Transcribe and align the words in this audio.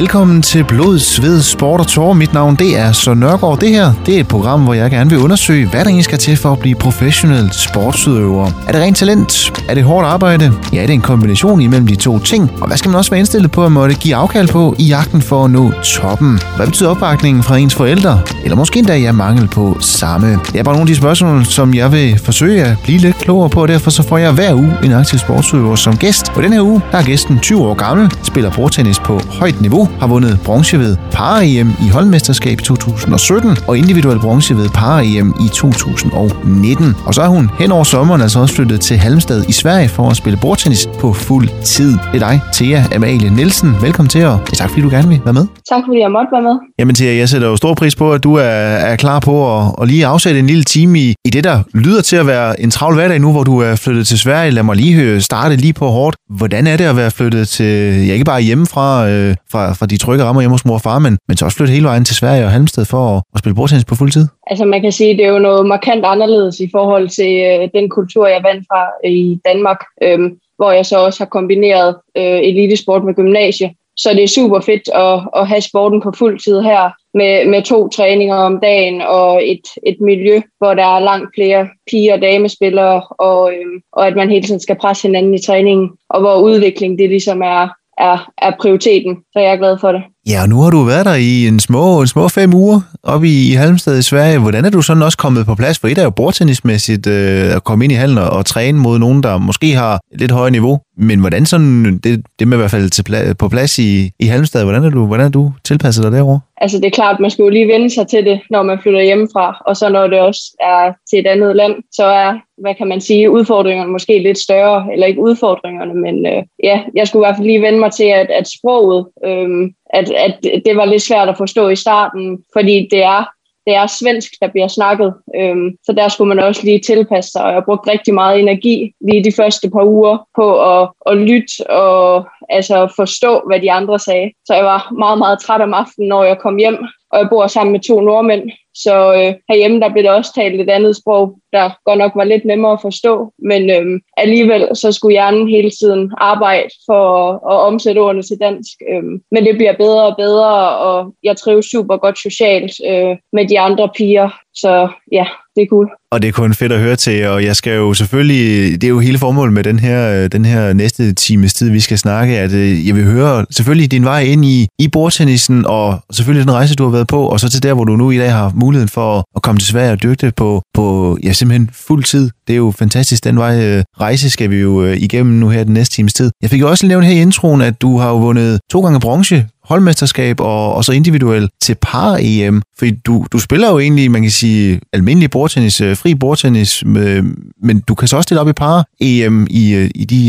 Velkommen 0.00 0.42
til 0.42 0.64
Blod, 0.64 0.98
Sved, 0.98 1.42
Sport 1.42 1.80
og 1.80 1.86
Tår. 1.86 2.12
Mit 2.12 2.32
navn 2.32 2.56
det 2.56 2.78
er 2.78 2.92
Søren 2.92 3.20
Nørgaard. 3.20 3.60
Det 3.60 3.70
her 3.70 3.92
det 4.06 4.16
er 4.16 4.20
et 4.20 4.28
program, 4.28 4.64
hvor 4.64 4.74
jeg 4.74 4.90
gerne 4.90 5.10
vil 5.10 5.18
undersøge, 5.18 5.66
hvad 5.66 5.80
der 5.80 5.86
egentlig 5.86 6.04
skal 6.04 6.18
til 6.18 6.36
for 6.36 6.52
at 6.52 6.58
blive 6.58 6.74
professionel 6.74 7.52
sportsudøver. 7.52 8.50
Er 8.68 8.72
det 8.72 8.80
rent 8.80 8.96
talent? 8.96 9.52
Er 9.68 9.74
det 9.74 9.84
hårdt 9.84 10.06
arbejde? 10.06 10.52
Ja, 10.72 10.82
det 10.82 10.90
er 10.90 10.94
en 10.94 11.00
kombination 11.00 11.60
imellem 11.60 11.86
de 11.86 11.94
to 11.94 12.18
ting. 12.18 12.50
Og 12.60 12.66
hvad 12.66 12.76
skal 12.76 12.88
man 12.88 12.98
også 12.98 13.10
være 13.10 13.18
indstillet 13.18 13.50
på 13.50 13.64
at 13.64 13.72
måtte 13.72 13.94
give 13.94 14.14
afkald 14.14 14.48
på 14.48 14.74
i 14.78 14.84
jagten 14.84 15.22
for 15.22 15.44
at 15.44 15.50
nå 15.50 15.72
toppen? 15.84 16.40
Hvad 16.56 16.66
betyder 16.66 16.90
opbakningen 16.90 17.42
fra 17.42 17.56
ens 17.56 17.74
forældre? 17.74 18.20
Eller 18.44 18.56
måske 18.56 18.78
endda 18.78 19.00
jeg 19.00 19.14
mangel 19.14 19.48
på 19.48 19.76
samme? 19.80 20.38
Det 20.52 20.56
er 20.56 20.62
bare 20.62 20.74
nogle 20.74 20.82
af 20.82 20.94
de 20.94 20.96
spørgsmål, 20.96 21.44
som 21.44 21.74
jeg 21.74 21.92
vil 21.92 22.18
forsøge 22.24 22.64
at 22.64 22.76
blive 22.82 22.98
lidt 22.98 23.16
klogere 23.16 23.50
på, 23.50 23.62
og 23.62 23.68
derfor 23.68 23.90
så 23.90 24.02
får 24.02 24.18
jeg 24.18 24.32
hver 24.32 24.54
uge 24.54 24.72
en 24.84 24.92
aktiv 24.92 25.18
sportsudøver 25.18 25.76
som 25.76 25.96
gæst. 25.96 26.32
Og 26.36 26.42
den 26.42 26.52
her 26.52 26.62
uge, 26.62 26.80
der 26.92 26.98
er 26.98 27.02
gæsten 27.02 27.38
20 27.38 27.62
år 27.62 27.74
gammel, 27.74 28.10
spiller 28.22 28.50
bordtennis 28.50 28.98
på 28.98 29.20
højt 29.30 29.60
niveau, 29.60 29.89
har 30.00 30.06
vundet 30.06 30.40
bronze 30.44 30.78
ved 30.78 30.96
Para-EM 31.12 31.72
i 31.86 31.88
holdmesterskab 31.88 32.60
i 32.60 32.62
2017 32.62 33.56
og 33.68 33.78
individuel 33.78 34.18
bronze 34.18 34.56
ved 34.56 34.68
Para-EM 34.68 35.34
i 35.40 35.48
2019. 35.48 36.94
Og 37.06 37.14
så 37.14 37.22
er 37.22 37.28
hun 37.28 37.50
hen 37.58 37.72
over 37.72 37.84
sommeren 37.84 38.20
altså 38.20 38.40
også 38.40 38.54
flyttet 38.54 38.80
til 38.80 38.96
Halmstad 38.96 39.44
i 39.48 39.52
Sverige 39.52 39.88
for 39.88 40.10
at 40.10 40.16
spille 40.16 40.38
bordtennis 40.42 40.88
på 40.98 41.12
fuld 41.12 41.48
tid. 41.64 41.92
Det 42.12 42.22
er 42.22 42.28
dig, 42.28 42.40
Thea 42.52 42.82
Amalie 42.94 43.30
Nielsen. 43.30 43.74
Velkommen 43.82 44.08
til, 44.08 44.24
og 44.24 44.38
tak 44.52 44.68
fordi 44.68 44.82
du 44.82 44.88
gerne 44.88 45.08
vil 45.08 45.20
være 45.24 45.34
med. 45.34 45.46
Tak 45.68 45.82
fordi 45.86 46.00
jeg 46.00 46.10
måtte 46.10 46.28
være 46.32 46.42
med. 46.42 46.54
Jamen 46.78 46.94
Thea, 46.94 47.16
jeg 47.16 47.28
sætter 47.28 47.48
jo 47.48 47.56
stor 47.56 47.74
pris 47.74 47.96
på, 47.96 48.12
at 48.12 48.24
du 48.24 48.34
er, 48.34 48.42
er 48.90 48.96
klar 48.96 49.18
på 49.20 49.58
at, 49.58 49.74
at 49.82 49.88
lige 49.88 50.06
afsætte 50.06 50.40
en 50.40 50.46
lille 50.46 50.64
time 50.64 50.98
i, 50.98 51.14
i 51.24 51.30
det, 51.30 51.44
der 51.44 51.62
lyder 51.74 52.02
til 52.02 52.16
at 52.16 52.26
være 52.26 52.60
en 52.60 52.70
travl 52.70 52.94
hverdag 52.94 53.20
nu, 53.20 53.32
hvor 53.32 53.44
du 53.44 53.58
er 53.58 53.76
flyttet 53.76 54.06
til 54.06 54.18
Sverige. 54.18 54.50
Lad 54.50 54.62
mig 54.62 54.76
lige 54.76 54.94
høre, 54.94 55.20
starte 55.20 55.56
lige 55.56 55.72
på 55.72 55.86
hårdt. 55.86 56.16
Hvordan 56.30 56.66
er 56.66 56.76
det 56.76 56.84
at 56.84 56.96
være 56.96 57.10
flyttet 57.10 57.48
til, 57.48 58.06
ja 58.06 58.12
ikke 58.12 58.24
bare 58.24 58.40
hjemmefra, 58.40 59.08
øh, 59.08 59.36
fra, 59.52 59.72
fra 59.80 59.86
de 59.86 59.96
trygge 59.96 60.24
rammer 60.24 60.42
hjemme 60.42 60.54
hos 60.54 60.64
mor 60.64 60.74
og 60.74 60.84
far, 60.88 60.98
men, 60.98 61.18
men 61.28 61.36
så 61.36 61.44
også 61.44 61.56
flytte 61.56 61.72
hele 61.72 61.90
vejen 61.90 62.04
til 62.04 62.16
Sverige 62.16 62.44
og 62.44 62.50
Halmstad 62.50 62.84
for 62.84 63.02
at, 63.16 63.22
at 63.34 63.38
spille 63.38 63.56
bordtennis 63.58 63.84
på 63.84 63.94
fuld 63.94 64.12
tid? 64.12 64.26
Altså 64.50 64.64
man 64.64 64.82
kan 64.82 64.92
sige, 64.92 65.10
at 65.10 65.18
det 65.18 65.24
er 65.26 65.32
jo 65.32 65.38
noget 65.48 65.66
markant 65.66 66.04
anderledes 66.04 66.60
i 66.60 66.68
forhold 66.72 67.08
til 67.08 67.32
øh, 67.48 67.68
den 67.74 67.88
kultur, 67.88 68.26
jeg 68.26 68.42
vandt 68.48 68.64
fra 68.70 68.82
øh, 69.04 69.10
i 69.10 69.40
Danmark, 69.44 69.80
øh, 70.02 70.18
hvor 70.56 70.70
jeg 70.72 70.86
så 70.86 70.96
også 71.06 71.20
har 71.20 71.28
kombineret 71.36 71.96
øh, 72.16 72.38
elitesport 72.48 73.04
med 73.04 73.14
gymnasie. 73.14 73.70
Så 73.96 74.10
det 74.10 74.22
er 74.22 74.28
super 74.28 74.60
fedt 74.60 74.88
at, 74.94 75.18
at 75.36 75.48
have 75.48 75.60
sporten 75.60 76.00
på 76.00 76.12
fuld 76.18 76.38
tid 76.40 76.60
her 76.60 76.90
med, 77.14 77.46
med 77.46 77.62
to 77.62 77.88
træninger 77.88 78.36
om 78.36 78.60
dagen 78.60 79.00
og 79.00 79.48
et, 79.48 79.66
et 79.86 80.00
miljø, 80.00 80.40
hvor 80.58 80.74
der 80.74 80.84
er 80.96 81.00
langt 81.00 81.30
flere 81.34 81.68
piger 81.90 82.14
og 82.14 82.22
damespillere, 82.22 83.02
og, 83.10 83.52
øhm, 83.54 83.80
og 83.92 84.06
at 84.06 84.16
man 84.16 84.30
hele 84.30 84.46
tiden 84.46 84.60
skal 84.60 84.76
presse 84.76 85.08
hinanden 85.08 85.34
i 85.34 85.42
træningen, 85.42 85.90
og 86.08 86.20
hvor 86.20 86.40
udvikling 86.40 86.98
det 86.98 87.08
ligesom 87.08 87.42
er, 87.42 87.68
er, 88.00 88.30
er 88.38 88.56
prioriteten. 88.60 89.16
Så 89.32 89.38
jeg 89.44 89.52
er 89.52 89.62
glad 89.62 89.78
for 89.78 89.92
det. 89.92 90.02
Ja, 90.28 90.42
og 90.42 90.48
nu 90.48 90.56
har 90.60 90.70
du 90.70 90.82
været 90.82 91.06
der 91.06 91.14
i 91.14 91.48
en 91.48 91.60
små, 91.60 92.00
en 92.00 92.06
små 92.06 92.28
fem 92.28 92.54
uger 92.54 92.80
oppe 93.02 93.28
i, 93.28 93.52
i 93.52 93.54
Halmstad 93.54 93.98
i 93.98 94.02
Sverige. 94.02 94.38
Hvordan 94.38 94.64
er 94.64 94.70
du 94.70 94.82
sådan 94.82 95.02
også 95.02 95.18
kommet 95.18 95.46
på 95.46 95.54
plads? 95.54 95.78
For 95.78 95.88
et 95.88 95.98
er 95.98 96.02
jo 96.02 96.10
bordtennismæssigt 96.10 97.06
øh, 97.06 97.56
at 97.56 97.64
komme 97.64 97.84
ind 97.84 97.92
i 97.92 97.96
hallen 97.96 98.18
og, 98.18 98.30
og 98.30 98.46
træne 98.46 98.78
mod 98.78 98.98
nogen, 98.98 99.22
der 99.22 99.38
måske 99.38 99.74
har 99.74 100.00
lidt 100.18 100.30
højere 100.30 100.50
niveau. 100.50 100.80
Men 100.96 101.20
hvordan 101.20 101.46
sådan, 101.46 101.98
det, 102.04 102.22
det 102.38 102.48
med 102.48 102.56
i 102.56 102.60
hvert 102.60 102.70
fald 102.70 102.90
til 102.90 103.04
pla- 103.10 103.32
på 103.32 103.48
plads 103.48 103.78
i, 103.78 104.10
i 104.18 104.26
Halmstad, 104.26 104.64
hvordan 104.64 104.84
er, 104.84 104.90
du, 104.90 105.06
hvordan 105.06 105.26
er 105.26 105.30
du 105.30 105.52
tilpasset 105.64 106.04
dig 106.04 106.12
derovre? 106.12 106.40
Altså 106.56 106.76
det 106.78 106.86
er 106.86 106.90
klart, 106.90 107.20
man 107.20 107.30
skal 107.30 107.42
jo 107.42 107.48
lige 107.48 107.68
vende 107.68 107.90
sig 107.90 108.06
til 108.08 108.24
det, 108.24 108.40
når 108.50 108.62
man 108.62 108.78
flytter 108.82 109.02
hjemmefra, 109.02 109.62
og 109.66 109.76
så 109.76 109.88
når 109.88 110.06
det 110.06 110.20
også 110.20 110.42
er 110.60 110.92
til 111.10 111.18
et 111.18 111.26
andet 111.26 111.56
land, 111.56 111.74
så 111.92 112.04
er, 112.04 112.32
hvad 112.62 112.74
kan 112.74 112.88
man 112.88 113.00
sige, 113.00 113.30
udfordringerne 113.30 113.92
måske 113.92 114.22
lidt 114.22 114.38
større, 114.38 114.92
eller 114.92 115.06
ikke 115.06 115.20
udfordringerne, 115.20 115.94
men 115.94 116.26
øh, 116.26 116.42
ja, 116.62 116.80
jeg 116.96 117.08
skulle 117.08 117.22
i 117.22 117.26
hvert 117.26 117.36
fald 117.36 117.46
lige 117.46 117.62
vende 117.62 117.78
mig 117.78 117.92
til, 117.92 118.08
at, 118.20 118.28
at 118.40 118.46
sproget, 118.56 119.06
øh, 119.26 119.70
at, 119.92 120.10
at 120.10 120.38
det 120.42 120.76
var 120.76 120.84
lidt 120.84 121.02
svært 121.02 121.28
at 121.28 121.36
forstå 121.36 121.68
i 121.68 121.76
starten, 121.76 122.44
fordi 122.54 122.88
det 122.90 123.02
er 123.02 123.24
det 123.66 123.74
er 123.74 123.86
svensk, 123.86 124.30
der 124.42 124.48
bliver 124.48 124.68
snakket. 124.68 125.14
Øhm, 125.36 125.70
så 125.84 125.92
der 125.92 126.08
skulle 126.08 126.28
man 126.28 126.44
også 126.44 126.64
lige 126.64 126.78
tilpasse 126.78 127.30
sig, 127.30 127.44
og 127.44 127.52
jeg 127.52 127.64
brugte 127.64 127.90
rigtig 127.90 128.14
meget 128.14 128.40
energi 128.40 128.92
lige 129.00 129.24
de 129.24 129.32
første 129.32 129.70
par 129.70 129.84
uger 129.84 130.18
på 130.36 130.46
at, 130.72 130.88
at 131.06 131.16
lytte 131.16 131.70
og 131.70 132.28
altså 132.48 132.92
forstå, 132.96 133.42
hvad 133.46 133.60
de 133.60 133.72
andre 133.72 133.98
sagde. 133.98 134.30
Så 134.46 134.54
jeg 134.54 134.64
var 134.64 134.92
meget, 134.98 135.18
meget 135.18 135.40
træt 135.40 135.60
om 135.60 135.74
aftenen, 135.74 136.08
når 136.08 136.24
jeg 136.24 136.38
kom 136.38 136.56
hjem, 136.56 136.78
og 137.12 137.18
jeg 137.18 137.28
bor 137.30 137.46
sammen 137.46 137.72
med 137.72 137.80
to 137.80 138.00
nordmænd. 138.00 138.50
Så 138.82 139.14
øh, 139.14 139.34
herhjemme 139.48 139.80
der 139.80 139.92
blev 139.92 140.04
der 140.04 140.12
også 140.12 140.34
talt 140.34 140.60
et 140.60 140.70
andet 140.70 140.96
sprog, 140.96 141.38
der 141.52 141.70
godt 141.84 141.98
nok 141.98 142.12
var 142.14 142.24
lidt 142.24 142.44
nemmere 142.44 142.72
at 142.72 142.82
forstå, 142.82 143.32
men 143.38 143.70
øh, 143.70 144.00
alligevel 144.16 144.76
så 144.76 144.92
skulle 144.92 145.12
hjernen 145.12 145.48
hele 145.48 145.70
tiden 145.70 146.12
arbejde 146.18 146.70
for 146.86 147.02
at, 147.22 147.34
at 147.52 147.58
omsætte 147.68 147.98
ordene 147.98 148.22
til 148.22 148.40
dansk. 148.40 148.74
Øh, 148.90 149.02
men 149.30 149.44
det 149.46 149.56
bliver 149.56 149.76
bedre 149.76 150.06
og 150.06 150.16
bedre, 150.16 150.78
og 150.78 151.14
jeg 151.22 151.36
trives 151.36 151.66
super 151.66 151.96
godt 151.96 152.18
socialt 152.18 152.72
øh, 152.86 153.16
med 153.32 153.48
de 153.48 153.60
andre 153.60 153.88
piger, 153.96 154.28
så 154.54 154.88
ja, 155.12 155.26
det 155.56 155.62
er 155.62 155.66
cool. 155.66 155.99
Og 156.12 156.22
det 156.22 156.28
er 156.28 156.32
kun 156.32 156.54
fedt 156.54 156.72
at 156.72 156.80
høre 156.80 156.96
til, 156.96 157.26
og 157.26 157.44
jeg 157.44 157.56
skal 157.56 157.76
jo 157.76 157.94
selvfølgelig, 157.94 158.72
det 158.80 158.84
er 158.84 158.88
jo 158.88 158.98
hele 158.98 159.18
formålet 159.18 159.52
med 159.52 159.64
den 159.64 159.78
her, 159.78 160.22
øh, 160.22 160.32
den 160.32 160.44
her 160.44 160.72
næste 160.72 161.12
times 161.12 161.54
tid, 161.54 161.70
vi 161.70 161.80
skal 161.80 161.98
snakke, 161.98 162.38
at 162.38 162.52
øh, 162.52 162.86
jeg 162.86 162.96
vil 162.96 163.04
høre 163.04 163.46
selvfølgelig 163.50 163.90
din 163.90 164.04
vej 164.04 164.20
ind 164.20 164.44
i, 164.44 164.68
i 164.78 164.88
bordtennisen, 164.88 165.66
og 165.66 166.00
selvfølgelig 166.12 166.46
den 166.46 166.54
rejse, 166.54 166.74
du 166.74 166.84
har 166.84 166.90
været 166.90 167.06
på, 167.06 167.26
og 167.26 167.40
så 167.40 167.50
til 167.50 167.62
der, 167.62 167.74
hvor 167.74 167.84
du 167.84 167.96
nu 167.96 168.10
i 168.10 168.18
dag 168.18 168.32
har 168.32 168.52
muligheden 168.54 168.88
for 168.88 169.24
at 169.36 169.42
komme 169.42 169.58
til 169.58 169.68
Sverige 169.68 169.92
og 169.92 170.02
dyrke 170.02 170.26
det 170.26 170.34
på, 170.34 170.62
på 170.74 171.18
ja, 171.22 171.32
simpelthen 171.32 171.70
fuld 171.72 172.04
tid. 172.04 172.30
Det 172.46 172.52
er 172.52 172.56
jo 172.56 172.74
fantastisk. 172.78 173.24
Den 173.24 173.38
vej 173.38 173.64
øh, 173.64 173.84
rejse 174.00 174.30
skal 174.30 174.50
vi 174.50 174.56
jo 174.56 174.84
igennem 174.84 175.34
nu 175.34 175.48
her 175.48 175.64
den 175.64 175.74
næste 175.74 175.94
times 175.94 176.14
tid. 176.14 176.30
Jeg 176.42 176.50
fik 176.50 176.60
jo 176.60 176.70
også 176.70 176.86
nævnt 176.86 177.06
her 177.06 177.14
i 177.14 177.20
introen, 177.22 177.60
at 177.60 177.82
du 177.82 177.98
har 177.98 178.08
jo 178.08 178.18
vundet 178.18 178.60
to 178.70 178.80
gange 178.80 179.00
bronze 179.00 179.46
holdmesterskab 179.70 180.40
og, 180.40 180.74
og 180.74 180.84
så 180.84 180.92
individuelt 180.92 181.50
til 181.62 181.76
par-EM. 181.82 182.62
Fordi 182.78 182.90
du, 182.90 183.26
du 183.32 183.38
spiller 183.38 183.70
jo 183.70 183.78
egentlig, 183.78 184.10
man 184.10 184.22
kan 184.22 184.30
sige, 184.30 184.80
almindelig 184.92 185.30
bordtennis, 185.30 185.80
fri 186.02 186.14
bordtennis, 186.14 186.82
øh, 186.82 187.24
men 187.62 187.76
du 187.88 187.94
kan 187.94 188.08
så 188.08 188.16
også 188.16 188.28
stille 188.28 188.40
op 188.40 188.48
i 188.48 188.52
par-EM 188.52 189.46
i, 189.50 189.74
øh, 189.74 189.90
i 189.94 190.04
de, 190.12 190.20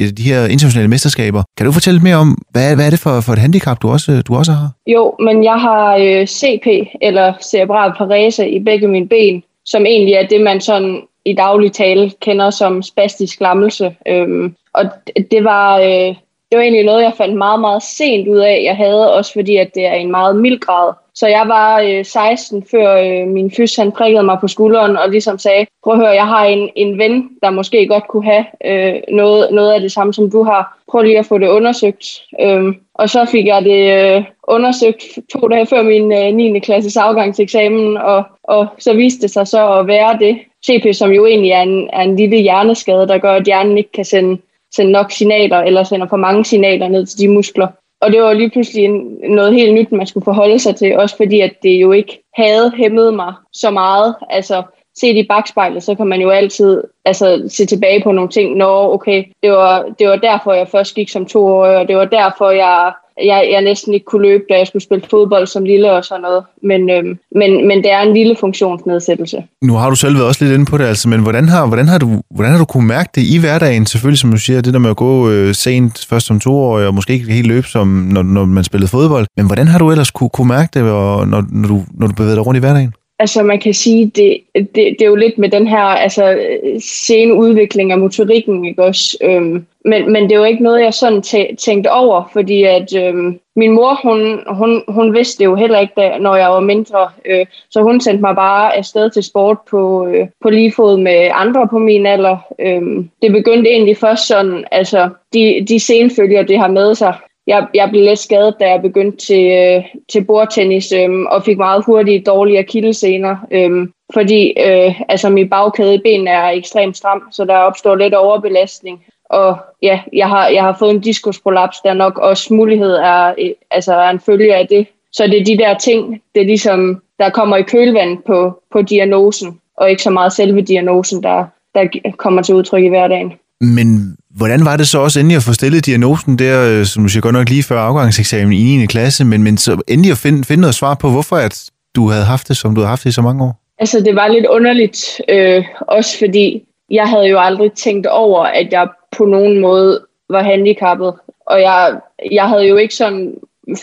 øh, 0.00 0.10
de 0.18 0.22
her 0.22 0.46
internationale 0.46 0.88
mesterskaber. 0.88 1.42
Kan 1.56 1.66
du 1.66 1.72
fortælle 1.72 2.00
mere 2.00 2.16
om, 2.16 2.38
hvad, 2.50 2.74
hvad 2.74 2.86
er 2.86 2.90
det 2.90 2.98
for, 2.98 3.20
for 3.20 3.32
et 3.32 3.38
handicap, 3.38 3.82
du 3.82 3.88
også, 3.90 4.22
du 4.28 4.34
også 4.34 4.52
har? 4.52 4.68
Jo, 4.86 5.14
men 5.20 5.44
jeg 5.44 5.58
har 5.60 5.96
øh, 5.96 6.26
CP, 6.26 6.66
eller 7.02 7.32
cerebral 7.42 7.92
parese, 7.98 8.50
i 8.50 8.64
begge 8.64 8.88
mine 8.88 9.08
ben, 9.08 9.42
som 9.64 9.86
egentlig 9.86 10.14
er 10.14 10.26
det, 10.26 10.40
man 10.40 10.60
sådan 10.60 11.02
i 11.24 11.34
daglig 11.34 11.72
tale 11.72 12.12
kender 12.20 12.50
som 12.50 12.82
spastisk 12.82 13.40
lammelse. 13.40 13.96
Øhm, 14.08 14.54
og 14.74 14.84
det 15.30 15.44
var, 15.44 15.78
øh, 15.78 16.14
det 16.48 16.56
var 16.56 16.60
egentlig 16.60 16.84
noget, 16.84 17.02
jeg 17.02 17.12
fandt 17.16 17.36
meget, 17.36 17.60
meget 17.60 17.82
sent 17.82 18.28
ud 18.28 18.38
af, 18.38 18.62
jeg 18.64 18.76
havde, 18.76 19.14
også 19.14 19.32
fordi 19.32 19.56
at 19.56 19.70
det 19.74 19.86
er 19.86 19.92
en 19.92 20.10
meget 20.10 20.36
mild 20.36 20.60
grad. 20.60 20.92
Så 21.14 21.26
jeg 21.26 21.44
var 21.46 21.80
øh, 21.80 22.04
16, 22.04 22.66
før 22.70 22.96
øh, 22.96 23.28
min 23.28 23.50
fys 23.50 23.76
han 23.76 23.92
prikkede 23.92 24.22
mig 24.22 24.38
på 24.40 24.48
skulderen 24.48 24.96
og 24.96 25.10
ligesom 25.10 25.38
sagde, 25.38 25.66
prøv 25.84 25.92
at 25.92 25.98
høre, 25.98 26.08
jeg 26.08 26.26
har 26.26 26.44
en, 26.44 26.70
en 26.76 26.98
ven, 26.98 27.28
der 27.42 27.50
måske 27.50 27.86
godt 27.86 28.08
kunne 28.08 28.24
have 28.24 28.44
øh, 28.64 28.94
noget, 29.08 29.52
noget 29.52 29.72
af 29.72 29.80
det 29.80 29.92
samme, 29.92 30.14
som 30.14 30.30
du 30.30 30.42
har. 30.42 30.78
Prøv 30.90 31.02
lige 31.02 31.18
at 31.18 31.26
få 31.26 31.38
det 31.38 31.48
undersøgt. 31.48 32.22
Øhm, 32.40 32.76
og 32.94 33.10
så 33.10 33.24
fik 33.24 33.46
jeg 33.46 33.64
det 33.64 34.14
øh, 34.16 34.24
undersøgt 34.48 35.18
to 35.32 35.48
dage 35.48 35.66
før 35.66 35.82
min 35.82 36.12
øh, 36.12 36.34
9. 36.34 36.58
klasses 36.58 36.96
afgangseksamen, 36.96 37.96
og, 37.96 38.24
og 38.44 38.66
så 38.78 38.94
viste 38.94 39.22
det 39.22 39.30
sig 39.30 39.46
så 39.46 39.72
at 39.78 39.86
være 39.86 40.18
det. 40.18 40.38
CP, 40.66 40.94
som 40.94 41.10
jo 41.10 41.26
egentlig 41.26 41.50
er 41.50 41.62
en, 41.62 41.90
er 41.92 42.02
en 42.02 42.16
lille 42.16 42.36
hjerneskade, 42.36 43.08
der 43.08 43.18
gør, 43.18 43.32
at 43.32 43.44
hjernen 43.44 43.78
ikke 43.78 43.92
kan 43.92 44.04
sende 44.04 44.38
sende 44.74 44.92
nok 44.92 45.12
signaler, 45.12 45.58
eller 45.58 45.84
sender 45.84 46.06
for 46.06 46.16
mange 46.16 46.44
signaler 46.44 46.88
ned 46.88 47.06
til 47.06 47.18
de 47.18 47.28
muskler. 47.28 47.68
Og 48.02 48.12
det 48.12 48.22
var 48.22 48.32
lige 48.32 48.50
pludselig 48.50 48.88
noget 49.28 49.54
helt 49.54 49.74
nyt, 49.74 49.92
man 49.92 50.06
skulle 50.06 50.24
forholde 50.24 50.58
sig 50.58 50.76
til, 50.76 50.96
også 50.96 51.16
fordi 51.16 51.40
at 51.40 51.52
det 51.62 51.82
jo 51.82 51.92
ikke 51.92 52.22
havde 52.34 52.72
hæmmet 52.76 53.14
mig 53.14 53.34
så 53.52 53.70
meget. 53.70 54.14
Altså, 54.30 54.62
set 55.00 55.16
i 55.16 55.26
bagspejlet, 55.28 55.82
så 55.82 55.94
kan 55.94 56.06
man 56.06 56.20
jo 56.20 56.30
altid 56.30 56.82
altså, 57.04 57.44
se 57.48 57.66
tilbage 57.66 58.02
på 58.02 58.12
nogle 58.12 58.30
ting. 58.30 58.56
Nå, 58.56 58.92
okay, 58.92 59.24
det 59.42 59.50
var, 59.50 59.82
det 59.98 60.08
var 60.08 60.16
derfor, 60.16 60.52
jeg 60.52 60.68
først 60.68 60.94
gik 60.94 61.08
som 61.08 61.26
to 61.26 61.46
år, 61.46 61.66
og 61.66 61.88
det 61.88 61.96
var 61.96 62.04
derfor, 62.04 62.50
jeg 62.50 62.92
jeg, 63.16 63.48
jeg 63.52 63.62
næsten 63.62 63.94
ikke 63.94 64.04
kunne 64.04 64.22
løbe, 64.22 64.44
da 64.50 64.58
jeg 64.58 64.66
skulle 64.66 64.82
spille 64.82 65.04
fodbold 65.10 65.46
som 65.46 65.64
lille 65.64 65.92
og 65.92 66.04
sådan 66.04 66.22
noget. 66.22 66.42
Men, 66.62 66.90
øhm, 66.90 67.18
men, 67.34 67.68
men 67.68 67.78
det 67.78 67.92
er 67.92 68.00
en 68.00 68.14
lille 68.14 68.36
funktionsnedsættelse. 68.40 69.44
Nu 69.62 69.74
har 69.74 69.90
du 69.90 69.96
selv 69.96 70.14
været 70.14 70.26
også 70.26 70.44
lidt 70.44 70.54
inde 70.54 70.66
på 70.66 70.78
det, 70.78 70.84
altså, 70.84 71.08
men 71.08 71.20
hvordan 71.20 71.48
har, 71.48 71.66
hvordan 71.66 71.88
har, 71.88 71.98
du, 71.98 72.22
hvordan 72.30 72.52
har 72.52 72.58
du 72.58 72.64
kunne 72.64 72.86
mærke 72.86 73.10
det 73.14 73.22
i 73.22 73.38
hverdagen? 73.38 73.86
Selvfølgelig, 73.86 74.18
som 74.18 74.30
du 74.30 74.38
siger, 74.38 74.60
det 74.60 74.72
der 74.72 74.80
med 74.80 74.90
at 74.90 74.96
gå 74.96 75.30
øh, 75.30 75.54
sent, 75.54 76.06
først 76.08 76.26
som 76.26 76.40
to 76.40 76.54
år, 76.54 76.80
og 76.80 76.94
måske 76.94 77.12
ikke 77.12 77.32
helt 77.32 77.46
løbe, 77.46 77.66
som 77.66 77.86
når, 77.86 78.22
når 78.22 78.44
man 78.44 78.64
spillede 78.64 78.90
fodbold. 78.90 79.26
Men 79.36 79.46
hvordan 79.46 79.68
har 79.68 79.78
du 79.78 79.90
ellers 79.90 80.10
kunne, 80.10 80.30
kunne 80.30 80.48
mærke 80.48 80.70
det, 80.74 80.84
når, 80.84 81.24
når, 81.24 81.68
du, 81.68 81.82
når 81.94 82.06
du 82.06 82.14
bevæger 82.14 82.34
dig 82.34 82.46
rundt 82.46 82.56
i 82.56 82.60
hverdagen? 82.60 82.94
Altså 83.18 83.42
man 83.42 83.60
kan 83.60 83.74
sige, 83.74 84.06
det, 84.06 84.38
det, 84.54 84.74
det 84.74 85.02
er 85.02 85.06
jo 85.06 85.14
lidt 85.14 85.38
med 85.38 85.48
den 85.48 85.66
her 85.66 85.82
altså, 85.82 86.38
sene 86.80 87.34
udvikling 87.34 87.92
af 87.92 87.98
motorikken, 87.98 88.64
ikke 88.64 88.82
også? 88.82 89.18
Øhm, 89.22 89.66
men, 89.84 90.12
men 90.12 90.22
det 90.22 90.32
er 90.32 90.36
jo 90.36 90.44
ikke 90.44 90.62
noget, 90.62 90.82
jeg 90.82 90.94
sådan 90.94 91.22
tænkte 91.56 91.90
over, 91.90 92.30
fordi 92.32 92.62
at 92.62 92.96
øhm, 92.96 93.38
min 93.56 93.72
mor, 93.72 94.00
hun, 94.02 94.40
hun, 94.56 94.82
hun 94.88 95.14
vidste 95.14 95.38
det 95.38 95.44
jo 95.44 95.54
heller 95.54 95.78
ikke, 95.78 95.92
da, 95.96 96.18
når 96.18 96.36
jeg 96.36 96.50
var 96.50 96.60
mindre. 96.60 97.08
Øh, 97.26 97.46
så 97.70 97.82
hun 97.82 98.00
sendte 98.00 98.20
mig 98.20 98.34
bare 98.34 98.76
afsted 98.76 99.10
til 99.10 99.22
sport 99.22 99.56
på, 99.70 100.06
øh, 100.06 100.26
på 100.42 100.50
lige 100.50 100.72
fod 100.72 101.00
med 101.00 101.30
andre 101.32 101.68
på 101.68 101.78
min 101.78 102.06
alder. 102.06 102.36
Øh, 102.58 102.82
det 103.22 103.32
begyndte 103.32 103.70
egentlig 103.70 103.96
først 103.96 104.26
sådan, 104.26 104.64
altså 104.70 105.10
de, 105.32 105.64
de 105.68 105.80
senfølger, 105.80 106.42
det 106.42 106.58
har 106.58 106.68
med 106.68 106.94
sig, 106.94 107.14
jeg, 107.46 107.66
jeg 107.74 107.88
blev 107.90 108.02
lidt 108.02 108.18
skadet, 108.18 108.54
da 108.60 108.70
jeg 108.70 108.82
begyndte 108.82 109.18
til, 109.26 109.50
øh, 109.50 109.84
til 110.12 110.24
bordtennis, 110.24 110.92
øh, 110.92 111.10
og 111.20 111.44
fik 111.44 111.58
meget 111.58 111.84
hurtigt 111.84 112.26
dårlige 112.26 112.58
akillesener, 112.58 113.36
øh, 113.50 113.88
fordi 114.14 114.54
øh, 114.66 115.00
altså, 115.08 115.28
min 115.30 115.48
bagkæde 115.48 115.94
i 115.94 116.00
benene 116.04 116.30
er 116.30 116.48
ekstremt 116.48 116.96
stram, 116.96 117.22
så 117.30 117.44
der 117.44 117.56
opstår 117.56 117.94
lidt 117.94 118.14
overbelastning. 118.14 119.04
Og 119.24 119.56
ja, 119.82 120.00
jeg 120.12 120.28
har, 120.28 120.48
jeg 120.48 120.62
har 120.62 120.76
fået 120.78 120.90
en 120.90 121.00
diskusprolaps, 121.00 121.80
der 121.80 121.94
nok 121.94 122.18
også 122.18 122.54
mulighed 122.54 122.94
er, 122.94 123.34
øh, 123.38 123.50
altså, 123.70 123.94
er 123.94 124.10
en 124.10 124.20
følge 124.20 124.54
af 124.54 124.66
det. 124.66 124.86
Så 125.12 125.26
det 125.26 125.40
er 125.40 125.44
de 125.44 125.58
der 125.58 125.78
ting, 125.78 126.22
det 126.34 126.40
er 126.40 126.46
ligesom, 126.46 127.02
der 127.18 127.30
kommer 127.30 127.56
i 127.56 127.62
kølvand 127.62 128.18
på, 128.26 128.62
på 128.72 128.82
diagnosen, 128.82 129.60
og 129.76 129.90
ikke 129.90 130.02
så 130.02 130.10
meget 130.10 130.32
selve 130.32 130.60
diagnosen, 130.60 131.22
der, 131.22 131.44
der 131.74 131.88
kommer 132.16 132.42
til 132.42 132.54
udtryk 132.54 132.84
i 132.84 132.88
hverdagen. 132.88 133.32
Men 133.62 134.16
hvordan 134.36 134.64
var 134.64 134.76
det 134.76 134.88
så 134.88 134.98
også 134.98 135.20
endelig 135.20 135.36
at 135.36 135.42
få 135.42 135.52
stillet 135.52 135.86
diagnosen 135.86 136.38
der, 136.38 136.56
øh, 136.70 136.84
som 136.84 137.02
du 137.02 137.08
siger 137.08 137.22
godt 137.22 137.34
nok 137.34 137.48
lige 137.48 137.62
før 137.62 137.80
afgangseksamen 137.80 138.52
i 138.52 138.76
9. 138.76 138.86
klasse, 138.86 139.24
men, 139.24 139.42
men 139.42 139.58
så 139.58 139.82
endelig 139.88 140.10
at 140.12 140.18
finde, 140.18 140.44
finde 140.44 140.60
noget 140.60 140.74
svar 140.74 140.94
på, 140.94 141.10
hvorfor 141.10 141.36
at 141.36 141.70
du 141.96 142.08
havde 142.08 142.24
haft 142.24 142.48
det, 142.48 142.56
som 142.56 142.74
du 142.74 142.80
havde 142.80 142.88
haft 142.88 143.04
det 143.04 143.10
i 143.10 143.12
så 143.12 143.22
mange 143.22 143.44
år? 143.44 143.62
Altså, 143.78 144.00
det 144.00 144.14
var 144.14 144.28
lidt 144.28 144.46
underligt, 144.46 145.20
øh, 145.28 145.64
også 145.80 146.18
fordi 146.18 146.62
jeg 146.90 147.08
havde 147.08 147.28
jo 147.28 147.38
aldrig 147.38 147.72
tænkt 147.72 148.06
over, 148.06 148.44
at 148.44 148.68
jeg 148.72 148.88
på 149.16 149.24
nogen 149.24 149.60
måde 149.60 150.00
var 150.30 150.42
handicappet. 150.42 151.12
Og 151.46 151.60
jeg, 151.60 152.00
jeg 152.30 152.48
havde 152.48 152.66
jo 152.66 152.76
ikke 152.76 152.94
sådan 152.94 153.34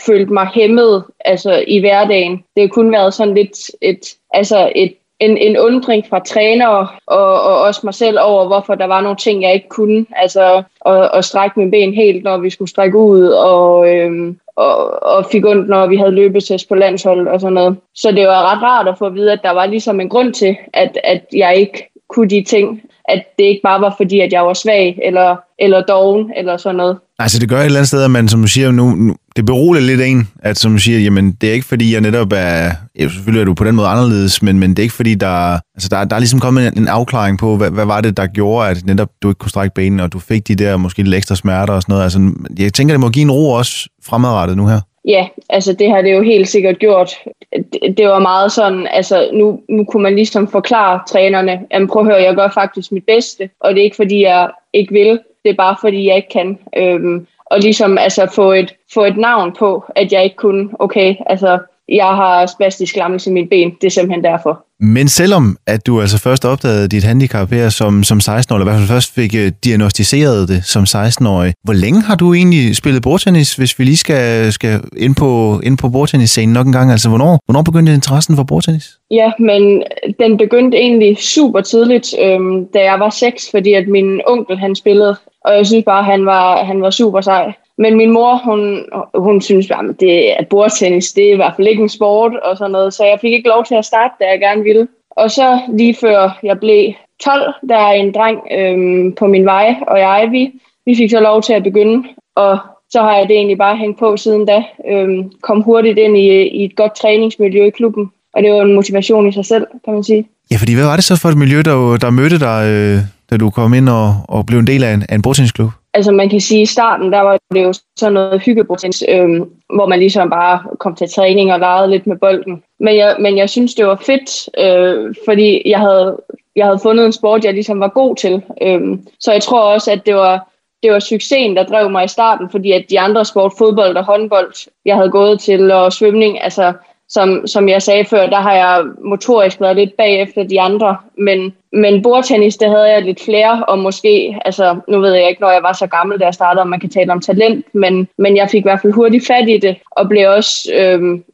følt 0.06 0.30
mig 0.30 0.48
hæmmet 0.54 1.04
altså, 1.24 1.64
i 1.66 1.80
hverdagen. 1.80 2.32
Det 2.32 2.60
har 2.60 2.68
kun 2.68 2.92
været 2.92 3.14
sådan 3.14 3.34
lidt 3.34 3.58
et, 3.82 4.14
altså 4.34 4.72
et 4.76 4.94
en, 5.20 5.36
en 5.36 5.58
undring 5.58 6.04
fra 6.10 6.18
trænere 6.18 6.88
og, 7.06 7.42
og 7.42 7.60
også 7.60 7.80
mig 7.84 7.94
selv 7.94 8.18
over, 8.20 8.46
hvorfor 8.46 8.74
der 8.74 8.86
var 8.86 9.00
nogle 9.00 9.16
ting, 9.16 9.42
jeg 9.42 9.54
ikke 9.54 9.68
kunne. 9.68 10.06
Altså 10.16 10.62
at, 10.86 11.10
at 11.14 11.24
strække 11.24 11.60
min 11.60 11.70
ben 11.70 11.94
helt, 11.94 12.24
når 12.24 12.38
vi 12.38 12.50
skulle 12.50 12.68
strække 12.68 12.98
ud, 12.98 13.26
og, 13.26 13.94
øhm, 13.94 14.38
og, 14.56 15.02
og 15.02 15.26
fik 15.32 15.44
ondt, 15.46 15.68
når 15.68 15.86
vi 15.86 15.96
havde 15.96 16.10
løbetest 16.10 16.68
på 16.68 16.74
landshold 16.74 17.28
og 17.28 17.40
sådan 17.40 17.54
noget. 17.54 17.76
Så 17.94 18.10
det 18.10 18.26
var 18.26 18.52
ret 18.52 18.62
rart 18.62 18.88
at 18.88 18.98
få 18.98 19.06
at 19.06 19.14
vide, 19.14 19.32
at 19.32 19.40
der 19.42 19.50
var 19.50 19.66
ligesom 19.66 20.00
en 20.00 20.08
grund 20.08 20.34
til, 20.34 20.56
at, 20.72 20.98
at 21.04 21.22
jeg 21.32 21.56
ikke 21.56 21.90
kunne 22.08 22.30
de 22.30 22.44
ting. 22.44 22.82
At 23.04 23.22
det 23.38 23.44
ikke 23.44 23.62
bare 23.62 23.80
var 23.80 23.94
fordi, 23.96 24.20
at 24.20 24.32
jeg 24.32 24.46
var 24.46 24.54
svag 24.54 24.98
eller, 25.04 25.36
eller 25.58 25.80
doven 25.82 26.32
eller 26.36 26.56
sådan 26.56 26.76
noget. 26.76 26.98
Altså 27.18 27.38
det 27.40 27.48
gør 27.48 27.56
et 27.56 27.64
eller 27.64 27.78
andet 27.78 27.88
sted, 27.88 28.04
at 28.04 28.10
man, 28.10 28.28
som 28.28 28.40
du 28.40 28.48
siger, 28.48 28.70
nu, 28.70 28.84
nu 28.90 29.14
det 29.36 29.46
beroliger 29.46 29.86
lidt 29.86 30.00
en, 30.00 30.28
at 30.42 30.56
som 30.56 30.78
siger, 30.78 30.98
jamen 30.98 31.32
det 31.40 31.48
er 31.48 31.52
ikke 31.52 31.66
fordi, 31.66 31.92
jeg 31.92 32.00
netop 32.00 32.32
er, 32.32 32.70
ja, 32.98 33.08
selvfølgelig 33.08 33.40
er 33.40 33.44
du 33.44 33.54
på 33.54 33.64
den 33.64 33.74
måde 33.74 33.88
anderledes, 33.88 34.42
men, 34.42 34.58
men 34.58 34.70
det 34.70 34.78
er 34.78 34.82
ikke 34.82 34.94
fordi, 34.94 35.14
der, 35.14 35.52
altså 35.74 35.88
der, 35.90 36.04
der 36.04 36.16
er 36.16 36.20
ligesom 36.20 36.40
kommet 36.40 36.66
en, 36.66 36.78
en 36.78 36.88
afklaring 36.88 37.38
på, 37.38 37.56
hvad, 37.56 37.70
hvad 37.70 37.86
var 37.86 38.00
det, 38.00 38.16
der 38.16 38.26
gjorde, 38.26 38.68
at 38.68 38.86
netop 38.86 39.08
du 39.22 39.28
ikke 39.28 39.38
kunne 39.38 39.50
strække 39.50 39.74
benene, 39.74 40.02
og 40.02 40.12
du 40.12 40.18
fik 40.18 40.48
de 40.48 40.54
der 40.54 40.76
måske 40.76 41.02
lidt 41.02 41.14
ekstra 41.14 41.34
smerter 41.34 41.74
og 41.74 41.82
sådan 41.82 41.92
noget. 41.92 42.04
Altså 42.04 42.32
jeg 42.58 42.74
tænker, 42.74 42.94
det 42.94 43.00
må 43.00 43.08
give 43.08 43.22
en 43.22 43.30
ro 43.30 43.50
også 43.50 43.88
fremadrettet 44.04 44.56
nu 44.56 44.66
her. 44.66 44.80
Ja, 45.08 45.26
altså 45.50 45.72
det 45.72 45.90
har 45.90 46.02
det 46.02 46.12
jo 46.12 46.22
helt 46.22 46.48
sikkert 46.48 46.78
gjort. 46.78 47.10
Det, 47.52 47.94
det 47.96 48.06
var 48.06 48.18
meget 48.18 48.52
sådan, 48.52 48.88
altså 48.90 49.30
nu, 49.32 49.60
nu 49.68 49.84
kunne 49.84 50.02
man 50.02 50.14
ligesom 50.14 50.48
forklare 50.48 51.00
trænerne, 51.08 51.60
jamen 51.72 51.88
prøv 51.88 52.02
at 52.02 52.08
høre, 52.08 52.22
jeg 52.22 52.34
gør 52.34 52.48
faktisk 52.54 52.92
mit 52.92 53.04
bedste, 53.06 53.50
og 53.60 53.74
det 53.74 53.80
er 53.80 53.84
ikke 53.84 53.96
fordi, 53.96 54.22
jeg 54.22 54.50
ikke 54.72 54.92
vil, 54.92 55.18
det 55.44 55.50
er 55.50 55.56
bare 55.56 55.76
fordi, 55.80 56.08
jeg 56.08 56.16
ikke 56.16 56.28
kan. 56.32 56.58
Øhm, 56.76 57.26
og 57.50 57.60
ligesom 57.60 57.98
altså 57.98 58.26
få 58.34 58.52
et, 58.52 58.74
få 58.94 59.04
et 59.04 59.16
navn 59.16 59.52
på, 59.58 59.84
at 59.96 60.12
jeg 60.12 60.24
ikke 60.24 60.36
kunne, 60.36 60.68
okay, 60.78 61.14
altså 61.26 61.58
jeg 61.90 62.06
har 62.06 62.46
spastisk 62.46 62.96
lammelse 62.96 63.30
i 63.30 63.32
mit 63.32 63.48
ben, 63.48 63.70
det 63.80 63.86
er 63.86 63.90
simpelthen 63.90 64.24
derfor. 64.24 64.64
Men 64.80 65.08
selvom 65.08 65.56
at 65.66 65.86
du 65.86 66.00
altså 66.00 66.18
først 66.18 66.44
opdagede 66.44 66.88
dit 66.88 67.04
handicap 67.04 67.50
her 67.50 67.68
som, 67.68 68.04
som 68.04 68.18
16-årig, 68.18 68.60
eller 68.60 68.60
i 68.60 68.64
hvert 68.64 68.76
fald 68.76 68.88
først 68.88 69.14
fik 69.14 69.34
uh, 69.34 69.52
diagnostiseret 69.64 70.48
det 70.48 70.64
som 70.64 70.82
16-årig, 70.82 71.54
hvor 71.64 71.72
længe 71.72 72.00
har 72.00 72.16
du 72.16 72.34
egentlig 72.34 72.76
spillet 72.76 73.02
bordtennis, 73.02 73.54
hvis 73.54 73.78
vi 73.78 73.84
lige 73.84 73.96
skal, 73.96 74.52
skal 74.52 74.80
ind 74.96 75.14
på, 75.14 75.60
ind 75.64 75.78
på 75.78 75.88
bordtennisscenen 75.88 76.52
nok 76.52 76.66
en 76.66 76.72
gang? 76.72 76.90
Altså, 76.90 77.08
hvornår, 77.08 77.40
hvornår 77.46 77.62
begyndte 77.62 77.94
interessen 77.94 78.36
for 78.36 78.42
bordtennis? 78.42 78.88
Ja, 79.10 79.32
men 79.38 79.82
den 80.20 80.36
begyndte 80.36 80.76
egentlig 80.76 81.18
super 81.18 81.60
tidligt, 81.60 82.14
øhm, 82.22 82.66
da 82.74 82.78
jeg 82.78 83.00
var 83.00 83.10
6, 83.10 83.50
fordi 83.50 83.72
at 83.72 83.88
min 83.88 84.20
onkel 84.26 84.58
han 84.58 84.74
spillede, 84.76 85.16
og 85.44 85.56
jeg 85.56 85.66
synes 85.66 85.84
bare, 85.84 86.04
han 86.04 86.26
var, 86.26 86.64
han 86.64 86.82
var 86.82 86.90
super 86.90 87.20
sej. 87.20 87.52
Men 87.78 87.96
min 87.96 88.10
mor, 88.10 88.40
hun, 88.44 88.84
hun 89.14 89.40
synes, 89.40 89.70
at 89.70 90.00
det, 90.00 90.34
at 90.38 90.48
bordtennis, 90.48 91.12
det 91.12 91.28
er 91.28 91.32
i 91.32 91.36
hvert 91.36 91.52
fald 91.56 91.68
ikke 91.68 91.82
en 91.82 91.88
sport 91.88 92.32
og 92.36 92.56
sådan 92.56 92.70
noget, 92.70 92.94
så 92.94 93.04
jeg 93.04 93.18
fik 93.20 93.32
ikke 93.32 93.48
lov 93.48 93.64
til 93.64 93.74
at 93.74 93.84
starte, 93.84 94.14
da 94.20 94.24
jeg 94.24 94.40
gerne 94.40 94.62
ville. 94.62 94.88
Og 95.10 95.30
så 95.30 95.60
lige 95.68 95.94
før 95.94 96.38
jeg 96.42 96.60
blev 96.60 96.92
12, 97.24 97.54
der 97.68 97.76
er 97.76 97.92
en 97.92 98.14
dreng 98.14 98.38
øhm, 98.58 99.12
på 99.12 99.26
min 99.26 99.44
vej, 99.44 99.74
og 99.86 99.98
jeg, 99.98 100.28
vi, 100.30 100.52
vi 100.86 100.96
fik 100.96 101.10
så 101.10 101.20
lov 101.20 101.42
til 101.42 101.52
at 101.52 101.62
begynde, 101.62 102.08
og 102.36 102.58
så 102.90 103.02
har 103.02 103.16
jeg 103.16 103.28
det 103.28 103.36
egentlig 103.36 103.58
bare 103.58 103.76
hængt 103.76 103.98
på 103.98 104.16
siden 104.16 104.46
da. 104.46 104.64
Øhm, 104.90 105.32
kom 105.42 105.62
hurtigt 105.62 105.98
ind 105.98 106.16
i, 106.16 106.28
i 106.48 106.64
et 106.64 106.76
godt 106.76 106.96
træningsmiljø 106.96 107.66
i 107.66 107.70
klubben, 107.70 108.10
og 108.34 108.42
det 108.42 108.52
var 108.52 108.62
en 108.62 108.74
motivation 108.74 109.28
i 109.28 109.32
sig 109.32 109.44
selv, 109.44 109.66
kan 109.84 109.94
man 109.94 110.04
sige. 110.04 110.26
Ja, 110.50 110.56
fordi 110.56 110.74
hvad 110.74 110.84
var 110.84 110.96
det 110.96 111.04
så 111.04 111.20
for 111.20 111.28
et 111.28 111.36
miljø, 111.36 111.62
der, 111.62 111.96
der 112.00 112.10
mødte 112.10 112.38
dig, 112.40 112.60
øh, 112.66 112.98
da 113.30 113.36
du 113.36 113.50
kom 113.50 113.74
ind 113.74 113.88
og, 113.88 114.14
og 114.28 114.46
blev 114.46 114.58
en 114.58 114.66
del 114.66 114.84
af 114.84 114.92
en, 114.94 115.02
af 115.08 115.14
en 115.14 115.22
bordtennisklub? 115.22 115.70
Altså 115.94 116.12
man 116.12 116.28
kan 116.28 116.40
sige, 116.40 116.60
at 116.60 116.68
i 116.68 116.72
starten, 116.72 117.12
der 117.12 117.20
var 117.20 117.38
det 117.54 117.62
jo 117.62 117.72
sådan 117.96 118.12
noget 118.12 118.42
hyggebordtennis, 118.42 119.04
øhm, 119.08 119.50
hvor 119.74 119.86
man 119.86 119.98
ligesom 119.98 120.30
bare 120.30 120.62
kom 120.78 120.94
til 120.94 121.08
træning 121.10 121.52
og 121.52 121.60
legede 121.60 121.90
lidt 121.90 122.06
med 122.06 122.16
bolden. 122.16 122.62
Men 122.80 122.96
jeg, 122.96 123.16
men 123.20 123.38
jeg 123.38 123.50
synes, 123.50 123.74
det 123.74 123.86
var 123.86 124.02
fedt, 124.06 124.48
øh, 124.58 125.14
fordi 125.24 125.62
jeg 125.66 125.78
havde, 125.78 126.16
jeg 126.56 126.66
havde 126.66 126.78
fundet 126.82 127.06
en 127.06 127.12
sport, 127.12 127.44
jeg 127.44 127.54
ligesom 127.54 127.80
var 127.80 127.88
god 127.88 128.16
til. 128.16 128.42
Øhm, 128.62 129.06
så 129.20 129.32
jeg 129.32 129.42
tror 129.42 129.60
også, 129.60 129.92
at 129.92 130.06
det 130.06 130.14
var, 130.14 130.48
det 130.82 130.92
var 130.92 130.98
succesen, 130.98 131.56
der 131.56 131.64
drev 131.64 131.90
mig 131.90 132.04
i 132.04 132.08
starten, 132.08 132.50
fordi 132.50 132.72
at 132.72 132.84
de 132.90 133.00
andre 133.00 133.24
sport, 133.24 133.52
fodbold 133.58 133.96
og 133.96 134.04
håndbold, 134.04 134.52
jeg 134.84 134.96
havde 134.96 135.10
gået 135.10 135.40
til, 135.40 135.70
og 135.70 135.92
svømning, 135.92 136.42
altså 136.42 136.72
som, 137.10 137.46
som 137.46 137.68
jeg 137.68 137.82
sagde 137.82 138.04
før, 138.04 138.26
der 138.26 138.40
har 138.40 138.54
jeg 138.54 138.84
motorisk 139.04 139.60
været 139.60 139.76
lidt 139.76 139.96
bagefter 139.96 140.42
de 140.42 140.60
andre, 140.60 140.96
men, 141.18 141.54
men 141.72 142.02
bordtennis, 142.02 142.56
det 142.56 142.68
havde 142.68 142.90
jeg 142.90 143.02
lidt 143.02 143.24
flere, 143.24 143.64
og 143.68 143.78
måske, 143.78 144.38
altså 144.44 144.76
nu 144.88 145.00
ved 145.00 145.14
jeg 145.14 145.28
ikke, 145.28 145.40
når 145.40 145.50
jeg 145.50 145.62
var 145.62 145.72
så 145.72 145.86
gammel, 145.86 146.20
da 146.20 146.24
jeg 146.24 146.34
startede, 146.34 146.62
om 146.62 146.68
man 146.68 146.80
kan 146.80 146.90
tale 146.90 147.12
om 147.12 147.20
talent, 147.20 147.66
men, 147.74 148.08
men 148.18 148.36
jeg 148.36 148.48
fik 148.50 148.60
i 148.60 148.62
hvert 148.62 148.80
fald 148.82 148.92
hurtigt 148.92 149.26
fat 149.26 149.48
i 149.48 149.58
det, 149.58 149.76
og 149.90 150.08
blev 150.08 150.30
også 150.30 150.72
øhm, 150.74 151.24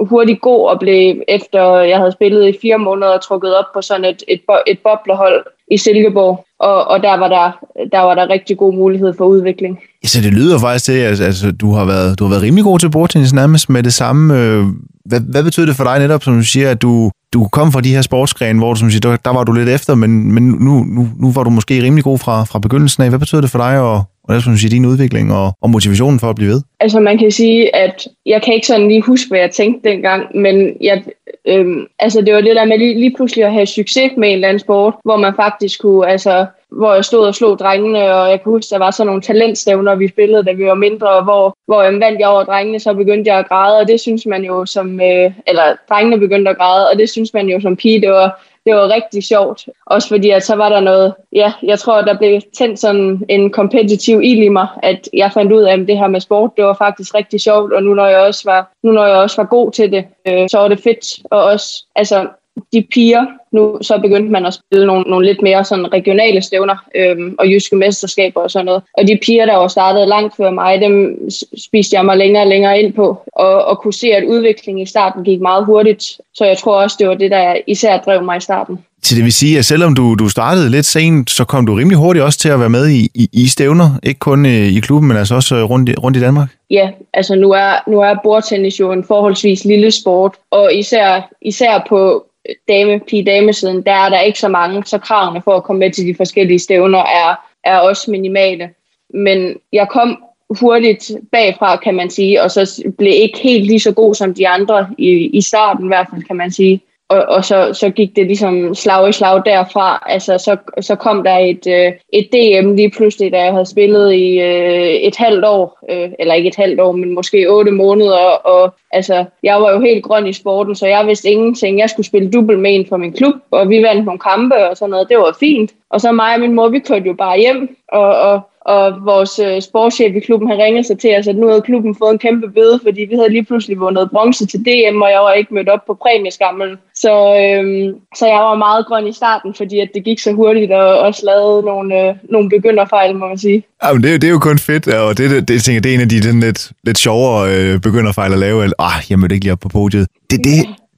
hurtigt 0.00 0.40
god, 0.40 0.68
og 0.68 0.78
blev 0.78 1.22
efter 1.28 1.80
jeg 1.80 1.98
havde 1.98 2.12
spillet 2.12 2.48
i 2.48 2.58
fire 2.62 2.78
måneder, 2.78 3.18
trukket 3.18 3.56
op 3.56 3.72
på 3.74 3.82
sådan 3.82 4.04
et, 4.04 4.22
et, 4.28 4.42
et 4.66 4.78
boblehold 4.78 5.44
i 5.70 5.76
Silkeborg, 5.76 6.44
og, 6.62 6.88
og 6.88 7.02
der, 7.02 7.16
var 7.18 7.28
der, 7.28 7.46
der 7.92 8.00
var 8.00 8.14
der 8.14 8.28
rigtig 8.28 8.58
god 8.58 8.74
mulighed 8.74 9.14
for 9.18 9.24
udvikling. 9.24 9.78
Ja, 10.02 10.08
så 10.08 10.20
det 10.20 10.32
lyder 10.32 10.58
faktisk 10.58 10.84
til, 10.84 10.92
at 10.92 11.20
altså, 11.20 11.52
du, 11.52 11.72
har 11.72 11.84
været, 11.84 12.18
du 12.18 12.24
har 12.24 12.30
været 12.30 12.42
rimelig 12.42 12.64
god 12.64 12.78
til 12.78 12.90
bordtennis 12.90 13.32
nærmest 13.32 13.70
med 13.70 13.82
det 13.82 13.92
samme. 13.92 14.38
Øh, 14.38 14.66
hvad, 15.04 15.20
hvad 15.20 15.44
betyder 15.44 15.66
det 15.66 15.76
for 15.76 15.84
dig 15.84 15.98
netop, 15.98 16.22
som 16.24 16.34
du 16.34 16.42
siger, 16.42 16.70
at 16.70 16.82
du, 16.82 17.10
du 17.32 17.48
kom 17.52 17.72
fra 17.72 17.80
de 17.80 17.94
her 17.94 18.02
sportsgrene, 18.02 18.58
hvor 18.58 18.72
du, 18.72 18.78
som 18.78 18.90
siger, 18.90 19.00
der, 19.00 19.16
der 19.16 19.30
var 19.30 19.44
du 19.44 19.52
lidt 19.52 19.68
efter, 19.68 19.94
men, 19.94 20.32
men 20.32 20.42
nu, 20.42 20.84
nu, 20.84 21.08
nu 21.16 21.32
var 21.32 21.42
du 21.42 21.50
måske 21.50 21.82
rimelig 21.82 22.04
god 22.04 22.18
fra, 22.18 22.44
fra 22.44 22.58
begyndelsen 22.58 23.02
af. 23.02 23.08
Hvad 23.08 23.18
betyder 23.18 23.40
det 23.40 23.50
for 23.50 23.58
dig 23.58 23.80
og, 23.80 24.02
og 24.24 24.32
synes 24.32 24.44
som 24.44 24.52
du 24.52 24.58
siger, 24.58 24.70
din 24.70 24.86
udvikling 24.86 25.32
og, 25.32 25.52
og 25.60 25.70
motivationen 25.70 26.20
for 26.20 26.30
at 26.30 26.36
blive 26.36 26.50
ved? 26.50 26.62
Altså 26.80 27.00
man 27.00 27.18
kan 27.18 27.30
sige, 27.30 27.76
at 27.76 28.08
jeg 28.26 28.42
kan 28.42 28.54
ikke 28.54 28.66
sådan 28.66 28.88
lige 28.88 29.02
huske, 29.02 29.28
hvad 29.28 29.40
jeg 29.40 29.50
tænkte 29.50 29.90
dengang, 29.90 30.36
men 30.36 30.76
jeg, 30.80 31.02
øhm, 31.48 31.86
altså 31.98 32.20
det 32.20 32.34
var 32.34 32.40
det 32.40 32.56
der 32.56 32.64
med 32.64 32.78
lige, 32.78 32.94
lige 32.94 33.14
pludselig 33.16 33.44
at 33.44 33.52
have 33.52 33.66
succes 33.66 34.12
med 34.16 34.28
en 34.28 34.34
eller 34.34 34.48
anden 34.48 34.60
sport, 34.60 34.94
hvor 35.04 35.16
man 35.16 35.34
faktisk 35.36 35.80
kunne, 35.80 36.08
altså 36.08 36.46
hvor 36.70 36.94
jeg 36.94 37.04
stod 37.04 37.26
og 37.26 37.34
slog 37.34 37.58
drengene, 37.58 37.98
og 37.98 38.30
jeg 38.30 38.42
kan 38.42 38.52
huske, 38.52 38.70
der 38.70 38.78
var 38.78 38.90
sådan 38.90 39.06
nogle 39.06 39.22
talentstævner, 39.22 39.94
vi 39.94 40.08
spillede, 40.08 40.44
da 40.44 40.52
vi 40.52 40.66
var 40.66 40.74
mindre, 40.74 41.22
hvor, 41.22 41.56
hvor 41.66 41.82
jeg 41.82 41.92
vandt 41.92 42.20
jeg 42.20 42.28
over 42.28 42.44
drengene, 42.44 42.80
så 42.80 42.94
begyndte 42.94 43.30
jeg 43.30 43.38
at 43.38 43.48
græde, 43.48 43.78
og 43.78 43.88
det 43.88 44.00
synes 44.00 44.26
man 44.26 44.44
jo 44.44 44.66
som, 44.66 45.00
øh, 45.00 45.32
eller 45.46 45.76
drengene 45.88 46.18
begyndte 46.18 46.50
at 46.50 46.58
græde, 46.58 46.90
og 46.90 46.98
det 46.98 47.10
synes 47.10 47.34
man 47.34 47.48
jo 47.48 47.60
som 47.60 47.76
pige, 47.76 48.00
det 48.00 48.10
var, 48.10 48.42
det 48.66 48.74
var 48.74 48.94
rigtig 48.94 49.22
sjovt. 49.24 49.68
Også 49.86 50.08
fordi, 50.08 50.30
at 50.30 50.44
så 50.44 50.56
var 50.56 50.68
der 50.68 50.80
noget, 50.80 51.14
ja, 51.32 51.52
jeg 51.62 51.78
tror, 51.78 52.02
der 52.02 52.18
blev 52.18 52.40
tændt 52.58 52.78
sådan 52.78 53.24
en 53.28 53.50
kompetitiv 53.50 54.20
ild 54.22 54.42
i 54.42 54.48
mig, 54.48 54.66
at 54.82 55.08
jeg 55.12 55.32
fandt 55.32 55.52
ud 55.52 55.62
af, 55.62 55.72
at 55.72 55.88
det 55.88 55.98
her 55.98 56.08
med 56.08 56.20
sport, 56.20 56.50
det 56.56 56.64
var 56.64 56.74
faktisk 56.74 57.14
rigtig 57.14 57.40
sjovt, 57.40 57.72
og 57.72 57.82
nu 57.82 57.94
når 57.94 58.06
jeg 58.06 58.20
også 58.20 58.42
var, 58.44 58.70
nu 58.82 58.92
når 58.92 59.06
jeg 59.06 59.16
også 59.16 59.36
var 59.36 59.48
god 59.48 59.72
til 59.72 59.92
det, 59.92 60.04
øh, 60.28 60.48
så 60.50 60.58
var 60.58 60.68
det 60.68 60.80
fedt. 60.80 61.18
Og 61.30 61.44
også, 61.44 61.84
altså, 61.96 62.28
de 62.72 62.86
piger, 62.94 63.26
nu 63.52 63.78
så 63.82 63.98
begyndte 63.98 64.32
man 64.32 64.46
at 64.46 64.54
spille 64.54 64.86
nogle, 64.86 65.04
nogle 65.10 65.26
lidt 65.26 65.42
mere 65.42 65.64
sådan 65.64 65.92
regionale 65.92 66.42
stævner 66.42 66.76
øhm, 66.94 67.34
og 67.38 67.46
jyske 67.48 67.76
mesterskaber 67.76 68.40
og 68.40 68.50
sådan 68.50 68.66
noget. 68.66 68.82
Og 68.98 69.08
de 69.08 69.18
piger, 69.22 69.46
der 69.46 69.56
var 69.56 69.68
startet 69.68 70.08
langt 70.08 70.36
før 70.36 70.50
mig, 70.50 70.80
dem 70.80 71.18
spiste 71.58 71.96
jeg 71.96 72.04
mig 72.04 72.16
længere 72.16 72.42
og 72.42 72.48
længere 72.48 72.80
ind 72.80 72.92
på, 72.92 73.22
og, 73.32 73.64
og 73.64 73.78
kunne 73.78 73.94
se, 73.94 74.06
at 74.06 74.24
udviklingen 74.24 74.82
i 74.82 74.86
starten 74.86 75.24
gik 75.24 75.40
meget 75.40 75.64
hurtigt. 75.64 76.02
Så 76.34 76.44
jeg 76.44 76.58
tror 76.58 76.82
også, 76.82 76.96
det 77.00 77.08
var 77.08 77.14
det, 77.14 77.30
der 77.30 77.56
især 77.66 77.98
drev 77.98 78.24
mig 78.24 78.36
i 78.36 78.40
starten. 78.40 78.78
Så 79.02 79.14
det 79.14 79.24
vil 79.24 79.32
sige, 79.32 79.58
at 79.58 79.64
selvom 79.64 79.94
du, 79.94 80.14
du 80.14 80.28
startede 80.28 80.70
lidt 80.70 80.86
sent, 80.86 81.30
så 81.30 81.44
kom 81.44 81.66
du 81.66 81.74
rimelig 81.74 81.98
hurtigt 81.98 82.24
også 82.24 82.38
til 82.38 82.48
at 82.48 82.60
være 82.60 82.68
med 82.68 82.88
i, 82.88 83.08
i, 83.14 83.28
i 83.32 83.46
stævner, 83.48 83.98
ikke 84.02 84.18
kun 84.18 84.46
øh, 84.46 84.76
i 84.76 84.80
klubben, 84.80 85.08
men 85.08 85.16
altså 85.16 85.34
også 85.34 85.56
øh, 85.56 85.70
rundt 85.70 85.88
i, 85.88 85.94
rundt 85.94 86.16
i 86.16 86.20
Danmark? 86.20 86.48
Ja, 86.70 86.90
altså 87.14 87.34
nu 87.34 87.50
er, 87.50 87.90
nu 87.90 88.00
er 88.00 88.14
bordtennis 88.22 88.80
jo 88.80 88.92
en 88.92 89.04
forholdsvis 89.04 89.64
lille 89.64 89.90
sport, 89.90 90.34
og 90.50 90.74
især, 90.74 91.28
især 91.42 91.86
på 91.88 92.26
dame, 92.68 93.00
pige 93.00 93.24
damesiden, 93.24 93.82
der 93.82 93.92
er 93.92 94.08
der 94.08 94.20
ikke 94.20 94.38
så 94.38 94.48
mange, 94.48 94.84
så 94.84 94.98
kravene 94.98 95.42
for 95.42 95.56
at 95.56 95.62
komme 95.62 95.80
med 95.80 95.90
til 95.90 96.06
de 96.06 96.14
forskellige 96.14 96.58
stævner 96.58 96.98
er, 96.98 97.34
er 97.64 97.78
også 97.78 98.10
minimale. 98.10 98.70
Men 99.14 99.56
jeg 99.72 99.88
kom 99.88 100.24
hurtigt 100.60 101.10
bagfra, 101.32 101.76
kan 101.76 101.94
man 101.94 102.10
sige, 102.10 102.42
og 102.42 102.50
så 102.50 102.82
blev 102.98 103.12
ikke 103.12 103.38
helt 103.38 103.66
lige 103.66 103.80
så 103.80 103.92
god 103.92 104.14
som 104.14 104.34
de 104.34 104.48
andre 104.48 104.88
i, 104.98 105.10
i 105.10 105.40
starten 105.40 105.84
i 105.84 105.88
hvert 105.88 106.06
fald, 106.10 106.22
kan 106.22 106.36
man 106.36 106.50
sige 106.50 106.82
og, 107.12 107.22
og 107.36 107.44
så, 107.44 107.74
så 107.74 107.90
gik 107.90 108.16
det 108.16 108.26
ligesom 108.26 108.74
slag 108.74 109.08
i 109.08 109.12
slag 109.12 109.42
derfra. 109.44 110.04
Altså, 110.06 110.38
så, 110.38 110.56
så 110.80 110.94
kom 110.94 111.24
der 111.24 111.38
et, 111.38 111.66
øh, 111.66 111.92
et 112.12 112.28
DM 112.32 112.74
lige 112.74 112.90
pludselig, 112.90 113.32
da 113.32 113.42
jeg 113.42 113.52
havde 113.52 113.66
spillet 113.66 114.12
i 114.12 114.40
øh, 114.40 114.94
et 115.08 115.16
halvt 115.16 115.44
år, 115.44 115.78
øh, 115.90 116.10
eller 116.18 116.34
ikke 116.34 116.48
et 116.48 116.56
halvt 116.56 116.80
år, 116.80 116.92
men 116.92 117.14
måske 117.14 117.50
otte 117.50 117.70
måneder, 117.70 118.24
og 118.54 118.74
altså, 118.90 119.24
jeg 119.42 119.62
var 119.62 119.72
jo 119.72 119.80
helt 119.80 120.04
grøn 120.04 120.26
i 120.26 120.32
sporten, 120.32 120.74
så 120.74 120.86
jeg 120.86 121.06
vidste 121.06 121.30
ingenting. 121.30 121.78
Jeg 121.78 121.90
skulle 121.90 122.06
spille 122.06 122.30
dubbel 122.30 122.58
med 122.58 122.74
en 122.74 122.86
for 122.86 122.96
min 122.96 123.12
klub, 123.12 123.34
og 123.50 123.68
vi 123.68 123.82
vandt 123.82 124.04
nogle 124.04 124.20
kampe 124.20 124.68
og 124.70 124.76
sådan 124.76 124.90
noget. 124.90 125.08
Det 125.08 125.18
var 125.18 125.36
fint. 125.40 125.72
Og 125.90 126.00
så 126.00 126.12
mig 126.12 126.34
og 126.34 126.40
min 126.40 126.52
mor, 126.52 126.68
vi 126.68 126.78
kørte 126.78 127.06
jo 127.06 127.12
bare 127.12 127.38
hjem, 127.38 127.76
og, 127.88 128.20
og 128.20 128.40
og 128.64 128.92
vores 129.04 129.38
øh, 129.38 129.62
sportschef 129.62 130.16
i 130.16 130.20
klubben 130.20 130.48
har 130.48 130.56
ringet 130.64 130.86
sig 130.86 130.98
til 130.98 131.16
os, 131.18 131.28
at 131.28 131.36
nu 131.36 131.48
havde 131.48 131.62
klubben 131.62 131.94
fået 131.94 132.12
en 132.12 132.18
kæmpe 132.18 132.48
bøde, 132.50 132.80
fordi 132.82 133.00
vi 133.10 133.14
havde 133.14 133.32
lige 133.32 133.44
pludselig 133.44 133.80
vundet 133.80 134.10
bronze 134.10 134.46
til 134.46 134.60
DM, 134.60 135.02
og 135.02 135.10
jeg 135.10 135.20
var 135.20 135.32
ikke 135.32 135.54
mødt 135.54 135.68
op 135.68 135.86
på 135.86 135.94
præmieskammelen. 136.02 136.76
Så, 136.94 137.12
øh, 137.40 137.94
så 138.18 138.26
jeg 138.26 138.40
var 138.48 138.56
meget 138.56 138.86
grøn 138.86 139.06
i 139.06 139.12
starten, 139.12 139.54
fordi 139.54 139.80
at 139.80 139.88
det 139.94 140.04
gik 140.04 140.18
så 140.18 140.32
hurtigt, 140.32 140.72
og 140.72 140.98
også 140.98 141.26
lavede 141.26 141.62
nogle, 141.62 142.08
øh, 142.08 142.14
nogle 142.30 142.48
begynderfejl, 142.50 143.16
må 143.16 143.28
man 143.28 143.38
sige. 143.38 143.62
Ja, 143.84 143.92
men 143.92 144.02
det, 144.02 144.22
det 144.22 144.28
er 144.28 144.32
jo 144.32 144.38
kun 144.38 144.58
fedt, 144.58 144.88
og 144.88 145.18
det, 145.18 145.30
det, 145.30 145.48
det, 145.48 145.62
tænker, 145.62 145.80
det 145.80 145.90
er 145.90 145.94
en 145.94 146.00
af 146.00 146.08
de 146.08 146.20
den 146.20 146.40
lidt, 146.40 146.70
lidt 146.84 146.98
sjovere 146.98 147.54
øh, 147.54 147.80
begynderfejl 147.80 148.32
at 148.32 148.38
lave. 148.38 148.64
Ah, 148.78 149.10
jeg 149.10 149.18
mødte 149.18 149.34
ikke 149.34 149.44
lige 149.44 149.52
op 149.52 149.60
på 149.60 149.68
podiet. 149.68 150.06
Det, 150.30 150.38
det, 150.44 150.52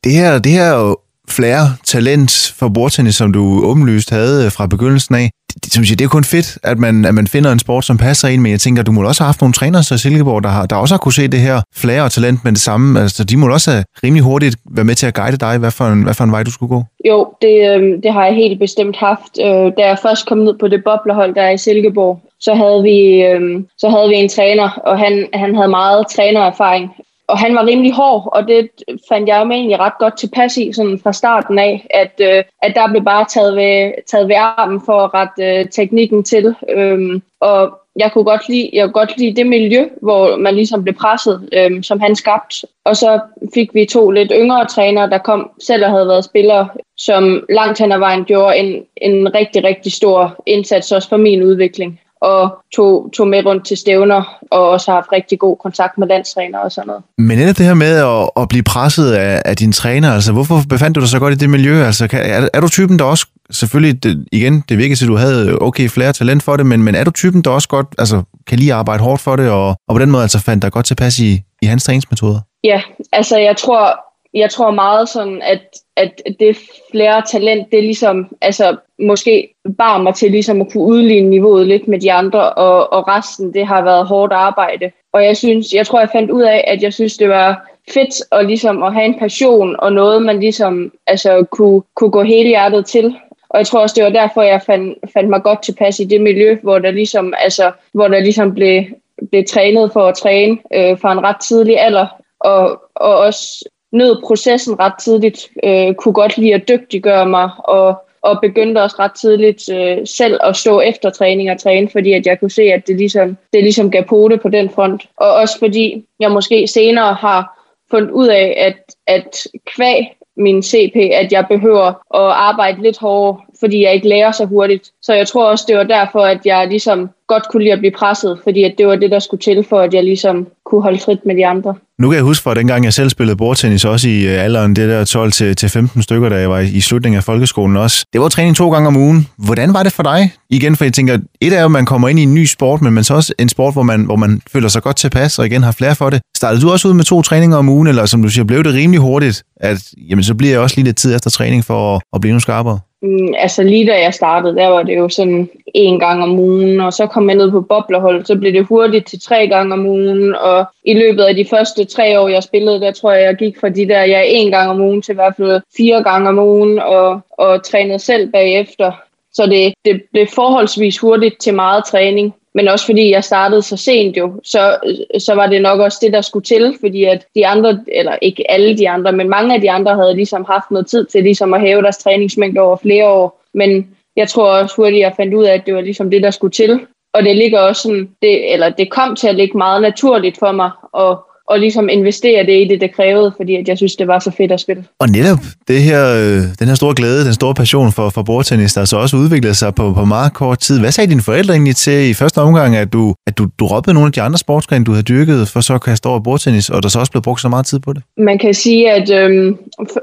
det 0.05 0.13
her, 0.13 0.39
det 0.39 0.53
her 0.53 0.71
jo 0.75 0.97
flere 1.29 1.77
talent 1.85 2.55
for 2.59 2.69
bordtennis, 2.69 3.15
som 3.15 3.33
du 3.33 3.65
åbenlyst 3.65 4.11
havde 4.11 4.45
øh, 4.45 4.53
fra 4.53 4.67
begyndelsen 4.67 5.15
af 5.15 5.31
det, 5.63 5.73
som 5.73 5.85
siger, 5.85 5.97
det 5.97 6.05
er 6.05 6.09
kun 6.09 6.25
fedt, 6.25 6.59
at 6.63 6.79
man, 6.79 7.05
at 7.05 7.15
man 7.15 7.27
finder 7.27 7.53
en 7.53 7.59
sport, 7.59 7.85
som 7.85 7.99
passer 7.99 8.29
ind, 8.29 8.43
men 8.43 8.53
jeg 8.53 8.61
tænker, 8.61 8.83
du 8.83 8.93
må 8.93 9.03
også 9.09 9.23
have 9.23 9.29
haft 9.29 9.41
nogle 9.41 9.53
trænere 9.53 9.83
så 9.83 9.99
Silkeborg, 9.99 10.43
der, 10.43 10.49
har, 10.49 10.67
der 10.67 10.77
også 10.77 10.95
har 10.95 10.99
kunne 10.99 11.13
se 11.13 11.29
det 11.29 11.41
her 11.41 11.61
flere 11.77 12.03
og 12.03 12.13
talent 12.13 12.45
med 12.45 12.53
det 12.53 12.61
samme. 12.61 13.01
Altså, 13.01 13.25
de 13.25 13.37
må 13.37 13.49
også 13.49 13.71
have 13.71 13.85
rimelig 14.05 14.23
hurtigt 14.23 14.57
være 14.71 14.85
med 14.85 14.95
til 14.95 15.07
at 15.07 15.15
guide 15.15 15.37
dig, 15.37 15.59
hvad 15.59 15.71
for 15.71 15.85
en, 15.85 16.03
hvad 16.03 16.15
for 16.15 16.25
en 16.25 16.33
vej 16.33 16.43
du 16.43 16.51
skulle 16.51 16.71
gå. 16.77 16.85
Jo, 17.09 17.33
det, 17.43 17.55
øh, 17.71 18.03
det 18.03 18.13
har 18.13 18.25
jeg 18.25 18.35
helt 18.35 18.59
bestemt 18.59 18.97
haft. 18.97 19.33
Øh, 19.41 19.67
da 19.77 19.83
jeg 19.91 19.99
først 20.03 20.27
kom 20.27 20.39
ned 20.39 20.59
på 20.59 20.69
det 20.69 20.85
boblehold, 20.85 21.35
der 21.35 21.43
er 21.43 21.51
i 21.51 21.59
Silkeborg, 21.59 22.21
så 22.41 22.55
havde 22.55 22.83
vi, 22.83 22.99
øh, 23.23 23.63
så 23.79 23.89
havde 23.89 24.09
vi 24.09 24.15
en 24.15 24.29
træner, 24.29 24.69
og 24.87 24.99
han, 24.99 25.27
han 25.35 25.55
havde 25.55 25.69
meget 25.69 26.07
trænererfaring 26.17 26.91
og 27.29 27.39
han 27.39 27.55
var 27.55 27.67
rimelig 27.67 27.93
hård, 27.93 28.29
og 28.33 28.49
det 28.49 28.71
fandt 29.09 29.29
jeg 29.29 29.43
jo 29.45 29.51
egentlig 29.51 29.79
ret 29.79 29.99
godt 29.99 30.19
tilpas 30.19 30.57
i 30.57 30.73
sådan 30.73 31.01
fra 31.03 31.13
starten 31.13 31.59
af, 31.59 31.87
at, 31.91 32.21
øh, 32.21 32.45
at 32.63 32.75
der 32.75 32.89
blev 32.89 33.05
bare 33.05 33.25
taget 33.25 33.57
ved, 33.57 33.93
taget 34.07 34.29
ved 34.29 34.37
armen 34.39 34.81
for 34.87 35.01
at 35.01 35.15
rette 35.15 35.45
øh, 35.45 35.69
teknikken 35.69 36.25
til. 36.25 36.55
Øhm, 36.69 37.23
og 37.41 37.79
jeg 37.97 38.13
kunne 38.13 38.25
godt 38.25 38.49
lide, 38.49 38.71
jeg 38.73 38.85
kunne 38.85 38.93
godt 38.93 39.19
lide 39.19 39.37
det 39.37 39.47
miljø, 39.47 39.89
hvor 40.03 40.37
man 40.37 40.55
ligesom 40.55 40.83
blev 40.83 40.95
presset, 40.95 41.49
øhm, 41.53 41.83
som 41.83 42.01
han 42.01 42.17
skabte. 42.17 42.67
Og 42.85 42.97
så 42.97 43.21
fik 43.55 43.75
vi 43.75 43.87
to 43.87 44.11
lidt 44.11 44.33
yngre 44.35 44.67
trænere, 44.67 45.11
der 45.11 45.19
kom 45.19 45.51
selv 45.61 45.85
og 45.85 45.91
havde 45.91 46.09
været 46.09 46.25
spillere, 46.25 46.69
som 46.97 47.45
langt 47.49 47.79
hen 47.79 47.93
ad 47.93 47.99
vejen 47.99 48.25
gjorde 48.25 48.57
en, 48.57 48.85
en 48.97 49.35
rigtig, 49.35 49.65
rigtig 49.65 49.93
stor 49.93 50.43
indsats 50.47 50.93
også 50.93 51.09
for 51.09 51.17
min 51.17 51.43
udvikling 51.43 52.01
og 52.21 52.57
tog, 52.75 53.11
tog 53.17 53.29
med 53.29 53.47
rundt 53.47 53.67
til 53.67 53.77
stævner, 53.77 54.39
og 54.51 54.69
også 54.69 54.91
har 54.91 54.97
haft 54.97 55.13
rigtig 55.13 55.39
god 55.39 55.57
kontakt 55.57 55.99
med 55.99 56.09
landstræner 56.09 56.59
og 56.59 56.73
sådan 56.73 56.87
noget. 56.87 57.03
Men 57.19 57.39
er 57.39 57.47
det 57.47 57.67
her 57.67 57.75
med 57.75 57.97
at, 57.97 58.43
at 58.43 58.49
blive 58.49 58.63
presset 58.63 59.13
af, 59.13 59.43
af 59.45 59.57
din 59.57 59.73
træner, 59.73 60.13
altså 60.13 60.33
hvorfor 60.33 60.57
befandt 60.69 60.95
du 60.95 61.01
dig 61.01 61.09
så 61.09 61.19
godt 61.19 61.35
i 61.35 61.37
det 61.37 61.51
miljø? 61.51 61.85
Altså, 61.85 62.09
kan, 62.09 62.21
er, 62.21 62.49
er 62.55 62.61
du 62.61 62.69
typen, 62.69 62.99
der 62.99 63.05
også, 63.05 63.27
selvfølgelig, 63.51 64.03
det, 64.03 64.29
igen, 64.33 64.65
det 64.69 64.79
virker 64.79 64.97
til, 64.97 65.05
at 65.05 65.09
du 65.09 65.17
havde 65.17 65.59
okay 65.61 65.89
flere 65.89 66.13
talent 66.13 66.43
for 66.43 66.57
det, 66.57 66.67
men, 66.67 66.83
men 66.83 66.95
er 66.95 67.05
du 67.05 67.11
typen, 67.11 67.43
der 67.43 67.51
også 67.51 67.69
godt 67.69 67.87
altså, 67.99 68.23
kan 68.47 68.59
lige 68.59 68.75
arbejde 68.75 69.03
hårdt 69.03 69.23
for 69.23 69.37
det, 69.37 69.51
og, 69.51 69.69
og 69.69 69.95
på 69.95 69.99
den 69.99 70.11
måde 70.11 70.23
altså 70.23 70.41
fandt 70.41 70.63
dig 70.63 70.73
godt 70.73 70.87
tilpas 70.87 71.19
i, 71.19 71.43
i 71.63 71.67
hans 71.67 71.85
træningsmetoder? 71.85 72.41
Ja, 72.65 72.83
altså 73.13 73.39
jeg 73.39 73.57
tror, 73.57 73.97
jeg 74.35 74.51
tror 74.51 74.71
meget 74.71 75.09
sådan, 75.09 75.43
at, 75.43 75.61
at 75.97 76.23
det 76.41 76.59
flere 76.91 77.23
talent, 77.33 77.71
det 77.71 77.79
er 77.79 77.83
ligesom, 77.83 78.37
altså 78.41 78.77
måske 78.99 79.55
bare 79.79 80.03
mig 80.03 80.15
til 80.15 80.31
ligesom 80.31 80.61
at 80.61 80.73
kunne 80.73 80.85
udligne 80.85 81.31
niveauet 81.31 81.67
lidt 81.67 81.89
med 81.89 82.01
de 82.01 82.13
andre, 82.13 82.53
og, 82.53 82.93
og 82.93 83.09
resten, 83.09 83.55
det 83.55 83.67
har 83.67 83.83
været 83.85 84.07
hårdt 84.07 84.33
arbejde. 84.33 84.91
Og 85.13 85.25
jeg 85.25 85.37
synes, 85.37 85.73
jeg 85.73 85.87
tror, 85.87 86.01
jeg 86.01 86.09
fandt 86.13 86.31
ud 86.31 86.43
af, 86.43 86.65
at 86.67 86.83
jeg 86.83 86.93
synes, 86.93 87.17
det 87.17 87.29
var 87.29 87.71
fedt 87.91 88.23
at, 88.33 88.47
ligesom 88.47 88.83
at 88.83 88.95
have 88.95 89.05
en 89.05 89.19
passion 89.19 89.77
og 89.79 89.93
noget, 89.93 90.23
man 90.23 90.41
ligesom 90.41 90.93
altså, 91.07 91.45
kunne, 91.51 91.83
kunne 91.97 92.11
gå 92.11 92.23
hele 92.23 92.49
hjertet 92.49 92.87
til. 92.87 93.15
Og 93.49 93.59
jeg 93.59 93.67
tror 93.67 93.81
også, 93.81 93.95
det 93.95 94.05
var 94.05 94.11
derfor, 94.11 94.43
jeg 94.43 94.63
fandt, 94.63 94.99
fandt 95.13 95.31
mig 95.31 95.43
godt 95.43 95.63
tilpas 95.63 96.01
i 96.01 96.05
det 96.05 96.21
miljø, 96.21 96.59
hvor 96.63 96.79
der 96.79 96.91
ligesom, 96.91 97.35
altså, 97.39 97.73
hvor 97.93 98.09
der 98.09 98.21
ligesom 98.21 98.55
blev, 98.55 98.85
blev 99.31 99.45
trænet 99.49 99.93
for 99.93 100.01
at 100.01 100.15
træne 100.15 100.59
øh, 100.75 100.99
fra 100.99 101.13
en 101.13 101.25
ret 101.25 101.41
tidlig 101.41 101.81
alder, 101.81 102.07
og, 102.41 102.83
og 102.95 103.17
også 103.17 103.69
nød 103.95 104.23
processen 104.27 104.81
ret 104.81 104.93
tidligt, 105.05 105.49
øh, 105.65 105.95
kunne 105.95 106.15
godt 106.15 106.39
lide 106.39 106.55
at 106.55 106.69
dygtiggøre 106.69 107.27
mig, 107.27 107.51
og, 107.59 107.95
og 108.23 108.39
begyndte 108.43 108.83
også 108.83 108.97
ret 108.99 109.13
tidligt 109.13 109.71
øh, 109.73 109.99
selv 110.07 110.39
at 110.43 110.57
stå 110.57 110.81
efter 110.81 111.11
træning 111.11 111.51
og 111.51 111.61
træne, 111.61 111.89
fordi 111.89 112.13
at 112.13 112.27
jeg 112.27 112.41
kunne 112.41 112.51
se, 112.51 112.63
at 112.63 112.87
det 112.87 112.97
ligesom, 112.97 113.37
det 113.53 113.63
ligesom 113.63 113.91
gav 113.91 114.05
pote 114.05 114.37
på 114.37 114.49
den 114.49 114.71
front. 114.71 115.03
Og 115.17 115.35
også 115.35 115.59
fordi 115.59 116.05
jeg 116.21 116.31
måske 116.31 116.67
senere 116.67 117.15
har 117.15 117.61
fundet 117.91 118.11
ud 118.11 118.29
af, 118.29 118.55
at, 118.59 118.95
at 119.07 119.47
kvæg 119.77 120.07
min 120.37 120.63
CP, 120.63 120.97
at 120.97 121.33
jeg 121.33 121.47
behøver 121.49 121.87
at 122.15 122.33
arbejde 122.49 122.83
lidt 122.83 122.99
hårdere, 122.99 123.41
fordi 123.61 123.83
jeg 123.83 123.95
ikke 123.95 124.09
lærer 124.09 124.33
så 124.33 124.45
hurtigt. 124.45 124.91
Så 125.03 125.15
jeg 125.15 125.29
tror 125.29 125.51
også, 125.51 125.65
det 125.69 125.77
var 125.77 125.83
derfor, 125.83 126.21
at 126.21 126.47
jeg 126.47 126.69
ligesom 126.69 127.11
godt 127.27 127.49
kunne 127.49 127.63
lide 127.63 127.73
at 127.73 127.79
blive 127.79 127.91
presset, 127.91 128.41
fordi 128.43 128.65
at 128.65 128.75
det 128.79 128.87
var 128.87 128.97
det, 128.97 129.11
der 129.11 129.19
skulle 129.19 129.41
til 129.41 129.65
for, 129.65 129.79
at 129.79 129.95
jeg 129.95 130.05
ligesom 130.05 130.47
kunne 130.67 130.83
holde 130.83 130.99
trit 130.99 131.19
med 131.27 131.37
de 131.37 131.47
andre. 131.47 131.75
Nu 131.99 132.09
kan 132.09 132.17
jeg 132.17 132.25
huske 132.25 132.43
fra 132.43 132.55
dengang, 132.55 132.85
jeg 132.85 132.93
selv 132.93 133.11
spillede 133.11 133.37
bordtennis, 133.37 133.85
også 133.85 134.09
i 134.09 134.27
øh, 134.27 134.45
alderen 134.45 134.77
det 134.77 134.89
der 134.89 135.05
12 135.05 135.33
til, 135.33 135.57
til 135.57 135.69
15 135.69 136.03
stykker, 136.03 136.29
da 136.29 136.37
jeg 136.37 136.51
var 136.51 136.59
i 136.59 136.81
slutningen 136.81 137.17
af 137.17 137.25
folkeskolen 137.25 137.77
også. 137.77 138.05
Det 138.13 138.21
var 138.21 138.29
træning 138.29 138.57
to 138.57 138.73
gange 138.73 138.89
om 138.89 138.97
ugen. 138.97 139.29
Hvordan 139.37 139.75
var 139.75 139.83
det 139.83 139.93
for 139.93 140.03
dig? 140.03 140.33
Igen, 140.51 140.77
for 140.77 140.85
jeg 140.85 140.93
tænker, 140.93 141.19
et 141.41 141.53
er 141.53 141.61
jo, 141.61 141.65
at 141.65 141.71
man 141.71 141.87
kommer 141.87 142.09
ind 142.09 142.19
i 142.19 142.23
en 142.23 142.35
ny 142.35 142.45
sport, 142.45 142.83
men 142.83 142.93
man 142.93 143.05
så 143.05 143.15
også 143.15 143.35
en 143.39 143.49
sport, 143.49 143.73
hvor 143.75 143.83
man, 143.83 144.05
hvor 144.05 144.17
man 144.17 144.41
føler 144.53 144.69
sig 144.69 144.83
godt 144.83 144.97
tilpas, 144.97 145.39
og 145.39 145.47
igen 145.47 145.63
har 145.63 145.73
flere 145.73 145.95
for 145.95 146.11
det. 146.11 146.21
Startede 146.37 146.63
du 146.63 146.71
også 146.71 146.89
ud 146.89 146.95
med 146.95 147.05
to 147.05 147.23
træninger 147.23 147.57
om 147.57 147.69
ugen, 147.69 147.89
eller 147.89 148.07
som 148.07 148.23
du 148.23 148.29
siger, 148.29 148.45
blev 148.45 148.65
det 148.65 148.75
rimelig 148.75 149.01
hurtigt, 149.01 149.43
at 149.57 149.79
jamen, 150.11 150.25
så 150.25 150.35
bliver 150.35 150.53
jeg 150.53 150.61
også 150.61 150.77
lige 150.77 150.85
lidt 150.85 150.97
tid 150.97 151.17
efter 151.17 151.31
træning 151.31 151.65
for 151.65 151.97
at, 151.97 152.03
at 152.13 152.21
blive 152.21 152.33
nu 152.33 152.41
skarpere? 152.41 152.79
Mm, 153.05 153.35
altså 153.39 153.63
lige 153.63 153.87
da 153.87 154.03
jeg 154.03 154.15
startede, 154.15 154.57
der 154.57 154.67
var 154.67 154.83
det 154.83 154.97
jo 154.97 155.09
sådan 155.09 155.51
en 155.75 156.01
gang 156.01 156.23
om 156.23 156.39
ugen, 156.39 156.81
og 156.81 156.93
så 156.93 157.07
kom 157.07 157.29
jeg 157.29 157.37
ned 157.37 157.51
på 157.51 157.61
boblerhold, 157.61 158.25
så 158.25 158.37
blev 158.39 158.53
det 158.53 158.67
hurtigt 158.67 159.07
til 159.07 159.21
tre 159.21 159.49
gange 159.49 159.73
om 159.73 159.87
ugen, 159.87 160.35
og 160.35 160.67
i 160.85 160.95
løbet 160.95 161.23
af 161.23 161.35
de 161.35 161.47
første 161.51 161.85
tre 161.85 162.21
år, 162.21 162.29
jeg 162.29 162.43
spillede, 162.43 162.81
der 162.81 162.93
tror 162.93 163.13
jeg, 163.13 163.23
jeg 163.23 163.37
gik 163.37 163.61
fra 163.61 163.69
de 163.69 163.89
der, 163.89 164.03
jeg 164.03 164.27
en 164.29 164.51
gang 164.51 164.71
om 164.71 164.81
ugen 164.81 165.03
til 165.03 165.13
i 165.13 165.15
hvert 165.15 165.35
fald 165.37 165.61
fire 165.77 166.03
gange 166.03 166.29
om 166.29 166.39
ugen, 166.39 166.79
og, 166.79 167.21
og 167.31 167.65
trænede 167.65 167.99
selv 167.99 168.33
bagefter. 168.33 168.93
Så 169.33 169.47
det, 169.47 169.75
det 169.85 170.03
blev 170.13 170.27
forholdsvis 170.35 170.99
hurtigt 170.99 171.41
til 171.41 171.55
meget 171.55 171.85
træning 171.85 172.35
men 172.55 172.69
også 172.69 172.87
fordi 172.87 173.11
jeg 173.11 173.25
startede 173.25 173.63
så 173.63 173.77
sent 173.77 174.17
jo, 174.17 174.41
så, 174.45 174.77
så 175.19 175.35
var 175.35 175.47
det 175.47 175.63
nok 175.63 175.81
også 175.81 175.99
det, 176.03 176.13
der 176.13 176.21
skulle 176.21 176.45
til, 176.45 176.77
fordi 176.81 177.05
at 177.05 177.27
de 177.35 177.47
andre, 177.47 177.85
eller 177.93 178.17
ikke 178.23 178.51
alle 178.51 178.79
de 178.79 178.89
andre, 178.89 179.13
men 179.13 179.29
mange 179.29 179.55
af 179.55 179.61
de 179.61 179.71
andre 179.71 179.95
havde 179.95 180.17
ligesom 180.17 180.45
haft 180.45 180.71
noget 180.71 180.87
tid 180.87 181.07
til 181.07 181.23
ligesom 181.23 181.55
at 181.55 181.61
hæve 181.61 181.83
deres 181.83 181.99
træningsmængde 181.99 182.61
over 182.61 182.77
flere 182.77 183.09
år. 183.09 183.43
Men 183.55 183.97
jeg 184.17 184.29
tror 184.29 184.51
også 184.51 184.77
hurtigt, 184.77 185.01
jeg 185.01 185.13
fandt 185.17 185.35
ud 185.35 185.45
af, 185.45 185.55
at 185.55 185.67
det 185.67 185.75
var 185.75 185.81
ligesom 185.81 186.11
det, 186.11 186.23
der 186.23 186.31
skulle 186.31 186.53
til. 186.53 186.81
Og 187.13 187.23
det 187.23 187.37
ligger 187.37 187.61
også 187.61 187.83
sådan, 187.83 188.11
det, 188.23 188.53
eller 188.53 188.69
det 188.69 188.91
kom 188.91 189.17
til 189.17 189.29
at 189.29 189.35
ligge 189.35 189.59
meget 189.59 189.83
naturligt 189.83 190.39
for 190.39 190.53
mig 190.53 190.71
at 190.99 191.17
og 191.49 191.59
ligesom 191.59 191.89
investere 191.89 192.47
det 192.47 192.65
i 192.65 192.69
det, 192.69 192.81
det 192.81 192.97
krævede, 192.97 193.33
fordi 193.37 193.57
at 193.57 193.69
jeg 193.69 193.77
synes, 193.77 193.97
det 193.97 194.09
var 194.09 194.19
så 194.19 194.31
fedt 194.31 194.53
at 194.53 194.61
spille. 194.61 194.85
Og 194.99 195.09
netop 195.09 195.39
det 195.69 195.83
her, 195.83 196.03
øh, 196.21 196.43
den 196.59 196.69
her 196.69 196.75
store 196.75 196.95
glæde, 196.95 197.25
den 197.25 197.35
store 197.35 197.55
passion 197.55 197.93
for, 197.93 198.11
for 198.11 198.23
bordtennis, 198.23 198.75
der 198.75 198.85
så 198.85 198.97
også 198.97 199.17
udviklede 199.17 199.55
sig 199.55 199.75
på, 199.75 199.93
på 199.93 200.05
meget 200.05 200.35
kort 200.35 200.59
tid. 200.59 200.81
Hvad 200.81 200.93
sagde 200.93 201.11
dine 201.11 201.23
forældre 201.23 201.55
egentlig 201.55 201.77
til 201.77 202.11
i 202.11 202.15
første 202.15 202.39
omgang, 202.39 202.77
at 202.77 202.93
du, 202.93 203.15
at 203.27 203.39
du, 203.39 203.49
droppede 203.59 203.95
nogle 203.95 204.07
af 204.07 204.13
de 204.13 204.23
andre 204.23 204.39
sportsgrene, 204.39 204.85
du 204.85 204.91
havde 204.91 205.03
dyrket, 205.03 205.49
for 205.49 205.61
så 205.61 205.75
at 205.75 205.83
kaste 205.83 206.07
over 206.07 206.21
bordtennis, 206.21 206.71
og 206.71 206.83
der 206.83 206.89
så 206.89 206.99
også 206.99 207.13
blev 207.13 207.23
brugt 207.23 207.41
så 207.41 207.49
meget 207.49 207.67
tid 207.67 207.79
på 207.79 207.93
det? 207.93 208.03
Man 208.17 208.39
kan 208.39 208.55
sige, 208.55 208.93
at 208.93 209.11
øhm, 209.11 209.57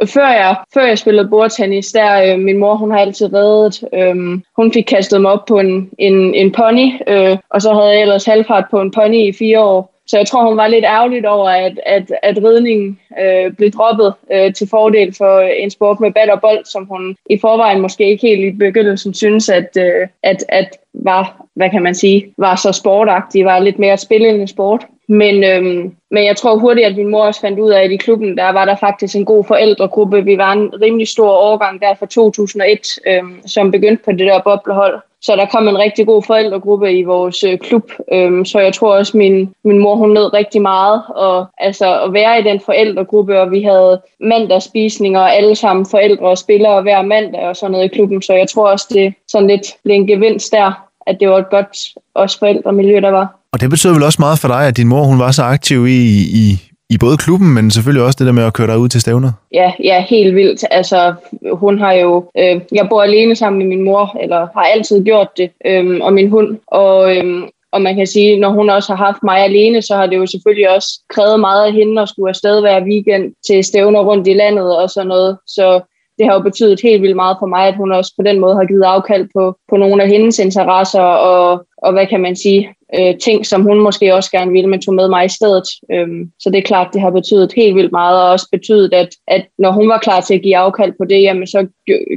før, 0.05 0.27
jeg, 0.27 0.55
før 0.73 0.85
jeg 0.85 0.97
spillede 0.97 1.27
bordtennis, 1.29 1.91
der 1.91 2.33
øh, 2.33 2.39
min 2.39 2.57
mor, 2.57 2.75
hun 2.75 2.91
har 2.91 2.97
altid 2.97 3.33
reddet. 3.33 3.83
Øhm, 3.93 4.43
hun 4.55 4.73
fik 4.73 4.83
kastet 4.83 5.21
mig 5.21 5.31
op 5.31 5.45
på 5.47 5.59
en, 5.59 5.89
en, 5.99 6.33
en 6.33 6.51
pony, 6.51 6.87
øh, 7.07 7.37
og 7.49 7.61
så 7.61 7.73
havde 7.73 7.87
jeg 7.87 8.01
ellers 8.01 8.25
halvfart 8.25 8.65
på 8.71 8.81
en 8.81 8.91
pony 8.91 9.29
i 9.29 9.33
fire 9.39 9.59
år. 9.59 9.91
Så 10.11 10.17
jeg 10.17 10.27
tror, 10.27 10.47
hun 10.47 10.57
var 10.57 10.67
lidt 10.67 10.85
ærgerligt 10.85 11.25
over, 11.25 11.49
at, 11.49 11.79
at, 11.85 12.13
at 12.23 12.37
ridningen 12.43 12.99
øh, 13.21 13.53
blev 13.53 13.71
droppet 13.71 14.13
øh, 14.31 14.53
til 14.53 14.69
fordel 14.69 15.15
for 15.17 15.39
en 15.39 15.69
sport 15.69 15.99
med 15.99 16.11
bat 16.11 16.29
og 16.29 16.41
bold, 16.41 16.65
som 16.65 16.85
hun 16.85 17.15
i 17.29 17.37
forvejen 17.41 17.81
måske 17.81 18.09
ikke 18.09 18.27
helt 18.27 18.45
i 18.45 18.57
begyndelsen 18.57 19.13
synes, 19.13 19.49
at, 19.49 19.77
øh, 19.77 20.07
at, 20.23 20.45
at 20.49 20.77
var, 20.93 21.45
hvad 21.55 21.69
kan 21.69 21.83
man 21.83 21.95
sige, 21.95 22.33
var 22.37 22.55
så 22.55 22.71
sportagtig, 22.71 23.45
var 23.45 23.59
lidt 23.59 23.79
mere 23.79 23.97
spillende 23.97 24.47
sport. 24.47 24.85
Men, 25.07 25.43
øhm, 25.43 25.95
men 26.11 26.25
jeg 26.25 26.35
tror 26.35 26.57
hurtigt, 26.57 26.87
at 26.87 26.95
min 26.95 27.07
mor 27.07 27.25
også 27.25 27.41
fandt 27.41 27.59
ud 27.59 27.71
af, 27.71 27.83
at 27.83 27.91
i 27.91 27.97
klubben, 27.97 28.37
der 28.37 28.49
var 28.51 28.65
der 28.65 28.75
faktisk 28.75 29.15
en 29.15 29.25
god 29.25 29.43
forældregruppe. 29.43 30.25
Vi 30.25 30.37
var 30.37 30.51
en 30.51 30.81
rimelig 30.81 31.07
stor 31.07 31.29
årgang 31.29 31.81
der 31.81 31.93
fra 31.93 32.05
2001, 32.05 32.79
øhm, 33.07 33.47
som 33.47 33.71
begyndte 33.71 34.03
på 34.03 34.11
det 34.11 34.19
der 34.19 34.41
boblehold 34.41 34.99
så 35.21 35.35
der 35.35 35.45
kom 35.45 35.67
en 35.67 35.77
rigtig 35.77 36.05
god 36.05 36.23
forældregruppe 36.23 36.93
i 36.93 37.03
vores 37.03 37.43
øh, 37.43 37.57
klub. 37.59 37.91
Øhm, 38.13 38.45
så 38.45 38.59
jeg 38.59 38.73
tror 38.73 38.95
også, 38.95 39.17
min, 39.17 39.53
min 39.63 39.79
mor 39.79 39.95
hun 39.95 40.09
nød 40.09 40.33
rigtig 40.33 40.61
meget 40.61 41.01
og, 41.15 41.45
altså, 41.57 42.03
at 42.03 42.13
være 42.13 42.39
i 42.39 42.43
den 42.43 42.59
forældregruppe, 42.65 43.39
og 43.39 43.51
vi 43.51 43.61
havde 43.61 44.01
mandagsspisninger, 44.19 45.19
og 45.19 45.35
alle 45.35 45.55
sammen 45.55 45.85
forældre 45.85 46.27
og 46.27 46.37
spillere 46.37 46.81
hver 46.81 47.01
mandag 47.01 47.41
og 47.41 47.55
sådan 47.55 47.71
noget 47.71 47.85
i 47.85 47.95
klubben. 47.95 48.21
Så 48.21 48.33
jeg 48.33 48.49
tror 48.49 48.71
også, 48.71 48.87
det 48.89 49.13
sådan 49.27 49.47
lidt 49.47 49.67
blev 49.83 49.95
en 49.95 50.07
gevinst 50.07 50.51
der, 50.51 50.87
at 51.07 51.17
det 51.19 51.29
var 51.29 51.37
et 51.37 51.49
godt 51.49 51.77
også 52.15 52.39
forældremiljø, 52.39 52.99
der 53.01 53.09
var. 53.09 53.35
Og 53.53 53.61
det 53.61 53.69
betød 53.69 53.93
vel 53.93 54.03
også 54.03 54.21
meget 54.21 54.39
for 54.39 54.47
dig, 54.47 54.67
at 54.67 54.77
din 54.77 54.87
mor 54.87 55.03
hun 55.03 55.19
var 55.19 55.31
så 55.31 55.43
aktiv 55.43 55.87
i, 55.87 56.01
i, 56.43 56.70
i 56.91 56.97
både 56.97 57.17
klubben, 57.17 57.53
men 57.53 57.71
selvfølgelig 57.71 58.05
også 58.05 58.17
det 58.19 58.27
der 58.27 58.33
med 58.33 58.43
at 58.43 58.53
køre 58.53 58.67
dig 58.67 58.77
ud 58.77 58.89
til 58.89 59.01
stævner? 59.01 59.31
Ja, 59.53 59.71
ja, 59.83 60.05
helt 60.09 60.35
vildt. 60.35 60.65
Altså, 60.71 61.13
hun 61.53 61.79
har 61.79 61.93
jo... 61.93 62.31
Øh, 62.37 62.61
jeg 62.71 62.87
bor 62.89 63.01
alene 63.03 63.35
sammen 63.35 63.59
med 63.59 63.67
min 63.67 63.83
mor, 63.83 64.17
eller 64.23 64.47
har 64.55 64.63
altid 64.75 65.03
gjort 65.03 65.27
det, 65.37 65.49
øh, 65.65 65.99
og 66.01 66.13
min 66.13 66.29
hund. 66.29 66.57
Og, 66.67 67.17
øh, 67.17 67.43
og 67.71 67.81
man 67.81 67.95
kan 67.95 68.07
sige, 68.07 68.39
når 68.39 68.49
hun 68.49 68.69
også 68.69 68.95
har 68.95 69.05
haft 69.05 69.23
mig 69.23 69.37
alene, 69.43 69.81
så 69.81 69.95
har 69.95 70.05
det 70.05 70.17
jo 70.17 70.25
selvfølgelig 70.25 70.69
også 70.75 70.89
krævet 71.09 71.39
meget 71.39 71.65
af 71.65 71.73
hende 71.73 72.01
at 72.01 72.09
skulle 72.09 72.29
afsted 72.29 72.61
hver 72.61 72.83
weekend 72.83 73.33
til 73.47 73.63
stævner 73.63 73.99
rundt 73.99 74.27
i 74.27 74.33
landet 74.33 74.77
og 74.77 74.89
sådan 74.89 75.07
noget. 75.07 75.37
Så 75.47 75.81
det 76.21 76.29
har 76.29 76.35
jo 76.37 76.49
betydet 76.49 76.79
helt 76.83 77.01
vildt 77.01 77.15
meget 77.15 77.37
for 77.39 77.45
mig, 77.45 77.67
at 77.67 77.75
hun 77.75 77.91
også 77.91 78.13
på 78.17 78.23
den 78.23 78.39
måde 78.39 78.55
har 78.55 78.65
givet 78.65 78.83
afkald 78.83 79.27
på, 79.35 79.55
på 79.69 79.77
nogle 79.77 80.03
af 80.03 80.09
hendes 80.09 80.39
interesser 80.39 81.01
og, 81.01 81.65
og 81.77 81.91
hvad 81.93 82.07
kan 82.07 82.21
man 82.21 82.35
sige, 82.35 82.69
øh, 82.97 83.17
ting, 83.17 83.45
som 83.45 83.61
hun 83.61 83.79
måske 83.79 84.15
også 84.15 84.31
gerne 84.31 84.51
ville, 84.51 84.69
men 84.69 84.81
tog 84.81 84.93
med 84.93 85.07
mig 85.09 85.25
i 85.25 85.35
stedet. 85.37 85.67
Øhm, 85.91 86.31
så 86.39 86.49
det 86.49 86.57
er 86.57 86.69
klart, 86.71 86.93
det 86.93 87.01
har 87.01 87.09
betydet 87.09 87.53
helt 87.55 87.75
vildt 87.75 87.91
meget, 87.91 88.21
og 88.21 88.29
også 88.29 88.47
betydet, 88.51 88.93
at, 88.93 89.09
at 89.27 89.45
når 89.57 89.71
hun 89.71 89.89
var 89.89 89.97
klar 89.97 90.21
til 90.21 90.33
at 90.33 90.41
give 90.41 90.57
afkald 90.57 90.93
på 90.99 91.05
det, 91.05 91.21
jamen 91.21 91.47
så 91.47 91.67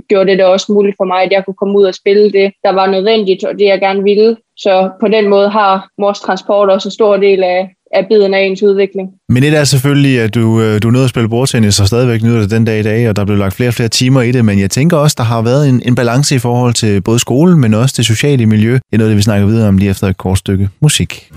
gjorde 0.08 0.30
det 0.30 0.38
det 0.38 0.46
også 0.46 0.72
muligt 0.72 0.96
for 0.98 1.04
mig, 1.04 1.22
at 1.22 1.32
jeg 1.32 1.44
kunne 1.44 1.60
komme 1.60 1.78
ud 1.78 1.84
og 1.84 1.94
spille 1.94 2.32
det, 2.32 2.52
der 2.64 2.72
var 2.72 2.86
nødvendigt, 2.86 3.44
og 3.44 3.58
det 3.58 3.64
jeg 3.64 3.80
gerne 3.80 4.02
ville. 4.02 4.36
Så 4.56 4.90
på 5.00 5.08
den 5.08 5.28
måde 5.28 5.48
har 5.48 5.88
Mors 5.98 6.20
Transport 6.20 6.70
også 6.70 6.88
en 6.88 6.98
stor 6.98 7.16
del 7.16 7.42
af, 7.42 7.70
af 7.94 8.06
biden 8.10 8.34
af 8.34 8.40
ens 8.40 8.62
udvikling. 8.62 9.08
Men 9.28 9.42
det 9.42 9.56
er 9.56 9.64
selvfølgelig, 9.64 10.20
at 10.20 10.34
du, 10.34 10.60
øh, 10.60 10.82
du 10.82 10.90
nåede 10.90 11.04
at 11.04 11.10
spille 11.10 11.28
bordtennis 11.28 11.80
og 11.80 11.86
stadigvæk 11.86 12.22
nyder 12.22 12.40
det 12.40 12.50
den 12.50 12.64
dag 12.64 12.80
i 12.80 12.82
dag, 12.82 13.08
og 13.08 13.16
der 13.16 13.24
blev 13.24 13.38
lagt 13.38 13.54
flere 13.54 13.70
og 13.70 13.74
flere 13.74 13.88
timer 13.88 14.22
i 14.22 14.32
det, 14.32 14.44
men 14.44 14.58
jeg 14.60 14.70
tænker 14.70 14.96
også, 14.96 15.14
der 15.18 15.24
har 15.24 15.42
været 15.42 15.68
en, 15.68 15.82
en 15.84 15.94
balance 15.94 16.34
i 16.34 16.38
forhold 16.38 16.74
til 16.74 17.00
både 17.00 17.18
skolen, 17.18 17.60
men 17.60 17.74
også 17.74 17.94
det 17.96 18.06
sociale 18.06 18.46
miljø. 18.46 18.72
Det 18.72 18.80
er 18.92 18.98
noget, 18.98 19.10
det 19.10 19.16
vi 19.16 19.22
snakker 19.22 19.46
videre 19.46 19.68
om 19.68 19.78
lige 19.78 19.90
efter 19.90 20.06
et 20.08 20.16
kort 20.16 20.38
stykke 20.38 20.68
musik. 20.80 21.30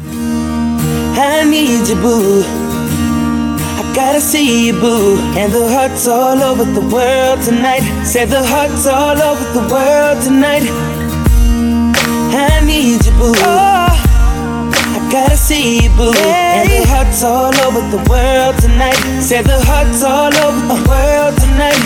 I 1.17 1.45
need 1.49 1.89
you, 1.89 1.95
boo. 2.01 2.43
I 3.79 3.83
gotta 3.95 4.19
see 4.19 4.69
you, 4.69 4.79
boo. 4.81 5.17
And 5.41 5.51
the 5.51 5.67
hearts 5.75 6.07
all 6.07 6.39
over 6.49 6.65
the 6.77 6.85
world 6.95 7.39
tonight. 7.49 7.83
Say 8.05 8.25
the 8.25 8.43
hearts 8.53 8.85
all 8.85 9.17
over 9.29 9.45
the 9.57 9.65
world 9.73 10.17
tonight. 10.27 10.65
I 12.33 12.65
need 12.65 13.05
you, 13.05 13.13
boo. 13.19 13.33
Oh. 13.37 13.96
Gotta 15.09 15.37
see 15.37 15.83
you, 15.83 15.89
boo. 15.95 16.11
Hey. 16.11 16.59
And 16.59 16.69
the 16.69 16.87
hearts 16.89 17.23
all 17.23 17.55
over 17.65 17.79
the 17.95 18.03
world 18.09 18.59
tonight. 18.59 18.99
Say 19.21 19.41
the 19.41 19.57
hearts 19.63 20.03
all 20.03 20.35
over 20.35 20.61
the 20.67 20.79
world 20.83 21.33
tonight. 21.39 21.79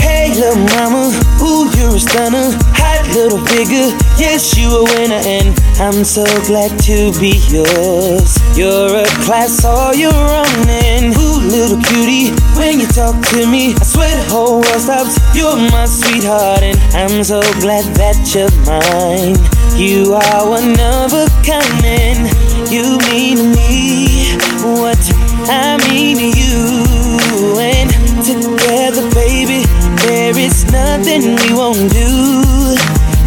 Hey, 0.00 0.32
little 0.34 0.64
mama, 0.72 1.12
ooh, 1.40 1.68
you're 1.76 1.96
a 1.96 2.00
stunner. 2.00 2.56
Hot 2.76 3.04
little 3.12 3.40
figure, 3.52 3.92
yes, 4.16 4.56
you 4.56 4.68
a 4.68 4.84
winner, 4.84 5.20
and 5.24 5.52
I'm 5.80 6.04
so 6.04 6.24
glad 6.44 6.72
to 6.88 7.12
be 7.20 7.40
yours. 7.48 8.36
You're 8.56 9.00
a 9.00 9.06
class 9.24 9.64
all 9.64 9.94
your 9.94 10.12
own, 10.12 10.68
and 10.68 11.16
ooh, 11.16 11.40
little 11.44 11.80
cutie, 11.80 12.32
when 12.56 12.80
you 12.80 12.86
talk 12.88 13.16
to 13.32 13.46
me, 13.46 13.72
I 13.76 13.84
swear 13.84 14.12
the 14.12 14.28
whole 14.32 14.60
world 14.60 14.80
stops. 14.80 15.16
You're 15.36 15.56
my 15.72 15.84
sweetheart, 15.84 16.62
and 16.62 16.76
I'm 16.96 17.24
so 17.24 17.40
glad 17.60 17.84
that 17.96 18.20
you're 18.32 18.52
mine. 18.64 19.36
You 19.76 20.14
are 20.14 20.48
one 20.48 20.76
of 20.80 21.12
a 21.12 21.26
kind, 21.44 22.28
you 22.74 22.98
mean 23.06 23.36
to 23.36 23.44
me 23.54 24.34
what 24.66 24.98
I 25.46 25.78
mean 25.86 26.16
to 26.18 26.28
you. 26.34 27.54
And 27.54 27.88
together, 28.26 29.06
baby, 29.14 29.62
there 30.02 30.36
is 30.36 30.64
nothing 30.72 31.38
we 31.38 31.54
won't 31.54 31.86
do. 31.92 32.74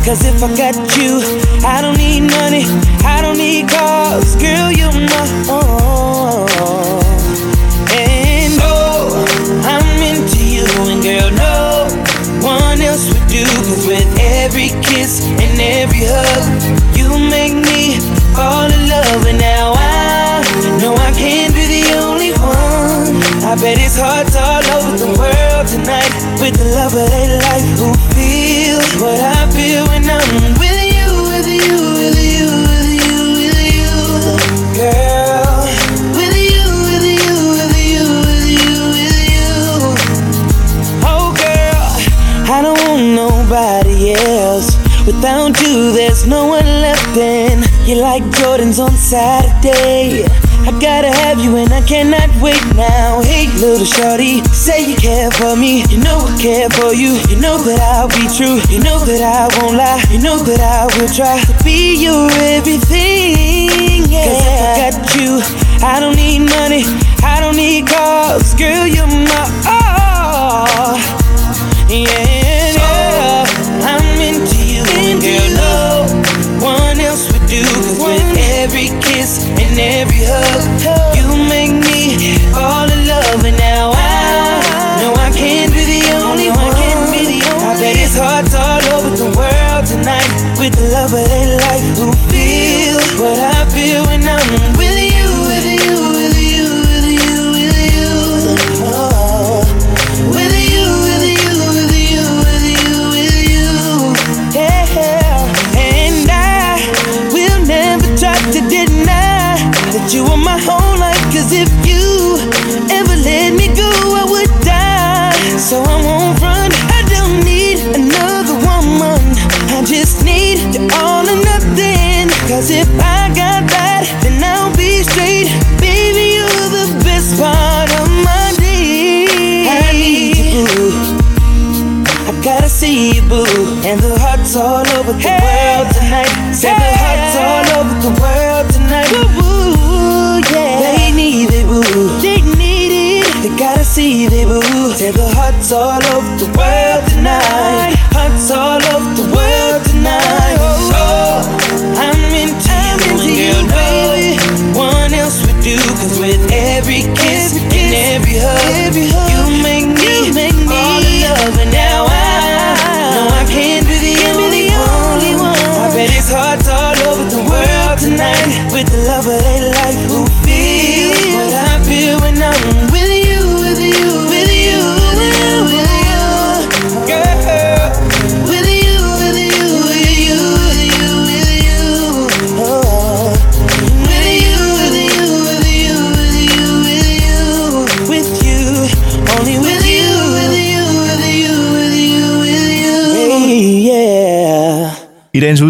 Cause 0.03 0.25
if 0.25 0.43
I 0.43 0.51
got 0.51 0.75
you, 0.99 1.23
I 1.63 1.79
don't 1.81 1.95
need 1.95 2.27
money, 2.27 2.65
I 3.07 3.21
don't 3.21 3.37
need 3.37 3.69
cars, 3.69 4.35
girl, 4.35 4.69
you're 4.69 4.91
my 4.91 5.27
own. 5.47 6.43
And 7.95 8.59
oh, 8.59 9.23
I'm 9.63 9.87
into 10.03 10.43
you, 10.43 10.67
and 10.91 11.01
girl, 11.01 11.31
no 11.31 11.87
one 12.43 12.81
else 12.81 13.07
would 13.07 13.27
do. 13.31 13.45
Cause 13.63 13.87
with 13.87 14.11
every 14.19 14.75
kiss 14.83 15.23
and 15.23 15.61
every 15.61 16.03
hug, 16.03 16.97
you 16.97 17.07
make 17.31 17.46
with 26.47 26.59
the 26.59 26.75
love 26.75 26.93
of 26.93 27.09
their 27.09 27.39
life 27.39 27.67
who 27.77 27.91
feel 28.15 28.79
what 29.03 29.19
I 29.19 29.51
feel 29.51 29.83
when 29.87 30.03
I'm 30.07 30.55
with 30.55 30.79
you, 30.95 31.07
with 31.27 31.47
you, 31.47 31.75
with 31.99 32.15
you, 32.23 32.47
with 32.71 32.87
you, 33.03 33.19
with 33.35 33.59
you, 33.75 33.91
girl. 34.79 35.67
With 36.15 36.35
you, 36.39 36.63
with 36.87 37.03
you, 37.03 37.35
with 37.51 37.75
you, 37.91 38.03
with 38.27 38.47
you, 38.63 38.75
with 38.95 39.17
you. 39.27 39.51
Oh, 41.03 41.35
girl, 41.35 41.87
I 42.55 42.61
don't 42.61 42.79
want 42.87 43.03
nobody 43.03 44.13
else. 44.13 44.77
Without 45.05 45.59
you, 45.61 45.91
there's 45.91 46.25
no 46.25 46.45
one 46.45 46.65
left 46.65 47.17
in. 47.17 47.63
You're 47.85 48.01
like 48.01 48.23
Jordan's 48.31 48.79
on 48.79 48.91
Saturday. 48.91 50.23
I 50.67 50.71
gotta 50.81 51.07
have 51.07 51.39
you 51.39 51.55
and 51.55 51.71
I 51.71 51.79
cannot 51.79 52.27
wait 52.43 52.59
now. 52.75 53.21
Hey, 53.21 53.47
little 53.55 53.85
shorty, 53.85 54.43
say 54.51 54.83
you 54.83 54.97
care 54.97 55.31
for 55.31 55.55
me. 55.55 55.87
You 55.87 56.03
know 56.03 56.19
I 56.19 56.35
care 56.41 56.69
for 56.69 56.91
you. 56.91 57.15
You 57.31 57.39
know 57.39 57.55
that 57.63 57.79
I'll 57.79 58.11
be 58.11 58.27
true. 58.35 58.59
You 58.67 58.83
know 58.83 58.99
that 58.99 59.23
I 59.23 59.47
won't 59.55 59.77
lie. 59.79 60.03
You 60.11 60.19
know 60.19 60.35
that 60.43 60.59
I 60.59 60.91
will 60.99 61.07
try 61.07 61.39
to 61.39 61.63
be 61.63 61.95
your 62.03 62.27
everything. 62.51 64.11
Yeah. 64.11 64.27
Cause 64.27 64.43
if 64.43 64.59
I 64.59 64.91
got 64.91 65.15
you, 65.15 65.39
I 65.87 66.01
don't 66.01 66.17
need 66.19 66.43
money. 66.43 66.83
I 67.23 67.39
don't 67.39 67.55
need 67.55 67.87
cars. 67.87 68.53
Girl, 68.53 68.85
you're 68.85 69.07
my 69.07 69.47
all. 69.71 70.99
Yeah. 71.87 72.75
Girl, 75.23 75.47
no 75.55 76.11
one 76.59 76.99
else 76.99 77.31
would 77.31 77.47
do. 77.47 77.63
Cause 77.63 78.03
with 78.03 78.35
every 78.59 78.87
hug. 79.87 80.06
forever 91.09 91.36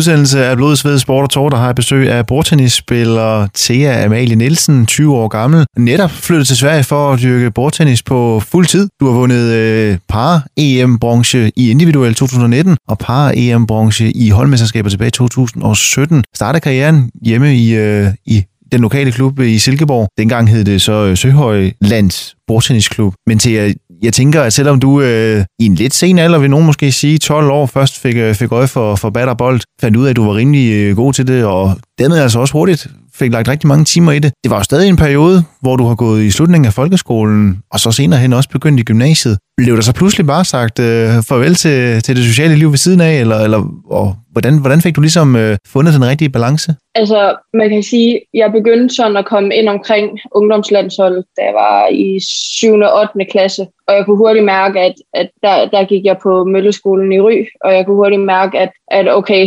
udsendelse 0.08 0.46
af 0.46 0.58
Blodsved 0.58 1.00
Sport 1.00 1.24
og 1.24 1.30
Tår, 1.30 1.50
der 1.50 1.58
har 1.58 1.66
jeg 1.66 1.76
besøg 1.76 2.12
af 2.12 2.28
bordtennisspiller 2.28 3.48
Thea 3.56 4.06
Amalie 4.06 4.36
Nielsen, 4.36 4.86
20 4.86 5.16
år 5.16 5.28
gammel. 5.28 5.66
Netop 5.78 6.12
flyttet 6.12 6.48
til 6.48 6.58
Sverige 6.58 6.84
for 6.84 7.14
at 7.14 7.22
dyrke 7.22 7.52
bordtennis 7.52 8.04
på 8.04 8.40
fuld 8.40 8.66
tid. 8.66 8.90
Du 9.00 9.06
har 9.06 9.14
vundet 9.14 9.54
øh, 9.54 9.98
par-EM-bronze 10.10 11.52
i 11.56 11.72
individuel 11.72 12.16
2019 12.16 12.78
og 12.88 12.98
par-EM-bronze 12.98 14.12
i 14.12 14.30
holdmesterskaber 14.30 14.90
tilbage 14.90 15.08
i 15.08 15.12
2017. 15.12 16.24
Startede 16.36 16.62
karrieren 16.62 17.12
hjemme 17.22 17.56
i, 17.56 17.76
øh, 17.76 18.08
i 18.26 18.44
den 18.72 18.82
lokale 18.82 19.12
klub 19.12 19.40
i 19.40 19.60
Silkeborg. 19.60 20.10
Dengang 20.18 20.50
hed 20.50 20.64
det 20.64 20.82
så 20.82 21.06
øh, 21.06 21.18
Søhøj 21.18 21.72
Lands 21.82 22.36
Bordtennisklub. 22.48 23.14
Men 23.28 23.40
til 23.40 23.52
at 23.52 23.76
jeg 24.04 24.14
tænker, 24.14 24.42
at 24.42 24.54
selvom 24.54 24.80
du 24.80 25.02
øh, 25.02 25.46
i 25.60 25.66
en 25.66 25.76
lidt 25.76 25.94
sen 25.94 26.20
alder, 26.20 26.40
vil 26.40 26.50
nogen 26.50 26.66
måske 26.66 26.92
sige 26.92 27.18
12 27.18 27.50
år, 27.50 27.66
først 27.66 28.00
fik, 28.00 28.16
øh, 28.16 28.36
fik 28.36 28.52
øje 28.52 28.68
for, 28.68 28.96
for 28.96 29.10
batterbold, 29.10 29.62
fandt 29.82 29.98
ud 29.98 30.06
af, 30.06 30.10
at 30.10 30.16
du 30.16 30.26
var 30.26 30.36
rimelig 30.36 30.72
øh, 30.74 30.96
god 30.96 31.14
til 31.14 31.28
det, 31.28 31.46
og 31.46 31.78
dermed 32.00 32.18
altså 32.18 32.40
også 32.40 32.54
hurtigt 32.54 32.88
fik 33.14 33.32
lagt 33.32 33.48
rigtig 33.48 33.68
mange 33.68 33.86
timer 33.86 34.12
i 34.12 34.20
det. 34.20 34.34
Det 34.44 34.52
var 34.52 34.58
jo 34.58 34.64
stadig 34.64 34.90
en 34.90 34.96
periode, 34.96 35.44
hvor 35.62 35.76
du 35.76 35.86
har 35.86 35.96
gået 35.96 36.24
i 36.24 36.32
slutningen 36.32 36.66
af 36.66 36.74
folkeskolen, 36.74 37.60
og 37.72 37.80
så 37.80 37.92
senere 37.92 38.20
hen 38.20 38.34
også 38.34 38.50
begyndt 38.50 38.80
i 38.80 38.84
gymnasiet. 38.84 39.38
Blev 39.58 39.76
der 39.76 39.82
så 39.82 39.94
pludselig 39.94 40.28
bare 40.28 40.46
sagt 40.46 40.80
øh, 40.80 41.10
farvel 41.30 41.56
til, 41.56 42.02
til 42.02 42.16
det 42.16 42.24
sociale 42.24 42.56
liv 42.56 42.70
ved 42.70 42.78
siden 42.78 43.02
af, 43.02 43.14
eller, 43.20 43.38
eller 43.38 43.62
og 43.86 44.16
hvordan, 44.32 44.60
hvordan 44.62 44.82
fik 44.82 44.96
du 44.96 45.02
ligesom 45.02 45.36
øh, 45.36 45.58
fundet 45.68 45.94
den 45.94 46.06
rigtige 46.06 46.30
balance? 46.30 46.76
Altså, 46.96 47.36
man 47.54 47.70
kan 47.70 47.84
sige, 47.84 48.22
jeg 48.34 48.52
begyndte 48.52 48.96
sådan 48.96 49.18
at 49.18 49.26
komme 49.26 49.56
ind 49.56 49.70
omkring 49.70 50.20
ungdomslandsholdet, 50.32 51.24
da 51.38 51.42
jeg 51.46 51.54
var 51.54 51.88
i 51.88 52.20
7. 52.60 52.74
og 52.74 53.00
8. 53.00 53.26
klasse. 53.32 53.68
Og 53.88 53.96
jeg 53.96 54.06
kunne 54.06 54.18
hurtigt 54.18 54.46
mærke, 54.46 54.80
at, 54.80 54.94
at 55.14 55.30
der, 55.44 55.68
der 55.70 55.86
gik 55.86 56.06
jeg 56.06 56.18
på 56.24 56.44
Mølleskolen 56.44 57.12
i 57.12 57.20
Ry, 57.20 57.46
og 57.64 57.74
jeg 57.76 57.86
kunne 57.86 57.96
hurtigt 57.96 58.22
mærke, 58.22 58.60
at, 58.60 58.72
at 58.92 59.16
okay, 59.16 59.44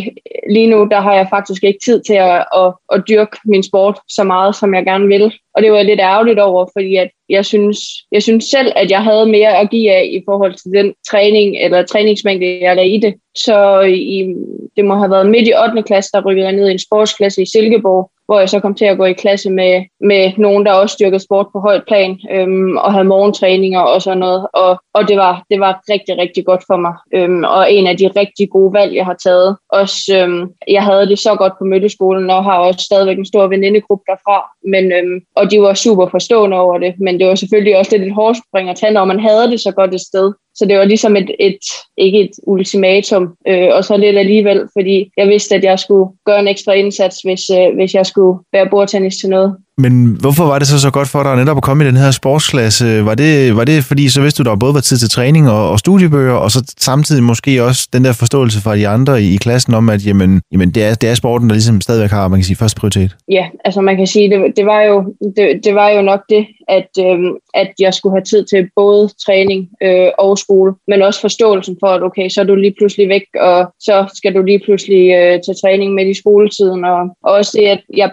lige 0.51 0.71
nu 0.71 0.89
der 0.91 1.01
har 1.01 1.15
jeg 1.15 1.27
faktisk 1.31 1.65
ikke 1.65 1.79
tid 1.85 2.03
til 2.07 2.15
at, 2.15 2.45
at, 2.57 2.73
at 2.93 3.03
dyrke 3.09 3.37
min 3.45 3.63
sport 3.63 3.99
så 4.09 4.25
meget, 4.25 4.57
som 4.57 4.75
jeg 4.75 4.85
gerne 4.85 5.07
vil. 5.07 5.33
Og 5.61 5.65
det 5.65 5.73
var 5.73 5.79
jeg 5.79 5.87
lidt 5.87 6.01
ærgerligt 6.01 6.39
over, 6.39 6.67
fordi 6.73 6.97
at 6.97 7.11
jeg, 7.29 7.45
synes, 7.47 7.79
jeg 8.13 8.23
synes 8.23 8.45
selv, 8.45 8.73
at 8.77 8.91
jeg 8.91 9.05
havde 9.05 9.27
mere 9.27 9.59
at 9.59 9.71
give 9.71 9.93
af 9.93 10.05
i 10.05 10.23
forhold 10.25 10.55
til 10.55 10.71
den 10.73 10.95
træning 11.11 11.57
eller 11.65 11.83
træningsmængde, 11.83 12.59
jeg 12.61 12.77
lagde 12.77 12.91
i 12.91 13.01
det. 13.01 13.15
Så 13.35 13.81
i, 13.81 14.35
det 14.77 14.85
må 14.85 14.95
have 14.95 15.11
været 15.11 15.31
midt 15.31 15.49
i 15.49 15.55
8. 15.71 15.83
klasse, 15.83 16.11
der 16.15 16.25
rykkede 16.27 16.47
jeg 16.47 16.57
ned 16.57 16.69
i 16.69 16.73
en 16.73 16.79
sportsklasse 16.79 17.43
i 17.43 17.47
Silkeborg, 17.47 18.11
hvor 18.31 18.39
jeg 18.39 18.49
så 18.49 18.61
kom 18.61 18.75
til 18.75 18.85
at 18.85 18.99
gå 18.99 19.05
i 19.05 19.13
klasse 19.13 19.51
med, 19.51 19.85
med 20.01 20.33
nogen, 20.39 20.67
der 20.67 20.73
også 20.73 20.93
styrkede 20.93 21.25
sport 21.25 21.47
på 21.53 21.61
højt 21.61 21.85
plan, 21.87 22.19
øhm, 22.31 22.77
og 22.77 22.93
havde 22.93 23.05
morgentræninger 23.05 23.81
og 23.81 24.03
sådan 24.03 24.19
noget. 24.19 24.47
Og, 24.53 24.79
og 24.95 25.09
det, 25.09 25.17
var, 25.17 25.45
det 25.51 25.61
var 25.61 25.83
rigtig, 25.89 26.19
rigtig 26.19 26.45
godt 26.45 26.63
for 26.67 26.77
mig. 26.77 26.95
Øhm, 27.15 27.45
og 27.45 27.73
en 27.73 27.87
af 27.87 27.97
de 27.97 28.11
rigtig 28.17 28.51
gode 28.51 28.73
valg, 28.73 28.95
jeg 28.95 29.05
har 29.05 29.17
taget. 29.25 29.57
Også, 29.69 30.19
øhm, 30.19 30.51
jeg 30.69 30.83
havde 30.83 31.07
det 31.07 31.19
så 31.19 31.35
godt 31.35 31.53
på 31.59 31.65
mødeskolen, 31.65 32.31
og 32.31 32.45
har 32.45 32.59
også 32.59 32.81
stadigvæk 32.81 33.19
en 33.19 33.27
stor 33.27 33.47
venindegruppe 33.47 34.05
derfra. 34.11 34.37
Men, 34.73 34.93
øhm, 34.93 35.21
og 35.37 35.51
de 35.51 35.61
var 35.61 35.75
super 35.75 36.07
forstående 36.09 36.57
over 36.57 36.79
det. 36.79 36.95
Men 37.01 37.19
det 37.21 37.27
var 37.27 37.35
selvfølgelig 37.35 37.77
også 37.77 37.97
lidt 37.97 38.09
et 38.09 38.15
hårdt 38.15 38.39
spring 38.39 38.71
at 38.71 38.77
tage, 38.77 38.93
når 38.93 39.05
man 39.05 39.21
havde 39.21 39.51
det 39.51 39.61
så 39.61 39.73
godt 39.73 39.95
et 39.95 40.01
sted. 40.01 40.33
Så 40.61 40.67
det 40.67 40.79
var 40.79 40.85
ligesom 40.85 41.17
et, 41.17 41.31
et 41.39 41.59
ikke 41.97 42.21
et 42.21 42.31
ultimatum, 42.47 43.35
øh, 43.49 43.69
og 43.73 43.85
så 43.85 43.97
lidt 43.97 44.19
alligevel, 44.19 44.69
fordi 44.73 45.11
jeg 45.17 45.29
vidste, 45.29 45.55
at 45.55 45.65
jeg 45.65 45.79
skulle 45.79 46.11
gøre 46.27 46.41
en 46.41 46.49
ekstra 46.49 46.73
indsats, 46.73 47.21
hvis, 47.21 47.51
øh, 47.51 47.75
hvis 47.75 47.95
jeg 47.95 48.07
skulle 48.07 48.39
være 48.53 48.71
bordtennis 48.71 49.17
til 49.17 49.29
noget. 49.29 49.57
Men 49.79 50.17
hvorfor 50.21 50.45
var 50.45 50.59
det 50.59 50.69
så 50.69 50.81
så 50.81 50.91
godt 50.91 51.09
for 51.09 51.23
dig 51.23 51.37
netop 51.37 51.57
at 51.57 51.63
komme 51.63 51.85
i 51.85 51.87
den 51.87 51.97
her 51.97 52.11
sportsklasse? 52.11 53.05
Var 53.05 53.15
det, 53.15 53.57
var 53.57 53.65
det 53.65 53.85
fordi, 53.85 54.09
så 54.09 54.21
vidste 54.23 54.43
du, 54.43 54.51
der 54.51 54.57
både 54.57 54.75
var 54.75 54.81
tid 54.81 54.97
til 54.97 55.11
træning 55.11 55.51
og, 55.51 55.71
og 55.71 55.79
studiebøger, 55.79 56.33
og 56.33 56.51
så 56.51 56.75
samtidig 56.79 57.23
måske 57.23 57.65
også 57.65 57.89
den 57.93 58.05
der 58.05 58.13
forståelse 58.13 58.63
fra 58.63 58.77
de 58.77 58.89
andre 58.89 59.23
i, 59.23 59.35
i 59.35 59.37
klassen 59.37 59.75
om, 59.75 59.89
at 59.89 60.07
jamen, 60.07 60.43
jamen 60.53 60.71
det, 60.71 60.85
er, 60.85 60.95
det 60.95 61.09
er 61.09 61.15
sporten, 61.15 61.49
der 61.49 61.55
ligesom 61.55 61.81
stadigvæk 61.81 62.11
har, 62.11 62.29
man 62.29 62.39
kan 62.39 62.45
sige, 62.45 62.57
første 62.57 62.81
prioritet? 62.81 63.17
Ja, 63.29 63.47
altså 63.65 63.81
man 63.81 63.97
kan 63.97 64.07
sige, 64.07 64.31
det, 64.31 64.57
det, 64.57 64.67
var, 64.67 64.83
jo, 64.83 65.15
det, 65.37 65.61
det 65.65 65.75
var 65.75 65.89
jo 65.89 66.03
nok 66.03 66.21
det, 66.29 66.47
at, 66.69 66.91
øhm, 67.07 67.33
at 67.55 67.73
jeg 67.79 67.95
skulle 67.95 68.17
have 68.17 68.25
tid 68.25 68.45
til 68.45 68.69
både 68.77 69.11
træning 69.27 69.69
øh, 69.83 70.09
og 70.19 70.39
skole, 70.39 70.73
men 70.89 71.03
også 71.03 71.21
forståelsen 71.21 71.77
for, 71.81 71.87
at 71.87 72.03
okay, 72.03 72.29
så 72.29 72.41
er 72.41 72.45
du 72.45 72.55
lige 72.55 72.75
pludselig 72.79 73.09
væk, 73.09 73.25
og 73.41 73.73
så 73.81 74.07
skal 74.15 74.35
du 74.35 74.43
lige 74.43 74.63
pludselig 74.65 75.11
øh, 75.11 75.41
til 75.45 75.55
træning 75.63 75.95
med 75.95 76.07
i 76.07 76.15
skoletiden, 76.15 76.85
og, 76.85 77.01
og 77.25 77.33
også 77.33 77.53
det, 77.59 77.67
at 77.67 77.81
jeg, 77.97 78.11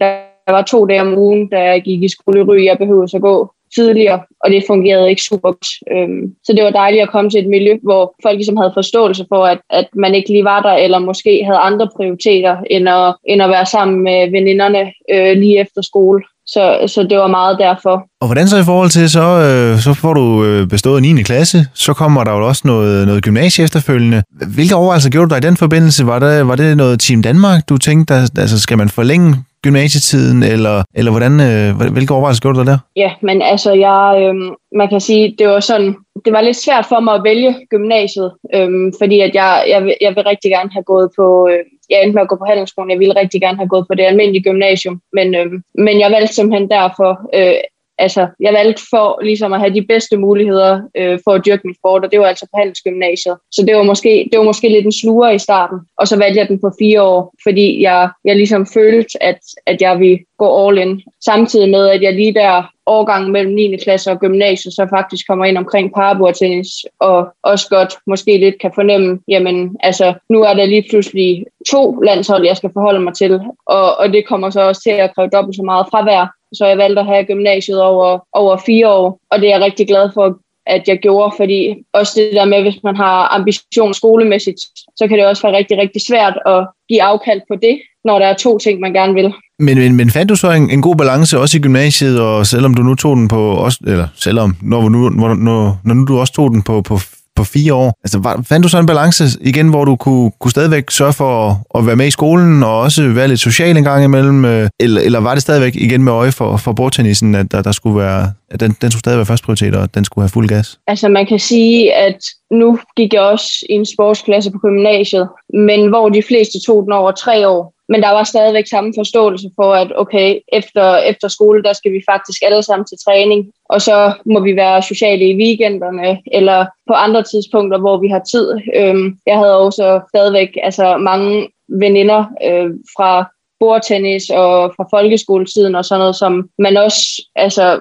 der 0.00 0.10
der 0.48 0.54
var 0.54 0.62
to 0.62 0.86
dage 0.86 1.00
om 1.00 1.18
ugen, 1.18 1.48
da 1.48 1.58
jeg 1.70 1.82
gik 1.82 2.02
i 2.02 2.08
skole 2.08 2.40
i 2.40 2.42
Ry. 2.42 2.64
Jeg 2.64 2.78
behøvede 2.78 3.16
at 3.16 3.22
gå 3.22 3.52
tidligere, 3.76 4.20
og 4.44 4.50
det 4.50 4.64
fungerede 4.66 5.10
ikke 5.10 5.22
super 5.22 5.48
godt. 5.48 5.66
Øhm, 5.92 6.22
så 6.44 6.52
det 6.52 6.64
var 6.64 6.70
dejligt 6.70 7.02
at 7.02 7.10
komme 7.10 7.30
til 7.30 7.40
et 7.40 7.48
miljø, 7.48 7.74
hvor 7.82 8.14
folk 8.22 8.36
ligesom 8.36 8.56
havde 8.56 8.78
forståelse 8.80 9.24
for, 9.28 9.44
at, 9.44 9.58
at 9.70 9.88
man 9.94 10.14
ikke 10.14 10.28
lige 10.28 10.44
var 10.44 10.62
der, 10.62 10.74
eller 10.84 10.98
måske 10.98 11.42
havde 11.44 11.58
andre 11.58 11.88
prioriteter, 11.96 12.56
end 12.70 12.88
at, 12.88 13.14
end 13.30 13.42
at 13.42 13.50
være 13.50 13.66
sammen 13.66 13.98
med 14.02 14.30
veninderne 14.30 14.82
øh, 15.14 15.32
lige 15.42 15.60
efter 15.60 15.82
skole. 15.82 16.22
Så, 16.54 16.84
så 16.86 17.02
det 17.10 17.18
var 17.18 17.26
meget 17.26 17.58
derfor. 17.58 18.04
Og 18.20 18.26
hvordan 18.28 18.48
så 18.48 18.56
i 18.58 18.64
forhold 18.64 18.90
til, 18.90 19.10
så, 19.10 19.26
øh, 19.46 19.78
så 19.80 19.94
får 19.94 20.14
du 20.14 20.44
øh, 20.44 20.68
bestået 20.68 21.02
9. 21.02 21.22
klasse, 21.22 21.58
så 21.74 21.92
kommer 21.92 22.24
der 22.24 22.32
jo 22.36 22.46
også 22.48 22.62
noget, 22.64 23.06
noget 23.06 23.22
gymnasie 23.22 23.64
efterfølgende. 23.64 24.22
Hvilke 24.54 24.74
overvejelser 24.74 25.10
gjorde 25.10 25.28
du 25.28 25.34
dig 25.34 25.44
i 25.44 25.48
den 25.48 25.56
forbindelse? 25.56 26.06
Var 26.06 26.18
det, 26.18 26.48
var 26.48 26.56
det 26.56 26.76
noget 26.76 27.00
Team 27.00 27.22
Danmark, 27.22 27.68
du 27.68 27.78
tænkte, 27.78 28.14
altså 28.14 28.60
skal 28.60 28.78
man 28.78 28.88
forlænge 28.88 29.36
gymnasietiden, 29.62 30.42
eller, 30.42 30.82
eller 30.94 31.10
hvordan, 31.10 31.34
øh, 31.48 31.92
hvilke 31.92 32.14
overvejelser 32.14 32.42
gjorde 32.42 32.58
du 32.58 32.64
der? 32.64 32.78
Ja, 32.96 33.10
men 33.22 33.42
altså, 33.42 33.72
jeg, 33.72 34.02
øh, 34.22 34.34
man 34.80 34.88
kan 34.88 35.00
sige, 35.00 35.34
det 35.38 35.48
var 35.48 35.60
sådan, 35.60 35.96
det 36.24 36.32
var 36.32 36.40
lidt 36.40 36.56
svært 36.56 36.86
for 36.88 37.00
mig 37.00 37.14
at 37.14 37.24
vælge 37.24 37.66
gymnasiet, 37.70 38.32
øh, 38.54 38.92
fordi 39.00 39.20
at 39.20 39.34
jeg, 39.34 39.64
jeg, 39.68 39.96
jeg 40.00 40.16
vil 40.16 40.24
rigtig 40.24 40.50
gerne 40.50 40.70
have 40.72 40.84
gået 40.92 41.10
på, 41.16 41.48
øh, 41.50 41.62
jeg 41.90 42.02
endte 42.02 42.14
med 42.14 42.22
at 42.22 42.28
gå 42.28 42.36
på 42.36 42.44
handelsskolen, 42.48 42.90
jeg 42.90 42.98
ville 42.98 43.20
rigtig 43.20 43.40
gerne 43.40 43.58
have 43.58 43.68
gået 43.68 43.86
på 43.88 43.94
det 43.94 44.04
almindelige 44.04 44.42
gymnasium, 44.42 45.00
men, 45.12 45.34
øh, 45.34 45.46
men 45.74 46.00
jeg 46.00 46.10
valgte 46.10 46.34
simpelthen 46.34 46.70
derfor 46.70 47.10
øh, 47.34 47.60
altså, 47.98 48.26
jeg 48.40 48.52
valgte 48.52 48.82
for 48.90 49.20
ligesom 49.22 49.52
at 49.52 49.60
have 49.60 49.74
de 49.74 49.86
bedste 49.86 50.16
muligheder 50.16 50.80
øh, 50.96 51.18
for 51.24 51.32
at 51.32 51.42
dyrke 51.46 51.62
min 51.64 51.74
sport, 51.74 52.04
og 52.04 52.12
det 52.12 52.20
var 52.20 52.26
altså 52.26 52.46
på 52.46 52.56
handelsgymnasiet. 52.58 53.36
Så 53.52 53.64
det 53.66 53.76
var 53.76 53.82
måske, 53.82 54.28
det 54.30 54.38
var 54.38 54.44
måske 54.44 54.68
lidt 54.68 54.86
en 54.86 54.92
sluger 54.92 55.30
i 55.30 55.38
starten, 55.38 55.78
og 55.98 56.08
så 56.08 56.16
valgte 56.16 56.40
jeg 56.40 56.48
den 56.48 56.60
på 56.60 56.70
fire 56.78 57.02
år, 57.02 57.34
fordi 57.42 57.82
jeg, 57.82 58.08
jeg 58.24 58.36
ligesom 58.36 58.66
følte, 58.66 59.22
at, 59.22 59.40
at 59.66 59.82
jeg 59.82 60.00
ville 60.00 60.18
gå 60.38 60.68
all 60.68 60.78
in. 60.78 61.02
Samtidig 61.24 61.70
med, 61.70 61.88
at 61.88 62.02
jeg 62.02 62.14
lige 62.14 62.34
der 62.34 62.62
årgang 62.88 63.30
mellem 63.30 63.54
9. 63.54 63.76
klasse 63.76 64.10
og 64.10 64.18
gymnasiet, 64.18 64.74
så 64.74 64.86
faktisk 64.96 65.26
kommer 65.26 65.44
ind 65.44 65.58
omkring 65.58 65.94
parabordtennis, 65.94 66.68
og 67.00 67.28
også 67.42 67.68
godt 67.68 67.94
måske 68.06 68.38
lidt 68.38 68.60
kan 68.60 68.72
fornemme, 68.74 69.18
jamen 69.28 69.76
altså, 69.80 70.14
nu 70.30 70.42
er 70.42 70.54
der 70.54 70.66
lige 70.66 70.86
pludselig 70.90 71.44
to 71.70 72.00
landshold, 72.00 72.46
jeg 72.46 72.56
skal 72.56 72.70
forholde 72.72 73.00
mig 73.00 73.14
til, 73.14 73.40
og, 73.66 73.96
og 73.96 74.12
det 74.12 74.26
kommer 74.26 74.50
så 74.50 74.60
også 74.60 74.82
til 74.82 74.90
at 74.90 75.14
kræve 75.14 75.28
dobbelt 75.28 75.56
så 75.56 75.62
meget 75.62 75.86
fravær, 75.90 76.37
så 76.54 76.66
jeg 76.66 76.78
valgte 76.78 77.00
at 77.00 77.06
have 77.06 77.24
gymnasiet 77.24 77.82
over, 77.82 78.18
over 78.32 78.56
fire 78.66 78.88
år, 78.88 79.18
og 79.30 79.38
det 79.38 79.46
er 79.46 79.56
jeg 79.56 79.64
rigtig 79.64 79.86
glad 79.88 80.10
for, 80.14 80.38
at 80.66 80.88
jeg 80.88 80.98
gjorde, 80.98 81.34
fordi 81.36 81.74
også 81.92 82.12
det 82.16 82.32
der 82.32 82.44
med, 82.44 82.62
hvis 82.62 82.82
man 82.84 82.96
har 82.96 83.28
ambition 83.36 83.94
skolemæssigt, 83.94 84.60
så 84.96 85.06
kan 85.08 85.18
det 85.18 85.26
også 85.26 85.42
være 85.42 85.56
rigtig, 85.56 85.78
rigtig 85.78 86.02
svært 86.08 86.38
at 86.46 86.66
give 86.88 87.02
afkald 87.02 87.40
på 87.48 87.54
det, 87.62 87.80
når 88.04 88.18
der 88.18 88.26
er 88.26 88.34
to 88.34 88.58
ting, 88.58 88.80
man 88.80 88.92
gerne 88.92 89.14
vil. 89.14 89.32
Men, 89.58 89.78
men, 89.78 89.96
men 89.96 90.10
fandt 90.10 90.28
du 90.28 90.36
så 90.36 90.50
en, 90.50 90.70
en 90.70 90.82
god 90.82 90.96
balance 90.96 91.38
også 91.38 91.56
i 91.56 91.60
gymnasiet, 91.60 92.20
og 92.20 92.46
selvom 92.46 92.74
du 92.74 92.82
nu 92.82 92.94
tog 92.94 93.16
den 93.16 93.28
på, 93.28 93.50
også, 93.50 93.78
eller 93.86 94.08
selvom, 94.16 94.56
når, 94.62 94.88
nu, 94.88 95.08
når, 95.08 95.34
når, 95.34 95.76
når 95.84 95.94
nu 95.94 96.04
du 96.04 96.18
også 96.18 96.32
tog 96.32 96.50
den 96.50 96.62
på, 96.62 96.82
på 96.82 96.98
på 97.38 97.44
fire 97.44 97.74
år. 97.74 97.88
Altså, 98.04 98.18
var, 98.18 98.34
fandt 98.48 98.64
du 98.64 98.68
så 98.68 98.78
en 98.78 98.86
balance 98.86 99.24
igen, 99.40 99.68
hvor 99.68 99.84
du 99.84 99.96
kunne, 99.96 100.30
kunne 100.40 100.50
stadigvæk 100.50 100.90
sørge 100.90 101.12
for 101.12 101.30
at, 101.46 101.56
at 101.78 101.86
være 101.86 101.96
med 101.96 102.06
i 102.06 102.10
skolen, 102.10 102.62
og 102.62 102.80
også 102.80 103.08
være 103.08 103.28
lidt 103.28 103.40
social 103.40 103.76
en 103.76 103.84
gang 103.84 104.04
imellem, 104.04 104.44
øh, 104.44 104.68
eller, 104.80 105.00
eller 105.00 105.20
var 105.20 105.34
det 105.34 105.42
stadigvæk 105.42 105.76
igen 105.76 106.04
med 106.04 106.12
øje 106.12 106.32
for, 106.32 106.56
for 106.56 106.72
bordtennisen, 106.72 107.34
at 107.34 107.52
der, 107.52 107.62
der 107.62 107.72
skulle 107.72 107.98
være, 107.98 108.32
at 108.50 108.60
den, 108.60 108.76
den 108.82 108.90
skulle 108.90 109.00
stadig 109.00 109.18
være 109.18 109.26
først 109.26 109.44
prioritet, 109.44 109.74
og 109.76 109.94
den 109.94 110.04
skulle 110.04 110.22
have 110.22 110.28
fuld 110.28 110.48
gas? 110.48 110.78
Altså, 110.86 111.08
man 111.08 111.26
kan 111.26 111.38
sige, 111.38 111.94
at 111.94 112.18
nu 112.50 112.78
gik 112.96 113.12
jeg 113.12 113.22
også 113.22 113.66
i 113.70 113.72
en 113.72 113.86
sportsklasse 113.86 114.50
på 114.50 114.58
gymnasiet, 114.58 115.28
men 115.54 115.88
hvor 115.88 116.08
de 116.08 116.22
fleste 116.28 116.58
tog 116.66 116.82
den 116.82 116.92
over 116.92 117.12
tre 117.12 117.48
år, 117.48 117.77
men 117.88 118.02
der 118.02 118.10
var 118.10 118.24
stadigvæk 118.24 118.66
samme 118.66 118.92
forståelse 118.96 119.50
for, 119.56 119.72
at 119.74 119.92
okay, 119.96 120.38
efter, 120.52 120.96
efter 120.96 121.28
skole, 121.28 121.62
der 121.62 121.72
skal 121.72 121.92
vi 121.92 122.02
faktisk 122.10 122.42
alle 122.42 122.62
sammen 122.62 122.86
til 122.86 122.98
træning, 123.04 123.52
og 123.68 123.82
så 123.82 124.12
må 124.26 124.40
vi 124.40 124.56
være 124.56 124.82
sociale 124.82 125.24
i 125.30 125.36
weekenderne, 125.36 126.18
eller 126.32 126.66
på 126.86 126.92
andre 126.92 127.22
tidspunkter, 127.22 127.78
hvor 127.78 127.96
vi 127.98 128.08
har 128.08 128.22
tid. 128.30 128.48
Øhm, 128.76 129.18
jeg 129.26 129.36
havde 129.38 129.58
også 129.58 130.00
stadigvæk 130.08 130.48
altså, 130.62 130.96
mange 130.96 131.48
veninder 131.68 132.24
øh, 132.44 132.70
fra 132.96 133.30
bordtennis 133.60 134.30
og 134.30 134.72
fra 134.76 134.86
folkeskoletiden 134.90 135.74
og 135.74 135.84
sådan 135.84 136.00
noget, 136.00 136.16
som 136.16 136.48
man 136.58 136.76
også 136.76 137.22
altså, 137.36 137.78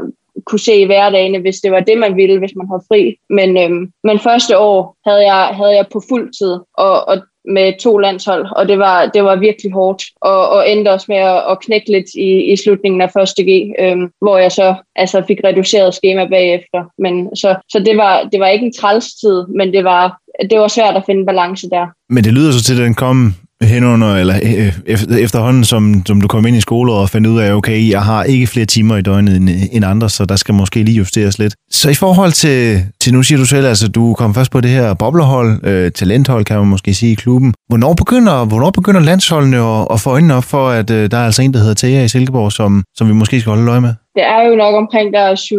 kunne 0.47 0.59
se 0.59 0.75
i 0.81 0.85
hverdagen, 0.85 1.41
hvis 1.41 1.55
det 1.55 1.71
var 1.71 1.79
det, 1.79 1.97
man 1.97 2.15
ville, 2.15 2.39
hvis 2.39 2.55
man 2.55 2.67
havde 2.67 2.87
fri. 2.87 3.15
Men, 3.29 3.57
øhm, 3.57 3.91
men 4.03 4.19
første 4.19 4.57
år 4.57 4.95
havde 5.09 5.33
jeg, 5.33 5.43
havde 5.59 5.75
jeg 5.75 5.85
på 5.93 6.01
fuld 6.09 6.33
tid, 6.39 6.53
og, 6.77 7.07
og 7.07 7.17
med 7.49 7.79
to 7.79 7.97
landshold, 7.97 8.45
og 8.55 8.67
det 8.67 8.79
var, 8.79 9.05
det 9.05 9.23
var 9.23 9.35
virkelig 9.35 9.71
hårdt, 9.71 10.03
og, 10.21 10.49
og 10.49 10.71
endte 10.71 10.89
også 10.91 11.05
med 11.09 11.17
at, 11.17 11.43
at 11.51 11.59
knække 11.59 11.91
lidt 11.91 12.05
i, 12.15 12.51
i 12.51 12.55
slutningen 12.55 13.01
af 13.01 13.11
første 13.11 13.43
G, 13.43 13.73
øhm, 13.79 14.11
hvor 14.21 14.37
jeg 14.37 14.51
så 14.51 14.75
altså, 14.95 15.23
fik 15.27 15.37
reduceret 15.43 15.93
schema 15.93 16.25
bagefter. 16.25 16.79
Men, 16.97 17.35
så 17.35 17.55
så 17.69 17.79
det, 17.79 17.97
var, 17.97 18.23
det 18.31 18.39
var 18.39 18.47
ikke 18.47 18.65
en 18.65 18.73
træls 18.73 19.13
tid, 19.13 19.47
men 19.47 19.73
det 19.73 19.83
var, 19.83 20.17
det 20.49 20.59
var 20.59 20.67
svært 20.67 20.95
at 20.95 21.03
finde 21.05 21.25
balance 21.25 21.69
der. 21.69 21.87
Men 22.09 22.23
det 22.23 22.33
lyder 22.33 22.51
så 22.51 22.63
til, 22.63 22.73
at 22.73 22.85
den 22.85 22.93
kom 22.93 23.33
henunder, 23.61 24.15
eller 24.15 24.35
øh, 24.43 24.73
øh 24.87 25.23
efterhånden, 25.23 25.63
som, 25.63 26.01
som 26.05 26.21
du 26.21 26.27
kom 26.27 26.45
ind 26.47 26.57
i 26.57 26.61
skole 26.61 26.93
og 26.93 27.09
fandt 27.09 27.27
ud 27.27 27.39
af, 27.39 27.53
okay, 27.53 27.89
jeg 27.89 28.01
har 28.01 28.23
ikke 28.23 28.47
flere 28.47 28.65
timer 28.65 28.97
i 28.97 29.01
døgnet 29.01 29.35
end, 29.35 29.49
end 29.71 29.85
andre, 29.85 30.09
så 30.09 30.25
der 30.25 30.35
skal 30.35 30.53
måske 30.53 30.83
lige 30.83 30.97
justeres 30.97 31.39
lidt. 31.39 31.53
Så 31.71 31.89
i 31.89 31.93
forhold 31.93 32.31
til, 32.31 32.83
til 33.01 33.13
nu 33.13 33.23
siger 33.23 33.39
du 33.39 33.45
selv, 33.45 33.67
altså 33.67 33.87
du 33.87 34.13
kom 34.13 34.33
først 34.33 34.51
på 34.51 34.61
det 34.61 34.71
her 34.71 34.93
boblerhold, 34.93 35.67
øh, 35.67 35.91
talenthold 35.91 36.45
kan 36.45 36.57
man 36.57 36.67
måske 36.67 36.93
sige 36.93 37.11
i 37.11 37.15
klubben. 37.15 37.53
Hvornår 37.69 37.93
begynder, 37.93 38.45
hvornår 38.45 38.69
begynder 38.69 39.01
landsholdene 39.01 39.57
at, 39.57 39.87
at 39.93 39.99
få 39.99 40.09
øjnene 40.09 40.33
op 40.35 40.43
for, 40.43 40.69
at 40.69 40.89
øh, 40.91 41.11
der 41.11 41.17
er 41.17 41.25
altså 41.25 41.41
en, 41.41 41.53
der 41.53 41.59
hedder 41.59 41.87
Thea 41.87 42.03
i 42.03 42.07
Silkeborg, 42.07 42.51
som, 42.51 42.83
som 42.97 43.07
vi 43.07 43.13
måske 43.13 43.39
skal 43.39 43.49
holde 43.49 43.71
øje 43.71 43.81
med? 43.81 43.93
Det 44.15 44.25
er 44.35 44.41
jo 44.47 44.55
nok 44.55 44.75
omkring 44.75 45.13
der 45.13 45.35
7. 45.35 45.55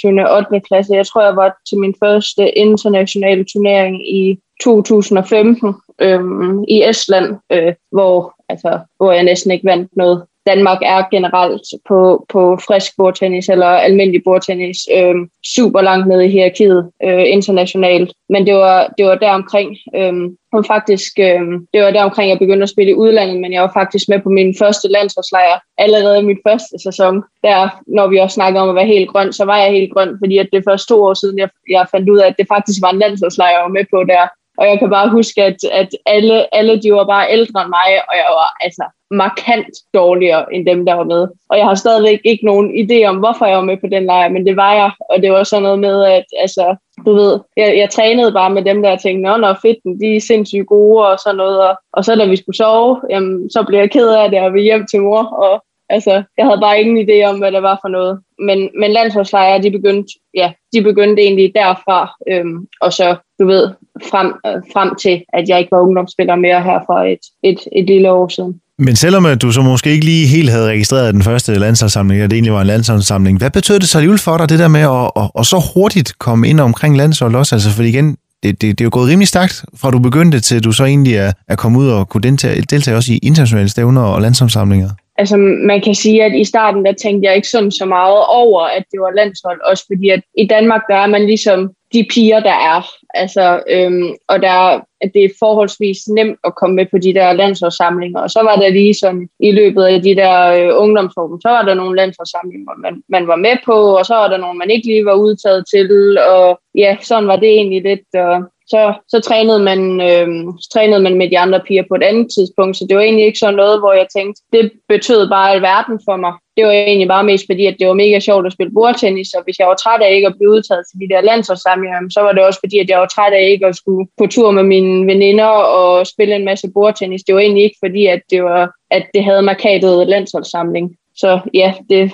7. 0.00 0.08
8. 0.08 0.60
klasse. 0.68 0.90
Jeg 1.00 1.06
tror, 1.06 1.22
jeg 1.28 1.36
var 1.42 1.50
til 1.68 1.78
min 1.78 1.94
første 2.04 2.42
internationale 2.64 3.44
turnering 3.52 3.94
i 4.20 4.22
2015 4.60 5.74
øhm, 6.00 6.64
i 6.68 6.84
Estland, 6.88 7.36
øh, 7.52 7.74
hvor, 7.92 8.34
altså, 8.48 8.78
hvor 8.96 9.12
jeg 9.12 9.22
næsten 9.22 9.50
ikke 9.50 9.66
vandt 9.66 9.96
noget. 9.96 10.22
Danmark 10.46 10.78
er 10.82 11.02
generelt 11.10 11.66
på, 11.88 12.26
på 12.28 12.58
frisk 12.66 12.96
bordtennis 12.96 13.48
eller 13.48 13.66
almindelig 13.66 14.22
bordtennis 14.24 14.78
øh, 14.96 15.14
super 15.56 15.80
langt 15.80 16.08
nede 16.08 16.26
i 16.26 16.30
hierarkiet 16.30 16.90
øh, 17.04 17.24
internationalt. 17.26 18.12
Men 18.28 18.46
det 18.46 18.54
var, 18.54 18.94
det 18.98 19.06
var 19.06 19.14
deromkring, 19.14 19.76
øh, 19.96 20.14
og 20.52 20.66
faktisk, 20.66 21.12
øh, 21.18 21.42
det 21.72 21.82
var 21.82 21.90
deromkring, 21.90 22.30
jeg 22.30 22.38
begyndte 22.38 22.62
at 22.62 22.68
spille 22.68 22.90
i 22.90 22.94
udlandet, 22.94 23.40
men 23.40 23.52
jeg 23.52 23.62
var 23.62 23.72
faktisk 23.72 24.08
med 24.08 24.20
på 24.20 24.28
min 24.28 24.54
første 24.58 24.88
landsholdslejr 24.88 25.60
allerede 25.78 26.18
i 26.20 26.24
min 26.24 26.38
første 26.48 26.76
sæson. 26.82 27.22
Der, 27.42 27.80
når 27.86 28.06
vi 28.08 28.18
også 28.18 28.34
snakker 28.34 28.60
om 28.60 28.68
at 28.68 28.74
være 28.74 28.94
helt 28.94 29.10
grøn, 29.10 29.32
så 29.32 29.44
var 29.44 29.58
jeg 29.58 29.70
helt 29.72 29.92
grøn, 29.92 30.16
fordi 30.22 30.38
at 30.38 30.48
det 30.52 30.64
første 30.68 30.94
to 30.94 31.02
år 31.02 31.14
siden, 31.14 31.38
jeg, 31.38 31.48
jeg 31.70 31.86
fandt 31.90 32.10
ud 32.10 32.18
af, 32.18 32.26
at 32.26 32.38
det 32.38 32.46
faktisk 32.48 32.82
var 32.82 32.90
en 32.90 32.98
landsholdslejr, 32.98 33.52
jeg 33.56 33.62
var 33.62 33.76
med 33.78 33.84
på 33.90 34.04
der. 34.04 34.28
Og 34.60 34.66
jeg 34.66 34.78
kan 34.78 34.90
bare 34.90 35.08
huske, 35.10 35.42
at, 35.42 35.56
at 35.72 35.88
alle, 36.06 36.54
alle 36.54 36.82
de 36.82 36.92
var 36.92 37.04
bare 37.04 37.32
ældre 37.32 37.60
end 37.62 37.68
mig, 37.78 37.90
og 38.08 38.14
jeg 38.22 38.30
var 38.40 38.50
altså 38.60 38.84
markant 39.10 39.74
dårligere 39.94 40.54
end 40.54 40.66
dem, 40.66 40.86
der 40.86 40.94
var 40.94 41.04
med. 41.04 41.28
Og 41.50 41.58
jeg 41.58 41.66
har 41.66 41.74
stadigvæk 41.74 42.20
ikke 42.24 42.44
nogen 42.44 42.68
idé 42.82 43.04
om, 43.04 43.16
hvorfor 43.16 43.46
jeg 43.46 43.56
var 43.56 43.64
med 43.64 43.76
på 43.76 43.86
den 43.86 44.04
lejr, 44.04 44.28
men 44.28 44.46
det 44.46 44.56
var 44.56 44.72
jeg. 44.74 44.90
Og 45.10 45.22
det 45.22 45.32
var 45.32 45.42
sådan 45.44 45.62
noget 45.62 45.78
med, 45.78 46.04
at 46.04 46.24
altså, 46.38 46.76
du 47.06 47.12
ved, 47.14 47.40
jeg, 47.56 47.76
jeg 47.76 47.90
trænede 47.90 48.32
bare 48.32 48.50
med 48.50 48.64
dem, 48.64 48.82
der 48.82 48.96
tænkte, 48.96 49.30
nå, 49.30 49.36
nå 49.36 49.54
fedt, 49.62 49.78
de 50.00 50.16
er 50.16 50.20
sindssygt 50.20 50.66
gode 50.66 51.06
og 51.06 51.18
sådan 51.18 51.36
noget. 51.36 51.68
Og, 51.68 51.74
og 51.92 52.04
så 52.04 52.14
da 52.14 52.24
vi 52.26 52.36
skulle 52.36 52.56
sove, 52.56 53.00
jamen, 53.10 53.50
så 53.50 53.64
blev 53.66 53.78
jeg 53.78 53.90
ked 53.90 54.08
af 54.08 54.30
det 54.30 54.40
og 54.40 54.54
vi 54.54 54.62
hjem 54.62 54.86
til 54.86 55.02
mor. 55.02 55.22
Og 55.22 55.64
altså, 55.94 56.22
jeg 56.38 56.44
havde 56.46 56.60
bare 56.66 56.80
ingen 56.80 56.98
idé 57.04 57.16
om, 57.30 57.38
hvad 57.38 57.52
det 57.52 57.62
var 57.62 57.78
for 57.82 57.88
noget. 57.88 58.18
Men, 58.46 58.58
men 58.80 58.90
landsholdslejre, 58.90 59.62
de 59.62 59.70
begyndte, 59.70 60.10
ja, 60.34 60.52
de 60.72 60.82
begyndte 60.82 61.22
egentlig 61.22 61.52
derfra. 61.54 61.98
Øhm, 62.30 62.58
og 62.80 62.92
så, 62.92 63.16
du 63.38 63.46
ved, 63.46 63.64
frem, 64.10 64.28
øh, 64.46 64.62
frem 64.72 64.90
til, 65.02 65.22
at 65.32 65.48
jeg 65.48 65.58
ikke 65.58 65.72
var 65.72 65.80
ungdomsspiller 65.80 66.36
mere 66.36 66.62
her 66.62 66.78
for 66.86 66.98
et, 67.12 67.24
et, 67.42 67.60
et 67.76 67.86
lille 67.86 68.10
år 68.12 68.28
siden. 68.28 68.60
Men 68.78 68.96
selvom 68.96 69.26
at 69.26 69.42
du 69.42 69.52
så 69.52 69.62
måske 69.62 69.90
ikke 69.90 70.04
lige 70.04 70.26
helt 70.26 70.50
havde 70.50 70.68
registreret 70.68 71.14
den 71.14 71.22
første 71.22 71.58
landsholdssamling, 71.58 72.20
at 72.22 72.30
det 72.30 72.36
egentlig 72.36 72.52
var 72.52 72.60
en 72.60 72.66
landsholdssamling, 72.66 73.38
hvad 73.38 73.50
betød 73.50 73.78
det 73.80 73.88
så 73.88 73.98
alligevel 73.98 74.18
for 74.18 74.36
dig, 74.36 74.48
det 74.48 74.58
der 74.58 74.68
med 74.68 74.80
at, 74.80 75.10
at, 75.16 75.30
at 75.38 75.46
så 75.46 75.62
hurtigt 75.74 76.18
komme 76.18 76.48
ind 76.48 76.60
omkring 76.60 76.96
landshold 76.96 77.34
også? 77.34 77.54
Altså, 77.54 77.70
fordi 77.70 77.88
igen, 77.88 78.16
det, 78.42 78.62
det, 78.62 78.78
det 78.78 78.80
er 78.80 78.84
jo 78.84 78.90
gået 78.92 79.08
rimelig 79.08 79.28
stærkt, 79.28 79.64
fra 79.76 79.90
du 79.90 79.98
begyndte 79.98 80.40
til, 80.40 80.64
du 80.64 80.72
så 80.72 80.84
egentlig 80.84 81.14
er, 81.14 81.32
er 81.48 81.56
kommet 81.56 81.80
ud 81.80 81.88
og 81.88 82.08
kunne 82.08 82.20
deltage, 82.20 82.62
deltage 82.62 82.96
også 82.96 83.12
i 83.12 83.18
internationale 83.22 83.68
stævner 83.68 84.02
og 84.02 84.22
landsholdssamlinger. 84.22 84.90
Altså, 85.20 85.36
man 85.70 85.80
kan 85.80 85.94
sige, 85.94 86.24
at 86.24 86.34
i 86.34 86.44
starten, 86.44 86.84
der 86.84 86.92
tænkte 86.92 87.26
jeg 87.26 87.36
ikke 87.36 87.48
sådan 87.48 87.72
så 87.72 87.84
meget 87.84 88.18
over, 88.28 88.62
at 88.62 88.84
det 88.92 89.00
var 89.00 89.10
landshold, 89.10 89.60
også 89.70 89.84
fordi 89.90 90.08
at 90.08 90.22
i 90.38 90.46
Danmark, 90.46 90.82
der 90.88 90.96
er 90.96 91.06
man 91.06 91.26
ligesom 91.26 91.70
de 91.92 92.06
piger, 92.10 92.40
der 92.40 92.56
er. 92.72 92.80
Altså, 93.14 93.62
øhm, 93.68 94.10
og 94.28 94.42
der, 94.42 94.56
at 95.00 95.10
det 95.14 95.24
er 95.24 95.38
forholdsvis 95.38 95.98
nemt 96.08 96.38
at 96.44 96.54
komme 96.54 96.76
med 96.76 96.86
på 96.90 96.98
de 96.98 97.14
der 97.14 97.32
landsholdssamlinger. 97.32 98.20
Og 98.20 98.30
så 98.30 98.40
var 98.42 98.56
der 98.56 98.68
lige 98.68 98.94
sådan, 98.94 99.28
i 99.40 99.50
løbet 99.50 99.84
af 99.84 100.02
de 100.02 100.14
der 100.14 100.36
øh, 100.58 100.82
ungdomsforum, 100.82 101.40
så 101.40 101.48
var 101.48 101.62
der 101.62 101.74
nogle 101.74 101.96
landsholdssamlinger, 101.96 102.72
man, 102.78 103.02
man 103.08 103.26
var 103.26 103.36
med 103.36 103.56
på, 103.64 103.76
og 103.98 104.06
så 104.06 104.14
var 104.14 104.28
der 104.28 104.36
nogle, 104.36 104.58
man 104.58 104.70
ikke 104.70 104.86
lige 104.86 105.04
var 105.04 105.14
udtaget 105.14 105.64
til. 105.74 106.18
Og 106.18 106.60
ja, 106.74 106.96
sådan 107.00 107.28
var 107.28 107.36
det 107.36 107.48
egentlig 107.48 107.82
lidt. 107.82 108.14
Og 108.14 108.34
så, 108.72 108.94
så 109.08 109.20
trænede, 109.20 109.58
man, 109.58 110.00
øh, 110.00 110.28
trænede 110.72 111.02
man 111.02 111.14
med 111.18 111.30
de 111.30 111.38
andre 111.38 111.60
piger 111.66 111.84
på 111.88 111.94
et 111.94 112.02
andet 112.02 112.26
tidspunkt, 112.36 112.76
så 112.76 112.86
det 112.88 112.96
var 112.96 113.02
egentlig 113.02 113.26
ikke 113.26 113.38
sådan 113.38 113.54
noget, 113.54 113.80
hvor 113.80 113.92
jeg 113.92 114.06
tænkte, 114.16 114.42
det 114.52 114.72
betød 114.88 115.28
bare 115.28 115.52
alverden 115.52 116.00
for 116.08 116.16
mig. 116.16 116.32
Det 116.56 116.64
var 116.64 116.72
egentlig 116.72 117.08
bare 117.08 117.24
mest 117.24 117.44
fordi, 117.50 117.66
at 117.66 117.76
det 117.78 117.86
var 117.88 118.02
mega 118.04 118.18
sjovt 118.20 118.46
at 118.46 118.52
spille 118.52 118.72
bordtennis, 118.72 119.32
og 119.32 119.44
hvis 119.44 119.58
jeg 119.58 119.68
var 119.68 119.74
træt 119.74 120.02
af 120.02 120.14
ikke 120.14 120.26
at 120.26 120.36
blive 120.38 120.50
udtaget 120.50 120.84
til 120.86 121.00
de 121.00 121.14
der 121.14 121.20
landsholdssamlinger, 121.20 121.98
så 122.10 122.20
var 122.20 122.32
det 122.32 122.42
også 122.42 122.60
fordi, 122.64 122.78
at 122.78 122.90
jeg 122.90 122.98
var 122.98 123.06
træt 123.06 123.32
af 123.32 123.44
ikke 123.52 123.66
at 123.66 123.76
skulle 123.76 124.08
på 124.18 124.26
tur 124.26 124.50
med 124.50 124.62
mine 124.62 125.06
veninder 125.06 125.50
og 125.78 126.06
spille 126.06 126.34
en 126.34 126.44
masse 126.44 126.68
bordtennis. 126.74 127.22
Det 127.22 127.34
var 127.34 127.40
egentlig 127.40 127.64
ikke 127.64 127.82
fordi, 127.84 128.06
at 128.06 128.22
det, 128.30 128.42
var, 128.44 128.72
at 128.90 129.04
det 129.14 129.24
havde 129.24 129.42
markatet 129.42 130.08
landsholdssamling. 130.08 130.96
Så 131.16 131.40
ja, 131.54 131.74
det, 131.90 132.12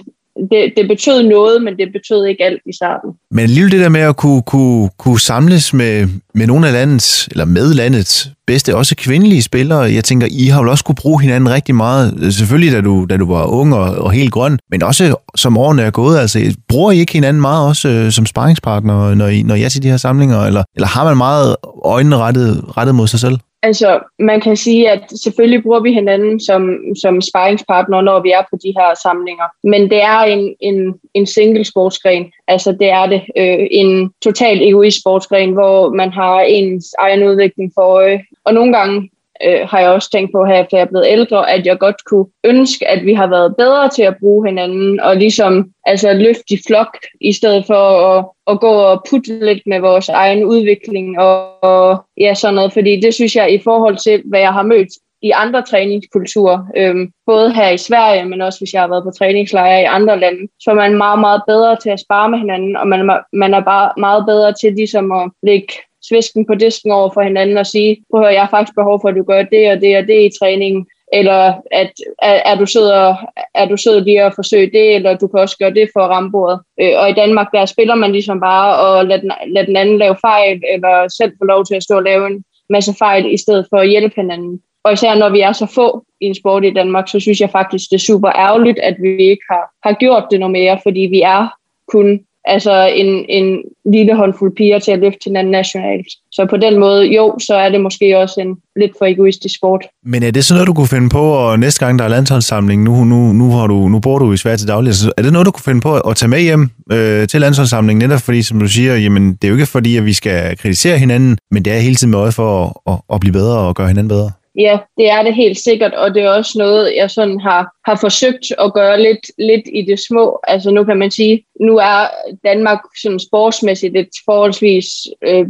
det, 0.50 0.72
det 0.76 0.88
betød 0.88 1.22
noget, 1.22 1.62
men 1.62 1.76
det 1.76 1.88
betød 1.92 2.24
ikke 2.24 2.44
alt 2.44 2.62
i 2.66 2.72
starten. 2.76 3.10
Men 3.30 3.46
lige 3.50 3.70
det 3.70 3.80
der 3.80 3.88
med 3.88 4.00
at 4.00 4.16
kunne, 4.16 4.42
kunne, 4.42 4.90
kunne 4.98 5.20
samles 5.20 5.74
med, 5.74 6.08
med 6.34 6.46
nogle 6.46 6.66
af 6.66 6.72
landets, 6.72 7.28
eller 7.30 7.44
med 7.44 7.74
landets 7.74 8.30
bedste, 8.46 8.76
også 8.76 8.96
kvindelige 8.96 9.42
spillere, 9.42 9.80
jeg 9.80 10.04
tænker, 10.04 10.26
I 10.30 10.46
har 10.46 10.62
jo 10.62 10.70
også 10.70 10.84
kunne 10.84 10.94
bruge 10.94 11.22
hinanden 11.22 11.52
rigtig 11.52 11.74
meget, 11.74 12.34
selvfølgelig 12.34 12.72
da 12.72 12.80
du, 12.80 13.06
da 13.10 13.16
du 13.16 13.26
var 13.26 13.44
ung 13.44 13.74
og, 13.74 13.94
og 13.94 14.12
helt 14.12 14.32
grøn, 14.32 14.58
men 14.70 14.82
også 14.82 15.14
som 15.34 15.56
årene 15.56 15.82
er 15.82 15.90
gået, 15.90 16.18
altså 16.18 16.56
bruger 16.68 16.92
I 16.92 16.98
ikke 16.98 17.12
hinanden 17.12 17.40
meget 17.40 17.68
også 17.68 17.88
øh, 17.88 18.12
som 18.12 18.26
sparringspartner, 18.26 19.14
når 19.14 19.26
I, 19.26 19.42
når 19.42 19.54
I 19.54 19.62
er 19.62 19.68
til 19.68 19.82
de 19.82 19.90
her 19.90 19.96
samlinger, 19.96 20.40
eller, 20.40 20.62
eller 20.74 20.88
har 20.88 21.04
man 21.04 21.16
meget 21.16 21.56
øjnene 21.84 22.16
rettet, 22.16 22.64
rettet 22.76 22.94
mod 22.94 23.06
sig 23.06 23.20
selv? 23.20 23.38
Altså, 23.66 24.00
man 24.18 24.40
kan 24.40 24.56
sige, 24.56 24.90
at 24.90 25.02
selvfølgelig 25.24 25.62
bruger 25.62 25.80
vi 25.80 25.92
hinanden 25.92 26.40
som, 26.40 26.62
som 27.02 27.20
sparringspartner, 27.20 28.00
når 28.00 28.20
vi 28.22 28.30
er 28.30 28.42
på 28.50 28.56
de 28.64 28.74
her 28.78 28.90
samlinger. 29.02 29.44
Men 29.72 29.82
det 29.90 30.02
er 30.02 30.20
en, 30.20 30.54
en, 30.60 30.94
en 31.14 31.26
single 31.26 31.64
sportsgren. 31.64 32.32
Altså, 32.48 32.72
det 32.80 32.90
er 32.90 33.06
det. 33.06 33.22
Øh, 33.36 33.66
en 33.70 34.10
total 34.22 34.62
egoist 34.62 35.00
sportsgren, 35.00 35.52
hvor 35.52 35.94
man 35.94 36.10
har 36.12 36.40
ens 36.40 36.94
egen 36.98 37.22
udvikling 37.28 37.72
for 37.74 37.82
øje. 37.82 38.20
Og 38.44 38.54
nogle 38.54 38.72
gange 38.76 39.10
øh, 39.44 39.68
har 39.68 39.80
jeg 39.80 39.90
også 39.90 40.10
tænkt 40.10 40.32
på 40.32 40.44
her, 40.44 40.60
efter 40.62 40.76
jeg 40.76 40.84
er 40.84 40.88
blevet 40.88 41.06
ældre, 41.08 41.50
at 41.50 41.66
jeg 41.66 41.78
godt 41.78 42.04
kunne 42.04 42.26
ønske, 42.44 42.88
at 42.88 43.04
vi 43.04 43.14
har 43.14 43.26
været 43.26 43.56
bedre 43.56 43.88
til 43.88 44.02
at 44.02 44.16
bruge 44.20 44.48
hinanden, 44.48 45.00
og 45.00 45.16
ligesom 45.16 45.70
altså, 45.86 46.12
løfte 46.12 46.54
i 46.54 46.58
flok, 46.66 46.96
i 47.20 47.32
stedet 47.32 47.66
for 47.66 47.82
at, 48.08 48.24
at 48.46 48.60
gå 48.60 48.72
og 48.72 49.02
putte 49.10 49.44
lidt 49.46 49.62
med 49.66 49.80
vores 49.80 50.08
egen 50.08 50.44
udvikling, 50.44 51.18
og, 51.18 51.64
og 51.64 52.04
ja, 52.20 52.34
sådan 52.34 52.54
noget, 52.54 52.72
fordi 52.72 53.00
det 53.00 53.14
synes 53.14 53.36
jeg 53.36 53.52
i 53.52 53.58
forhold 53.64 53.96
til, 53.96 54.22
hvad 54.24 54.40
jeg 54.40 54.52
har 54.52 54.62
mødt 54.62 54.88
i 55.22 55.30
andre 55.30 55.62
træningskulturer, 55.62 56.58
øhm, 56.76 57.10
både 57.26 57.54
her 57.54 57.70
i 57.70 57.76
Sverige, 57.76 58.24
men 58.24 58.40
også 58.40 58.60
hvis 58.60 58.72
jeg 58.72 58.82
har 58.82 58.88
været 58.88 59.04
på 59.04 59.10
træningslejre 59.10 59.82
i 59.82 59.84
andre 59.84 60.20
lande, 60.20 60.48
så 60.60 60.70
er 60.70 60.74
man 60.74 60.96
meget, 60.96 61.20
meget 61.20 61.42
bedre 61.46 61.76
til 61.76 61.90
at 61.90 62.00
spare 62.00 62.30
med 62.30 62.38
hinanden, 62.38 62.76
og 62.76 62.88
man, 62.88 63.10
man 63.32 63.54
er 63.54 63.60
bare 63.60 63.92
meget 63.96 64.24
bedre 64.26 64.52
til 64.52 64.72
ligesom 64.72 65.12
at 65.12 65.30
lægge 65.42 65.72
svisken 66.08 66.46
på 66.46 66.54
disken 66.54 66.90
over 66.90 67.10
for 67.14 67.22
hinanden 67.22 67.58
og 67.58 67.66
sige, 67.66 67.96
prøv 68.10 68.20
at 68.20 68.26
høre, 68.26 68.34
jeg 68.34 68.42
har 68.42 68.50
faktisk 68.50 68.74
behov 68.74 69.00
for, 69.00 69.08
at 69.08 69.16
du 69.16 69.22
gør 69.22 69.42
det 69.42 69.70
og 69.70 69.80
det 69.80 69.96
og 69.96 70.02
det 70.02 70.20
i 70.22 70.38
træningen, 70.40 70.86
eller 71.12 71.54
at 71.72 71.92
er, 72.22 72.32
er, 72.50 72.54
du 72.54 72.66
sød 72.66 72.90
og, 72.90 73.16
er 73.54 73.66
du 73.68 73.76
sød 73.76 74.00
lige 74.00 74.22
at 74.22 74.34
forsøge 74.34 74.70
det, 74.70 74.94
eller 74.94 75.16
du 75.16 75.26
kan 75.26 75.40
også 75.40 75.56
gøre 75.58 75.74
det 75.74 75.90
for 75.92 76.00
at 76.00 76.10
ramme 76.10 76.30
bordet. 76.32 76.60
Øh, 76.80 76.92
og 76.96 77.10
i 77.10 77.12
Danmark, 77.12 77.46
der 77.52 77.64
spiller 77.64 77.94
man 77.94 78.12
ligesom 78.12 78.40
bare 78.40 78.76
og 78.76 79.06
lader 79.06 79.20
den, 79.20 79.32
lad 79.46 79.66
den 79.66 79.76
anden 79.76 79.98
lave 79.98 80.16
fejl, 80.20 80.62
eller 80.72 81.08
selv 81.08 81.32
få 81.38 81.44
lov 81.44 81.64
til 81.64 81.74
at 81.74 81.82
stå 81.82 81.96
og 81.96 82.02
lave 82.02 82.26
en 82.26 82.44
masse 82.70 82.94
fejl, 82.98 83.32
i 83.34 83.36
stedet 83.36 83.66
for 83.70 83.76
at 83.76 83.88
hjælpe 83.88 84.14
hinanden. 84.16 84.60
Og 84.84 84.92
især 84.92 85.14
når 85.14 85.28
vi 85.28 85.40
er 85.40 85.52
så 85.52 85.66
få 85.66 86.04
i 86.20 86.24
en 86.24 86.34
sport 86.34 86.64
i 86.64 86.70
Danmark, 86.70 87.08
så 87.08 87.20
synes 87.20 87.40
jeg 87.40 87.50
faktisk, 87.50 87.90
det 87.90 87.96
er 87.96 88.08
super 88.10 88.30
ærgerligt, 88.30 88.78
at 88.78 88.96
vi 89.02 89.10
ikke 89.16 89.42
har, 89.50 89.70
har 89.82 89.92
gjort 89.92 90.24
det 90.30 90.40
noget 90.40 90.52
mere, 90.52 90.78
fordi 90.82 91.00
vi 91.00 91.20
er 91.20 91.48
kun 91.88 92.20
altså 92.46 92.90
en, 92.94 93.24
en 93.28 93.58
lille 93.92 94.16
håndfuld 94.16 94.56
piger 94.56 94.78
til 94.78 94.92
at 94.92 94.98
løfte 94.98 95.24
hinanden 95.24 95.52
nationalt. 95.52 96.06
Så 96.32 96.46
på 96.50 96.56
den 96.56 96.78
måde, 96.78 97.06
jo, 97.06 97.38
så 97.38 97.54
er 97.54 97.68
det 97.68 97.80
måske 97.80 98.18
også 98.18 98.40
en 98.40 98.56
lidt 98.76 98.92
for 98.98 99.04
egoistisk 99.04 99.54
sport. 99.54 99.84
Men 100.04 100.22
er 100.22 100.30
det 100.30 100.44
sådan 100.44 100.56
noget, 100.56 100.66
du 100.66 100.74
kunne 100.74 100.88
finde 100.88 101.08
på, 101.08 101.20
og 101.20 101.58
næste 101.58 101.86
gang 101.86 101.98
der 101.98 102.04
er 102.04 102.08
landsholdssamling, 102.08 102.82
nu, 102.82 103.04
nu, 103.04 103.32
nu, 103.32 103.50
har 103.50 103.66
du, 103.66 103.88
nu 103.88 103.98
bor 104.00 104.18
du 104.18 104.32
i 104.32 104.36
Sverige 104.36 104.56
til 104.56 104.68
daglig, 104.68 104.94
så 104.94 105.12
er 105.16 105.22
det 105.22 105.32
noget, 105.32 105.46
du 105.46 105.50
kunne 105.50 105.62
finde 105.62 105.80
på 105.80 105.94
at 105.94 106.16
tage 106.16 106.30
med 106.30 106.40
hjem 106.40 106.70
øh, 106.92 107.28
til 107.28 107.40
landsholdssamlingen, 107.40 108.08
netop 108.08 108.20
fordi, 108.20 108.42
som 108.42 108.60
du 108.60 108.68
siger, 108.68 108.96
jamen, 108.96 109.32
det 109.34 109.44
er 109.44 109.48
jo 109.48 109.54
ikke 109.54 109.66
fordi, 109.66 109.96
at 109.96 110.04
vi 110.04 110.12
skal 110.12 110.56
kritisere 110.56 110.98
hinanden, 110.98 111.38
men 111.50 111.64
det 111.64 111.72
er 111.72 111.78
hele 111.78 111.94
tiden 111.94 112.10
med 112.10 112.18
øje 112.18 112.32
for 112.32 112.64
at, 112.64 112.92
at, 112.92 113.14
at 113.14 113.20
blive 113.20 113.32
bedre 113.32 113.58
og 113.58 113.76
gøre 113.76 113.88
hinanden 113.88 114.08
bedre. 114.08 114.30
Ja, 114.58 114.78
det 114.96 115.10
er 115.10 115.22
det 115.22 115.34
helt 115.34 115.58
sikkert, 115.58 115.94
og 115.94 116.14
det 116.14 116.22
er 116.22 116.30
også 116.30 116.58
noget, 116.58 116.96
jeg 116.96 117.10
sådan 117.10 117.40
har, 117.40 117.72
har 117.86 117.98
forsøgt 118.00 118.52
at 118.58 118.74
gøre 118.74 119.02
lidt, 119.02 119.30
lidt 119.38 119.64
i 119.72 119.82
det 119.82 120.00
små. 120.08 120.40
Altså 120.48 120.70
nu 120.70 120.84
kan 120.84 120.96
man 120.96 121.10
sige, 121.10 121.44
nu 121.60 121.76
er 121.76 122.06
Danmark 122.44 122.78
sådan 123.02 123.18
sportsmæssigt 123.18 123.96
et 123.96 124.08
forholdsvis 124.24 124.86
øh, 125.22 125.46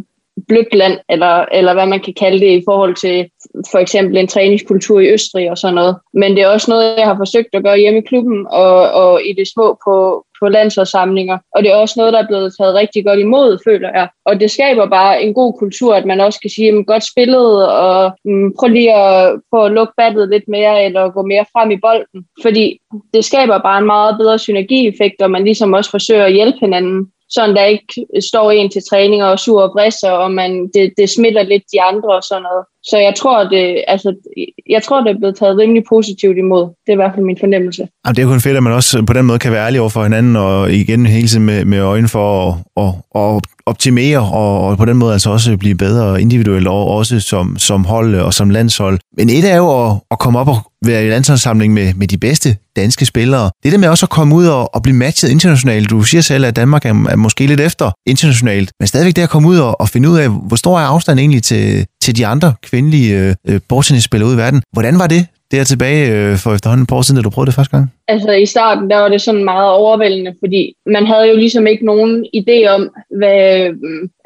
blødt 0.48 0.74
land, 0.74 0.98
eller, 1.08 1.44
eller 1.52 1.74
hvad 1.74 1.86
man 1.86 2.00
kan 2.00 2.14
kalde 2.14 2.40
det 2.40 2.60
i 2.60 2.62
forhold 2.68 2.94
til 2.94 3.30
for 3.70 3.78
eksempel 3.78 4.16
en 4.16 4.28
træningskultur 4.28 5.00
i 5.00 5.12
Østrig 5.12 5.50
og 5.50 5.58
sådan 5.58 5.74
noget. 5.74 5.96
Men 6.14 6.36
det 6.36 6.42
er 6.42 6.48
også 6.48 6.70
noget, 6.70 6.98
jeg 6.98 7.06
har 7.06 7.16
forsøgt 7.16 7.48
at 7.52 7.64
gøre 7.64 7.78
hjemme 7.78 7.98
i 7.98 8.06
klubben 8.06 8.46
og, 8.50 8.90
og 8.90 9.22
i 9.24 9.32
det 9.32 9.48
små 9.54 9.78
på, 9.84 10.24
på 10.40 10.48
landsholdssamlinger. 10.48 11.38
Og 11.54 11.62
det 11.62 11.70
er 11.70 11.76
også 11.76 11.94
noget, 11.96 12.12
der 12.12 12.22
er 12.22 12.26
blevet 12.26 12.54
taget 12.58 12.74
rigtig 12.74 13.04
godt 13.04 13.20
imod, 13.20 13.58
føler 13.64 13.90
jeg. 13.94 14.08
Og 14.24 14.40
det 14.40 14.50
skaber 14.50 14.86
bare 14.86 15.22
en 15.22 15.34
god 15.34 15.58
kultur, 15.58 15.94
at 15.94 16.06
man 16.06 16.20
også 16.20 16.40
kan 16.40 16.50
sige, 16.50 16.68
at 16.68 16.86
godt 16.86 17.04
spillet, 17.12 17.68
og 17.68 18.12
mm, 18.24 18.52
prøv 18.58 18.68
lige 18.68 18.94
at, 18.94 19.40
få 19.54 19.64
at 19.64 19.72
lukke 19.72 19.92
battet 19.96 20.28
lidt 20.28 20.48
mere, 20.48 20.84
eller 20.84 21.10
gå 21.10 21.22
mere 21.22 21.44
frem 21.52 21.70
i 21.70 21.76
bolden. 21.76 22.26
Fordi 22.42 22.78
det 23.14 23.24
skaber 23.24 23.58
bare 23.58 23.78
en 23.78 23.86
meget 23.86 24.16
bedre 24.18 24.38
synergieffekt, 24.38 25.22
og 25.22 25.30
man 25.30 25.44
ligesom 25.44 25.72
også 25.72 25.90
forsøger 25.90 26.24
at 26.24 26.32
hjælpe 26.32 26.58
hinanden 26.60 27.10
sådan 27.28 27.56
der 27.56 27.64
ikke 27.64 28.06
står 28.20 28.50
en 28.50 28.70
til 28.70 28.82
træning 28.90 29.24
og 29.24 29.38
sur 29.38 29.62
og 29.62 29.72
brisser, 29.72 30.10
og 30.10 30.30
man, 30.30 30.68
det, 30.74 30.92
det 30.96 31.10
smitter 31.10 31.42
lidt 31.42 31.62
de 31.72 31.82
andre 31.82 32.16
og 32.16 32.22
sådan 32.22 32.42
noget. 32.42 32.64
Så 32.90 32.96
jeg 32.98 33.14
tror, 33.20 33.44
det, 33.44 33.64
øh, 33.70 33.76
altså, 33.88 34.14
jeg 34.70 34.82
tror, 34.82 35.00
det 35.00 35.10
er 35.10 35.18
blevet 35.18 35.36
taget 35.36 35.58
rimelig 35.58 35.82
positivt 35.88 36.38
imod. 36.38 36.62
Det 36.62 36.88
er 36.88 36.92
i 36.92 37.02
hvert 37.02 37.14
fald 37.14 37.24
min 37.24 37.38
fornemmelse. 37.40 37.88
Jamen, 38.04 38.16
det 38.16 38.22
er 38.22 38.26
kun 38.26 38.40
fedt, 38.40 38.56
at 38.56 38.62
man 38.62 38.72
også 38.72 38.98
øh, 38.98 39.06
på 39.06 39.12
den 39.12 39.24
måde 39.26 39.38
kan 39.38 39.52
være 39.52 39.66
ærlig 39.66 39.80
over 39.80 39.90
for 39.90 40.02
hinanden, 40.02 40.36
og 40.36 40.72
igen 40.72 41.06
hele 41.06 41.28
tiden 41.28 41.46
med, 41.46 41.64
med 41.64 41.78
øjne 41.78 42.08
for 42.08 42.26
at, 42.48 42.84
at, 42.84 42.92
at 43.22 43.42
optimere, 43.66 44.18
og, 44.18 44.66
og 44.66 44.78
på 44.78 44.84
den 44.84 44.96
måde 44.96 45.12
altså 45.12 45.30
også 45.30 45.56
blive 45.56 45.74
bedre 45.74 46.20
individuelt, 46.20 46.68
og 46.68 46.86
også 46.86 47.20
som, 47.20 47.58
som 47.58 47.84
hold 47.84 48.14
og 48.14 48.34
som 48.34 48.50
landshold. 48.50 48.98
Men 49.16 49.28
et 49.28 49.44
er 49.52 49.56
jo 49.56 49.86
at, 49.86 49.96
at 50.10 50.18
komme 50.18 50.38
op 50.38 50.48
og 50.48 50.58
være 50.84 51.06
i 51.06 51.10
landsholdssamling 51.10 51.72
med, 51.72 51.94
med 51.94 52.06
de 52.06 52.18
bedste 52.18 52.56
danske 52.76 53.06
spillere. 53.06 53.50
Det 53.62 53.72
der 53.72 53.78
med 53.78 53.88
også 53.88 54.06
at 54.06 54.10
komme 54.10 54.34
ud 54.34 54.46
og, 54.46 54.74
og 54.74 54.82
blive 54.82 54.96
matchet 54.96 55.30
internationalt. 55.30 55.90
Du 55.90 56.02
siger 56.02 56.20
selv, 56.20 56.44
at 56.44 56.56
Danmark 56.56 56.84
er, 56.84 57.06
er 57.10 57.16
måske 57.16 57.46
lidt 57.46 57.60
efter 57.60 57.90
internationalt, 58.06 58.70
men 58.80 58.86
stadigvæk 58.86 59.16
det 59.16 59.22
at 59.22 59.30
komme 59.30 59.48
ud 59.48 59.58
og, 59.58 59.80
og 59.80 59.88
finde 59.88 60.10
ud 60.10 60.18
af, 60.18 60.28
hvor 60.28 60.56
stor 60.56 60.78
er 60.78 60.84
afstanden 60.84 61.18
egentlig 61.18 61.42
til, 61.42 61.86
til 62.06 62.16
de 62.16 62.26
andre 62.26 62.54
kvindelige 62.68 63.10
øh, 63.18 63.34
øh, 63.48 63.60
bordtennisspillere 63.68 64.28
ude 64.28 64.36
i 64.36 64.42
verden. 64.44 64.62
Hvordan 64.76 64.98
var 65.02 65.06
det 65.14 65.22
det 65.50 65.58
er 65.60 65.64
tilbage 65.64 66.02
øh, 66.14 66.36
for 66.42 66.50
efterhånden 66.54 66.82
et 66.82 66.88
par 66.88 66.96
år 66.96 67.02
siden, 67.02 67.18
da 67.18 67.22
du 67.22 67.30
prøvede 67.30 67.50
det 67.50 67.58
første 67.58 67.76
gang? 67.76 67.86
Altså 68.08 68.30
i 68.32 68.46
starten, 68.46 68.90
der 68.90 68.96
var 68.96 69.08
det 69.08 69.20
sådan 69.20 69.44
meget 69.44 69.70
overvældende, 69.70 70.34
fordi 70.42 70.62
man 70.86 71.06
havde 71.06 71.26
jo 71.30 71.36
ligesom 71.36 71.66
ikke 71.66 71.84
nogen 71.86 72.26
idé 72.40 72.58
om, 72.76 72.82
hvad, 73.18 73.40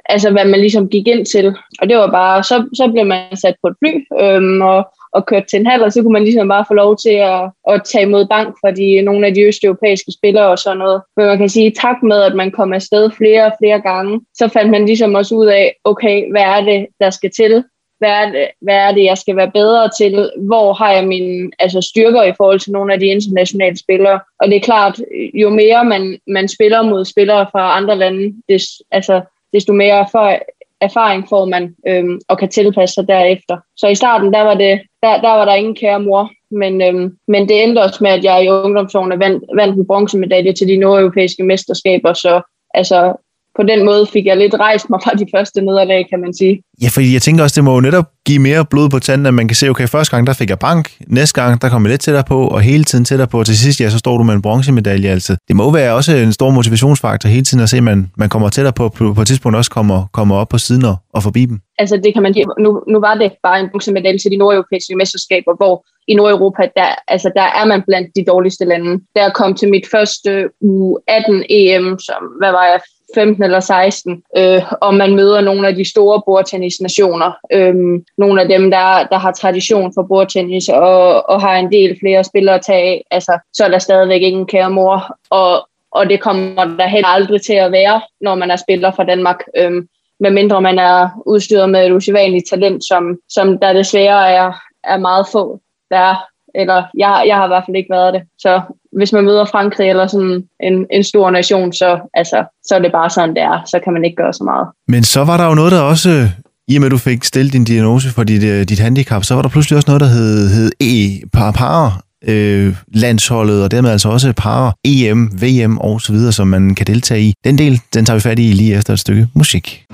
altså, 0.09 0.31
hvad 0.31 0.45
man 0.45 0.61
ligesom 0.61 0.89
gik 0.89 1.07
ind 1.07 1.27
til. 1.27 1.47
Og 1.81 1.89
det 1.89 1.97
var 1.97 2.11
bare, 2.11 2.43
så, 2.43 2.57
så 2.75 2.91
blev 2.93 3.07
man 3.07 3.37
sat 3.37 3.55
på 3.63 3.69
et 3.71 3.77
fly, 3.81 3.93
øhm, 4.23 4.61
og 4.61 4.79
og 5.13 5.27
kørt 5.27 5.47
til 5.47 5.61
en 5.61 5.67
halv, 5.67 5.83
og 5.83 5.93
så 5.93 6.03
kunne 6.03 6.13
man 6.13 6.25
ligesom 6.25 6.49
bare 6.49 6.65
få 6.69 6.75
lov 6.75 6.97
til 6.97 7.15
at, 7.33 7.51
at 7.69 7.83
tage 7.85 8.05
imod 8.05 8.27
bank 8.27 8.57
fra 8.61 8.71
de, 8.71 9.03
nogle 9.03 9.27
af 9.27 9.35
de 9.35 9.43
østeuropæiske 9.43 10.13
spillere 10.19 10.49
og 10.49 10.59
sådan 10.59 10.79
noget. 10.79 11.03
Men 11.17 11.27
man 11.27 11.39
kan 11.39 11.49
sige, 11.49 11.71
tak 11.71 12.03
med, 12.03 12.23
at 12.23 12.35
man 12.35 12.51
kom 12.51 12.73
afsted 12.73 13.11
flere 13.11 13.45
og 13.47 13.53
flere 13.61 13.81
gange, 13.81 14.21
så 14.35 14.49
fandt 14.49 14.71
man 14.71 14.87
ligesom 14.87 15.15
også 15.15 15.35
ud 15.35 15.47
af, 15.47 15.77
okay, 15.85 16.31
hvad 16.31 16.43
er 16.43 16.61
det, 16.61 16.87
der 17.01 17.11
skal 17.11 17.31
til? 17.31 17.65
Hvad 17.99 18.11
er, 18.11 18.31
det, 18.33 18.49
hvad 18.61 18.75
er 18.75 18.93
det, 18.93 19.05
jeg 19.05 19.19
skal 19.19 19.37
være 19.37 19.51
bedre 19.51 19.91
til? 19.99 20.31
Hvor 20.39 20.73
har 20.73 20.93
jeg 20.93 21.07
mine 21.07 21.51
altså, 21.59 21.81
styrker 21.81 22.23
i 22.23 22.33
forhold 22.37 22.61
til 22.61 22.73
nogle 22.73 22.93
af 22.93 23.01
de 23.01 23.07
internationale 23.07 23.79
spillere? 23.79 24.21
Og 24.41 24.49
det 24.49 24.57
er 24.57 24.61
klart, 24.61 25.01
jo 25.35 25.51
mere 25.51 25.85
man, 25.85 26.19
man 26.27 26.49
spiller 26.49 26.83
mod 26.83 27.05
spillere 27.05 27.47
fra 27.53 27.77
andre 27.77 27.97
lande, 27.97 28.35
des, 28.49 28.65
altså, 28.91 29.21
desto 29.53 29.73
mere 29.73 29.99
erfar, 29.99 30.39
erfaring 30.81 31.29
får 31.29 31.45
man 31.45 31.75
øhm, 31.87 32.21
og 32.29 32.39
kan 32.39 32.49
tilpasse 32.49 32.95
sig 32.95 33.09
derefter. 33.09 33.57
Så 33.77 33.87
i 33.89 33.95
starten, 33.95 34.33
der 34.33 34.43
var, 34.43 34.55
det, 34.55 34.81
der, 35.03 35.21
der, 35.21 35.29
var 35.29 35.45
der 35.45 35.55
ingen 35.55 35.75
kære 35.75 36.01
mor, 36.01 36.31
men, 36.51 36.83
øhm, 36.83 37.17
men 37.29 37.49
det 37.49 37.63
endte 37.63 37.83
også 37.83 37.99
med, 38.01 38.11
at 38.11 38.25
jeg 38.25 38.45
i 38.45 38.49
ungdomsårene 38.49 39.19
vandt, 39.19 39.45
vandt 39.57 39.77
en 39.77 39.87
bronzemedalje 39.87 40.53
til 40.53 40.69
de 40.69 40.77
nordeuropæiske 40.77 41.43
mesterskaber, 41.43 42.13
så 42.13 42.41
altså, 42.75 43.15
på 43.57 43.63
den 43.63 43.85
måde 43.85 44.07
fik 44.13 44.27
jeg 44.27 44.37
lidt 44.37 44.55
rejst 44.55 44.91
mig 44.91 45.01
fra 45.05 45.11
de 45.11 45.27
første 45.35 45.61
nederlag, 45.61 46.07
kan 46.11 46.21
man 46.21 46.35
sige. 46.35 46.63
Ja, 46.83 46.89
fordi 46.89 47.13
jeg 47.13 47.23
tænker 47.23 47.43
også, 47.45 47.55
det 47.55 47.65
må 47.65 47.75
jo 47.75 47.81
netop 47.81 48.05
give 48.27 48.39
mere 48.39 48.65
blod 48.65 48.89
på 48.89 48.99
tanden, 48.99 49.27
at 49.27 49.35
man 49.35 49.49
kan 49.49 49.55
se, 49.55 49.69
okay, 49.69 49.89
første 49.89 50.17
gang 50.17 50.27
der 50.27 50.33
fik 50.33 50.51
jeg 50.51 50.59
bank, 50.59 50.91
næste 51.07 51.41
gang 51.41 51.63
der 51.63 51.69
kom 51.69 51.83
jeg 51.83 51.91
lidt 51.91 52.01
tættere 52.01 52.25
på, 52.29 52.49
og 52.49 52.61
hele 52.61 52.85
tiden 52.85 53.05
tættere 53.05 53.29
på, 53.29 53.39
og 53.39 53.47
til 53.47 53.59
sidst, 53.59 53.81
ja, 53.81 53.91
så 53.91 53.99
står 53.99 54.19
du 54.19 54.25
med 54.25 54.35
en 54.35 54.43
bronzemedalje. 54.43 55.09
Altså. 55.09 55.37
Det 55.49 55.57
må 55.57 55.71
være 55.71 55.95
også 55.95 56.17
en 56.17 56.33
stor 56.33 56.51
motivationsfaktor 56.51 57.29
hele 57.29 57.45
tiden 57.45 57.63
at 57.63 57.69
se, 57.69 57.77
at 57.77 57.83
man, 57.83 58.11
man 58.17 58.29
kommer 58.29 58.49
tættere 58.49 58.73
på, 58.73 58.89
på, 58.89 59.15
på 59.15 59.21
et 59.21 59.27
tidspunkt 59.27 59.57
også 59.57 59.71
kommer, 59.71 60.07
kommer 60.13 60.37
op 60.37 60.49
på 60.49 60.59
siden 60.59 60.85
og, 60.85 60.97
og 61.15 61.23
forbi 61.23 61.45
dem. 61.45 61.61
Altså 61.79 61.97
det 62.05 62.15
kan 62.15 62.23
man 62.23 62.35
nu, 62.59 62.83
nu 62.89 63.01
var 63.01 63.15
det 63.15 63.33
bare 63.43 63.61
en 63.61 63.69
bronzemedalje 63.71 64.19
til 64.19 64.31
de 64.31 64.37
nordeuropæiske 64.37 64.97
mesterskaber, 64.97 65.57
hvor 65.57 65.85
i 66.09 66.15
Nordeuropa, 66.15 66.63
der, 66.77 66.91
altså, 67.09 67.29
der 67.37 67.49
er 67.61 67.65
man 67.73 67.83
blandt 67.89 68.09
de 68.17 68.25
dårligste 68.25 68.65
lande. 68.65 68.93
Der 69.17 69.37
kom 69.39 69.55
til 69.55 69.69
mit 69.71 69.87
første 69.95 70.31
U18 70.71 71.35
EM, 71.59 71.99
som, 72.09 72.23
hvad 72.41 72.53
var 72.59 72.67
jeg, 72.73 72.81
15 73.15 73.43
eller 73.45 73.61
16, 73.61 74.23
øh, 74.37 74.63
og 74.81 74.95
man 74.95 75.15
møder 75.15 75.41
nogle 75.41 75.69
af 75.69 75.75
de 75.75 75.91
store 75.91 76.23
bordtennisnationer. 76.27 77.33
Øh, 77.53 77.75
nogle 78.19 78.43
af 78.43 78.49
dem, 78.49 78.71
der, 78.71 79.07
der 79.07 79.19
har 79.19 79.33
tradition 79.33 79.93
for 79.95 80.03
bordtennis 80.03 80.69
og, 80.69 81.31
og 81.31 81.41
har 81.41 81.57
en 81.57 81.73
del 81.73 81.99
flere 82.01 82.25
spillere 82.25 82.55
at 82.55 82.63
tage 82.63 82.83
af, 82.83 83.05
altså, 83.11 83.39
så 83.53 83.65
er 83.65 83.69
der 83.69 83.79
stadigvæk 83.79 84.23
ingen 84.23 84.47
kære 84.47 84.71
mor. 84.71 85.17
Og, 85.31 85.69
og 85.91 86.11
det 86.11 86.21
kommer 86.21 86.65
der 86.65 86.87
heller 86.87 87.09
aldrig 87.09 87.43
til 87.43 87.55
at 87.55 87.73
være, 87.73 88.01
når 88.21 88.35
man 88.35 88.51
er 88.51 88.57
spiller 88.57 88.91
fra 88.91 89.05
Danmark. 89.05 89.39
Øh, 89.57 89.73
medmindre 90.21 90.61
man 90.61 90.79
er 90.79 91.09
udstyret 91.27 91.71
med 91.71 91.87
et 91.87 91.93
usædvanligt 91.93 92.45
talent, 92.51 92.85
som, 92.85 93.19
som 93.29 93.59
der 93.59 93.73
desværre 93.73 94.31
er, 94.31 94.53
er 94.85 94.99
meget 94.99 95.27
få, 95.33 95.61
der 95.91 95.97
er 95.97 96.17
eller 96.55 96.85
jeg, 96.95 97.25
jeg 97.27 97.37
har 97.37 97.45
i 97.45 97.49
hvert 97.49 97.63
fald 97.67 97.77
ikke 97.77 97.91
været 97.91 98.15
det. 98.15 98.23
Så 98.39 98.61
hvis 98.97 99.13
man 99.13 99.25
møder 99.25 99.45
Frankrig 99.45 99.89
eller 99.89 100.07
sådan 100.07 100.45
en, 100.63 100.87
en 100.91 101.05
stor 101.05 101.31
nation, 101.31 101.73
så, 101.73 101.99
altså, 102.15 102.45
så 102.65 102.75
er 102.75 102.79
det 102.79 102.93
bare 102.93 103.11
sådan, 103.11 103.35
det 103.35 103.43
er. 103.43 103.63
Så 103.67 103.81
kan 103.85 103.93
man 103.93 104.05
ikke 104.05 104.17
gøre 104.17 104.33
så 104.33 104.45
meget. 104.45 104.67
Men 104.89 105.05
så 105.05 105.25
var 105.25 105.37
der 105.37 105.47
jo 105.47 105.55
noget, 105.55 105.73
der 105.73 105.81
også, 105.81 106.29
i 106.69 106.77
og 106.77 106.81
med 106.81 106.87
at 106.87 106.93
du 106.93 106.99
fik 106.99 107.25
stillet 107.25 107.53
din 107.53 107.65
diagnose 107.65 108.11
for 108.11 108.25
dit, 108.25 108.43
øh, 108.43 108.65
dit 108.65 108.79
handicap, 108.79 109.25
så 109.25 109.35
var 109.35 109.43
der 109.43 109.49
pludselig 109.49 109.77
også 109.77 109.91
noget, 109.91 110.01
der 110.01 110.07
hed, 110.07 110.49
hed 110.49 110.71
E, 110.81 111.21
par, 111.33 111.53
par 111.53 112.03
øh, 112.29 112.77
landsholdet, 112.95 113.65
og 113.65 113.71
dermed 113.71 113.91
altså 113.91 114.09
også 114.09 114.33
par 114.37 114.75
EM, 114.85 115.31
VM 115.43 115.79
og 115.79 116.01
så 116.01 116.13
videre, 116.13 116.33
som 116.33 116.49
man 116.49 116.75
kan 116.75 116.87
deltage 116.87 117.23
i. 117.23 117.33
Den 117.45 117.59
del, 117.59 117.81
den 117.95 118.05
tager 118.05 118.17
vi 118.17 118.21
fat 118.21 118.39
i 118.39 118.43
lige 118.43 118.77
efter 118.77 118.93
et 118.93 118.99
stykke 118.99 119.29
musik. 119.35 119.87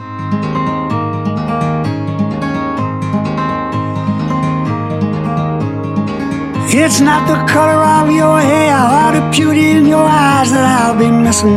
It's 6.78 7.00
not 7.00 7.26
the 7.26 7.50
color 7.50 7.82
of 7.82 8.10
your 8.10 8.38
hair 8.38 8.76
or 8.76 9.10
the 9.18 9.30
beauty 9.30 9.70
in 9.70 9.86
your 9.86 10.04
eyes 10.04 10.50
that 10.52 10.64
I'll 10.82 10.94
be 10.94 11.10
missing. 11.10 11.56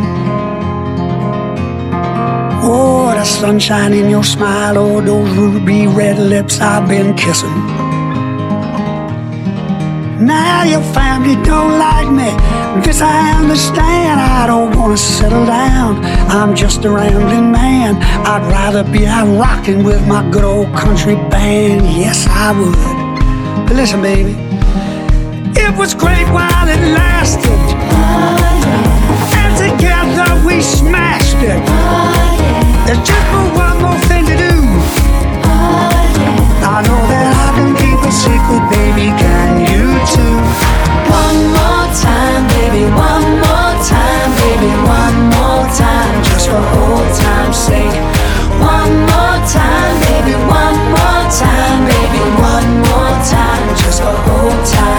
Or 2.63 3.13
the 3.13 3.25
sunshine 3.25 3.91
in 3.91 4.09
your 4.09 4.23
smile 4.23 4.77
or 4.77 5.01
those 5.01 5.29
ruby 5.35 5.87
red 5.87 6.17
lips 6.17 6.61
I've 6.61 6.87
been 6.87 7.15
kissing. 7.17 7.53
Now 10.25 10.63
your 10.63 10.81
family 10.93 11.35
don't 11.43 11.77
like 11.77 12.09
me. 12.09 12.31
This 12.81 13.01
I 13.01 13.41
understand. 13.41 14.21
I 14.21 14.47
don't 14.47 14.73
wanna 14.73 14.95
settle 14.95 15.45
down. 15.45 16.01
I'm 16.31 16.55
just 16.55 16.85
a 16.85 16.89
rambling 16.89 17.51
man. 17.51 17.97
I'd 18.25 18.49
rather 18.49 18.85
be 18.89 19.05
out 19.05 19.27
rocking 19.37 19.83
with 19.83 20.01
my 20.07 20.21
good 20.31 20.45
old 20.45 20.73
country 20.73 21.15
band. 21.15 21.85
Yes, 21.85 22.25
I 22.29 22.57
would. 22.57 23.67
But 23.67 23.75
listen, 23.75 24.01
baby. 24.01 24.48
It 25.55 25.77
was 25.77 25.93
great 25.93 26.27
while 26.29 26.67
it 26.67 26.81
lasted. 26.93 27.59
And 29.39 29.51
together 29.57 30.45
we 30.45 30.61
smashed 30.61 31.37
it. 31.41 31.61
There's 32.85 33.01
just 33.05 33.27
one 33.55 33.81
more 33.81 33.99
thing 34.09 34.25
to 34.25 34.35
do. 34.35 34.55
I 36.61 36.81
know 36.85 37.01
that 37.11 37.27
I 37.33 37.49
can 37.57 37.71
keep 37.81 37.99
a 38.01 38.11
secret, 38.11 38.63
baby. 38.69 39.09
Can 39.17 39.65
you 39.65 39.85
too? 40.13 40.37
One 41.09 41.39
more 41.57 41.87
time, 41.97 42.43
baby. 42.59 42.85
One 42.93 43.27
more 43.41 43.73
time, 43.85 44.29
baby. 44.43 44.71
One 44.85 45.17
more 45.33 45.65
time, 45.73 46.23
just 46.29 46.49
for 46.49 46.61
old 46.61 47.09
time's 47.17 47.57
sake. 47.57 47.97
One 48.61 48.93
more 49.09 49.37
time, 49.49 49.95
baby. 50.09 50.35
One 50.45 50.79
more 50.93 51.23
time, 51.31 51.79
baby. 51.89 52.21
One 52.37 52.69
more 52.89 53.17
time, 53.25 53.63
just 53.81 54.01
for 54.03 54.13
old 54.13 54.61
time's 54.65 54.98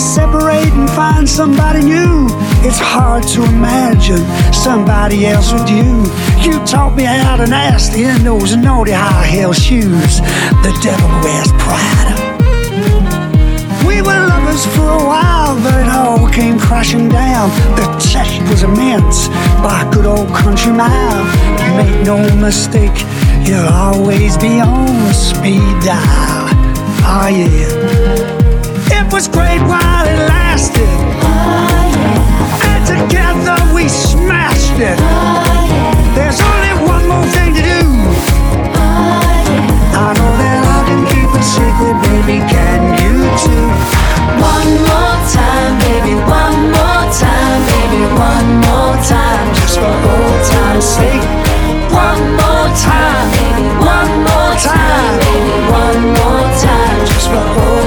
separate 0.00 0.72
and 0.72 0.88
find 0.90 1.28
somebody 1.28 1.82
new, 1.82 2.26
it's 2.64 2.78
hard 2.78 3.22
to 3.22 3.44
imagine 3.44 4.24
somebody 4.52 5.26
else 5.26 5.52
with 5.52 5.68
you. 5.68 6.04
You 6.40 6.64
taught 6.64 6.96
me 6.96 7.04
how 7.04 7.36
to 7.36 7.46
nasty 7.46 8.04
in 8.04 8.24
those 8.24 8.56
naughty 8.56 8.92
high 8.92 9.26
heel 9.26 9.52
shoes. 9.52 10.20
The 10.64 10.72
devil 10.82 11.10
wears 11.20 11.52
pride. 11.60 12.16
We 13.86 14.00
were 14.00 14.26
lovers 14.26 14.64
for 14.74 14.88
a 14.88 15.04
while, 15.04 15.54
but 15.62 15.74
it 15.84 15.90
all 15.90 16.28
came 16.30 16.58
crashing 16.58 17.10
down. 17.10 17.50
The 17.76 17.86
test 18.00 18.40
was 18.48 18.62
immense 18.62 19.28
by 19.62 19.88
good 19.92 20.06
old 20.06 20.28
country 20.34 20.72
mile. 20.72 21.24
Make 21.76 22.06
no 22.06 22.16
mistake, 22.36 23.04
you'll 23.46 23.68
always 23.68 24.36
be 24.38 24.60
on 24.60 25.12
speed 25.12 25.76
dial. 25.84 26.48
Oh 27.04 27.28
yeah 27.28 28.39
was 29.12 29.26
great 29.28 29.60
while 29.62 30.06
it 30.06 30.18
lasted. 30.28 30.86
Oh, 30.86 31.82
yeah. 31.98 32.70
And 32.70 32.82
together 32.86 33.58
we 33.74 33.88
smashed 33.88 34.78
it. 34.78 34.98
Oh, 34.98 35.66
yeah. 35.66 36.14
There's 36.14 36.38
only 36.38 36.74
one 36.86 37.04
more 37.08 37.26
thing 37.34 37.54
to 37.54 37.62
do. 37.62 37.80
Oh, 38.78 39.18
yeah. 39.50 39.98
I 39.98 40.14
know 40.14 40.32
that 40.38 40.62
I 40.62 40.78
can 40.86 41.02
keep 41.10 41.26
a 41.26 41.42
secret, 41.42 41.96
baby. 42.06 42.38
Can 42.46 42.80
you 43.02 43.26
too? 43.42 43.66
One 44.38 44.70
more 44.86 45.18
time, 45.34 45.72
baby. 45.82 46.14
One 46.30 46.70
more 46.70 47.04
time, 47.10 47.60
baby. 47.66 48.06
One 48.14 48.48
more 48.62 48.94
time, 49.02 49.46
just 49.58 49.80
for 49.82 49.90
old 49.90 50.40
time's 50.54 50.86
sake. 50.86 51.26
One 51.90 52.22
more 52.38 52.68
time, 52.78 53.26
baby. 53.34 53.66
One 53.82 54.12
more 54.22 54.54
time, 54.54 55.12
baby. 55.24 55.56
One 55.66 56.00
more 56.14 56.46
time, 56.62 56.98
just 57.10 57.26
for 57.26 57.42
old. 57.42 57.79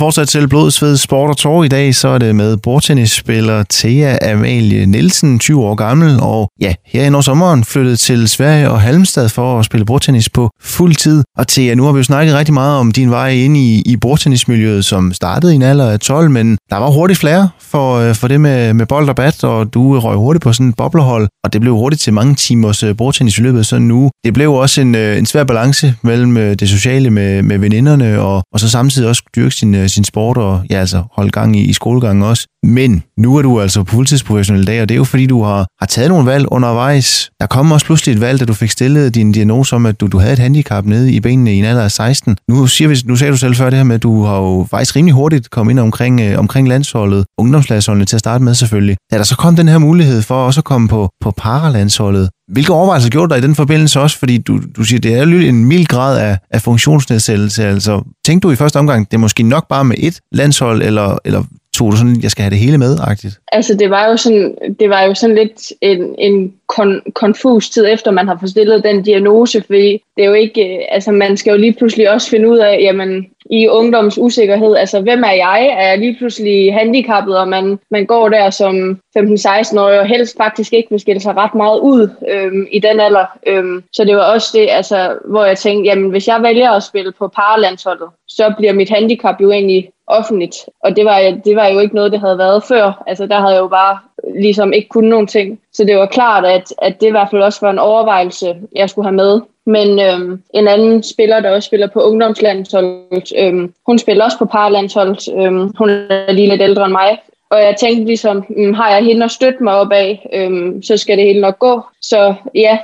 Fortsat 0.00 0.28
til 0.28 0.48
Blod, 0.48 0.70
Sved, 0.70 0.96
Sport 0.96 1.30
og 1.30 1.36
Tår. 1.36 1.64
I 1.64 1.68
dag 1.68 1.94
så 1.94 2.08
er 2.08 2.18
det 2.18 2.36
med 2.36 2.56
bordtennisspiller 2.56 3.64
Thea 3.70 4.32
Amalie 4.32 4.86
Nielsen, 4.86 5.38
20 5.38 5.64
år 5.64 5.74
gammel, 5.74 6.20
og 6.20 6.48
ja, 6.60 6.74
her 6.86 7.18
i 7.18 7.22
sommeren 7.22 7.64
flyttede 7.64 7.96
til 7.96 8.28
Sverige 8.28 8.70
og 8.70 8.80
Halmstad 8.80 9.28
for 9.28 9.58
at 9.58 9.64
spille 9.64 9.86
bordtennis 9.86 10.28
på 10.28 10.50
fuld 10.62 10.94
tid. 10.94 11.24
Og 11.38 11.48
Thea, 11.48 11.74
nu 11.74 11.84
har 11.84 11.92
vi 11.92 11.96
jo 11.96 12.02
snakket 12.02 12.34
rigtig 12.34 12.54
meget 12.54 12.78
om 12.78 12.92
din 12.92 13.10
vej 13.10 13.30
ind 13.30 13.56
i, 13.56 13.82
i 13.86 13.96
bordtennismiljøet, 13.96 14.84
som 14.84 15.12
startede 15.12 15.52
i 15.52 15.56
en 15.56 15.62
alder 15.62 15.90
af 15.90 16.00
12, 16.00 16.30
men 16.30 16.58
der 16.70 16.76
var 16.76 16.90
hurtigt 16.90 17.18
flere 17.18 17.48
for, 17.60 17.96
øh, 17.96 18.14
for 18.14 18.28
det 18.28 18.40
med, 18.40 18.74
med 18.74 18.86
bold 18.86 19.08
og 19.08 19.16
bat, 19.16 19.44
og 19.44 19.74
du 19.74 19.98
røg 19.98 20.16
hurtigt 20.16 20.42
på 20.42 20.52
sådan 20.52 20.68
et 20.68 20.76
boblehold, 20.76 21.28
og 21.44 21.52
det 21.52 21.60
blev 21.60 21.74
hurtigt 21.74 22.02
til 22.02 22.12
mange 22.12 22.34
timers 22.34 22.82
øh, 22.82 22.96
bordtennis 22.96 23.38
i 23.38 23.42
løbet 23.42 23.58
af 23.58 23.64
sådan 23.64 23.84
en 23.84 23.90
uge. 23.90 24.10
Det 24.24 24.34
blev 24.34 24.52
også 24.52 24.80
en, 24.80 24.94
øh, 24.94 25.18
en 25.18 25.26
svær 25.26 25.44
balance 25.44 25.94
mellem 26.02 26.56
det 26.56 26.68
sociale 26.68 27.10
med, 27.10 27.42
med 27.42 27.58
veninderne, 27.58 28.20
og, 28.20 28.42
og 28.52 28.60
så 28.60 28.70
samtidig 28.70 29.08
også 29.08 29.22
dyrke 29.36 29.54
sin, 29.54 29.88
sin 29.90 30.04
sport, 30.04 30.36
og 30.36 30.62
ja, 30.70 30.78
altså 30.78 31.04
holde 31.12 31.30
gang 31.30 31.56
i, 31.56 31.60
i 31.60 31.72
skolegangen 31.72 32.22
også. 32.22 32.48
Men 32.62 33.02
nu 33.18 33.36
er 33.36 33.42
du 33.42 33.60
altså 33.60 33.84
fuldtidsprofessionel 33.84 34.62
i 34.62 34.64
dag, 34.64 34.82
og 34.82 34.88
det 34.88 34.94
er 34.94 34.96
jo 34.96 35.04
fordi, 35.04 35.26
du 35.26 35.42
har, 35.42 35.66
har 35.78 35.86
taget 35.86 36.08
nogle 36.08 36.26
valg 36.26 36.46
undervejs. 36.48 37.30
Der 37.40 37.46
kom 37.46 37.72
også 37.72 37.86
pludselig 37.86 38.12
et 38.12 38.20
valg, 38.20 38.40
da 38.40 38.44
du 38.44 38.54
fik 38.54 38.70
stillet 38.70 39.14
din 39.14 39.32
diagnose 39.32 39.76
om, 39.76 39.86
at 39.86 40.00
du, 40.00 40.06
du 40.06 40.18
havde 40.18 40.32
et 40.32 40.38
handicap 40.38 40.84
nede 40.84 41.12
i 41.12 41.20
benene 41.20 41.54
i 41.54 41.58
en 41.58 41.64
alder 41.64 41.82
af 41.82 41.92
16. 41.92 42.36
Nu, 42.48 42.66
siger 42.66 42.88
vi, 42.88 42.96
nu 43.04 43.16
sagde 43.16 43.32
du 43.32 43.36
selv 43.36 43.54
før 43.54 43.70
det 43.70 43.76
her 43.76 43.84
med, 43.84 43.94
at 43.94 44.02
du 44.02 44.24
har 44.24 44.36
jo 44.36 44.66
faktisk 44.70 44.96
rimelig 44.96 45.14
hurtigt 45.14 45.50
kommet 45.50 45.70
ind 45.70 45.80
omkring, 45.80 46.20
øh, 46.20 46.38
omkring 46.38 46.68
landsholdet, 46.68 47.24
ungdomslandsholdet 47.38 48.08
til 48.08 48.16
at 48.16 48.20
starte 48.20 48.44
med 48.44 48.54
selvfølgelig. 48.54 48.96
Da 49.12 49.16
der 49.16 49.24
så 49.24 49.36
kom 49.36 49.56
den 49.56 49.68
her 49.68 49.78
mulighed 49.78 50.22
for 50.22 50.34
også 50.34 50.60
at 50.60 50.64
komme 50.64 50.88
på, 50.88 51.08
på 51.20 51.30
paralandsholdet, 51.36 52.30
hvilke 52.52 52.72
overvejelser 52.72 53.10
gjorde 53.10 53.28
du 53.28 53.34
dig 53.34 53.44
i 53.44 53.46
den 53.46 53.54
forbindelse 53.54 54.00
også? 54.00 54.18
Fordi 54.18 54.38
du, 54.38 54.60
du 54.76 54.84
siger, 54.84 55.00
det 55.00 55.14
er 55.14 55.26
jo 55.26 55.38
en 55.38 55.64
mild 55.64 55.86
grad 55.86 56.18
af, 56.18 56.38
af 56.50 56.62
funktionsnedsættelse. 56.62 57.64
Altså, 57.64 58.02
tænkte 58.26 58.48
du 58.48 58.52
i 58.52 58.56
første 58.56 58.78
omgang, 58.78 59.10
det 59.10 59.16
er 59.16 59.20
måske 59.20 59.42
nok 59.42 59.68
bare 59.68 59.84
med 59.84 59.96
et 59.98 60.20
landshold, 60.32 60.82
eller, 60.82 61.18
eller 61.24 61.42
tog 61.80 61.92
du 61.92 61.96
sådan, 61.96 62.22
jeg 62.22 62.30
skal 62.30 62.42
have 62.42 62.50
det 62.50 62.58
hele 62.58 62.78
med, 62.78 62.96
agtigt? 63.00 63.34
Altså, 63.52 63.74
det 63.74 63.90
var 63.90 64.04
jo 64.10 64.16
sådan, 64.16 64.54
det 64.80 64.90
var 64.90 65.02
jo 65.02 65.14
sådan 65.14 65.36
lidt 65.36 65.72
en, 65.80 66.14
en 66.18 66.52
kon, 66.66 67.00
konfus 67.14 67.70
tid 67.70 67.86
efter, 67.86 68.10
man 68.10 68.28
har 68.28 68.36
forstillet 68.40 68.60
stillet 68.60 68.84
den 68.84 69.04
diagnose, 69.04 69.62
fordi 69.66 70.02
det 70.16 70.22
er 70.24 70.28
jo 70.28 70.32
ikke, 70.32 70.76
øh, 70.76 70.80
altså 70.88 71.10
man 71.12 71.36
skal 71.36 71.50
jo 71.50 71.56
lige 71.56 71.72
pludselig 71.72 72.10
også 72.10 72.30
finde 72.30 72.48
ud 72.48 72.58
af, 72.58 72.78
jamen, 72.80 73.26
i 73.50 73.68
ungdoms 73.68 74.18
usikkerhed, 74.18 74.76
altså 74.76 75.00
hvem 75.00 75.22
er 75.22 75.32
jeg? 75.32 75.76
Er 75.78 75.88
jeg 75.88 75.98
lige 75.98 76.16
pludselig 76.18 76.74
handicappet, 76.74 77.38
og 77.38 77.48
man, 77.48 77.78
man 77.90 78.06
går 78.06 78.28
der 78.28 78.50
som 78.50 79.00
15-16-årig, 79.18 80.00
og 80.00 80.06
helst 80.06 80.36
faktisk 80.36 80.72
ikke 80.72 80.90
vil 80.90 81.00
skille 81.00 81.20
sig 81.20 81.36
ret 81.36 81.54
meget 81.54 81.80
ud 81.80 82.08
øhm, 82.28 82.66
i 82.70 82.78
den 82.78 83.00
alder. 83.00 83.26
Øhm, 83.46 83.82
så 83.92 84.04
det 84.04 84.16
var 84.16 84.32
også 84.32 84.58
det, 84.58 84.66
altså, 84.70 85.18
hvor 85.24 85.44
jeg 85.44 85.58
tænkte, 85.58 85.88
jamen 85.88 86.10
hvis 86.10 86.28
jeg 86.28 86.42
vælger 86.42 86.70
at 86.70 86.82
spille 86.82 87.12
på 87.12 87.28
paralandsholdet, 87.28 88.08
så 88.28 88.54
bliver 88.58 88.72
mit 88.72 88.90
handicap 88.90 89.40
jo 89.40 89.50
egentlig 89.50 89.90
offentligt. 90.06 90.56
Og 90.84 90.96
det 90.96 91.04
var, 91.04 91.40
det 91.44 91.56
var 91.56 91.66
jo 91.66 91.78
ikke 91.78 91.94
noget, 91.94 92.12
det 92.12 92.20
havde 92.20 92.38
været 92.38 92.64
før. 92.64 93.02
Altså 93.06 93.26
der 93.26 93.40
havde 93.40 93.54
jeg 93.54 93.60
jo 93.60 93.68
bare 93.68 93.98
ligesom 94.34 94.72
ikke 94.72 94.88
kunnet 94.88 95.10
nogen 95.10 95.26
ting. 95.26 95.60
Så 95.72 95.84
det 95.84 95.96
var 95.96 96.06
klart, 96.06 96.44
at, 96.44 96.74
at 96.78 97.00
det 97.00 97.06
i 97.06 97.10
hvert 97.10 97.28
fald 97.30 97.42
også 97.42 97.58
var 97.62 97.70
en 97.70 97.78
overvejelse, 97.78 98.56
jeg 98.74 98.90
skulle 98.90 99.06
have 99.06 99.16
med. 99.16 99.40
Men 99.70 100.00
øhm, 100.00 100.42
en 100.54 100.68
anden 100.68 101.02
spiller, 101.02 101.40
der 101.40 101.50
også 101.50 101.66
spiller 101.66 101.86
på 101.86 102.00
ungdomslandsholdet, 102.00 103.32
øhm, 103.38 103.74
hun 103.86 103.98
spiller 103.98 104.24
også 104.24 104.38
på 104.38 104.44
parlandsholdet. 104.44 105.28
Øhm, 105.36 105.72
hun 105.78 105.90
er 105.90 106.32
lige 106.32 106.48
lidt 106.48 106.62
ældre 106.62 106.84
end 106.84 106.92
mig. 106.92 107.18
Og 107.50 107.58
jeg 107.58 107.76
tænkte 107.80 108.04
ligesom, 108.04 108.44
mm, 108.48 108.74
har 108.74 108.90
jeg 108.90 109.04
hende 109.04 109.24
at 109.24 109.30
støtte 109.30 109.64
mig 109.64 109.74
op 109.74 109.92
af, 109.92 110.28
øhm, 110.32 110.82
så 110.82 110.96
skal 110.96 111.16
det 111.16 111.26
hele 111.26 111.40
nok 111.40 111.58
gå. 111.58 111.82
Så 112.02 112.34
ja, 112.54 112.78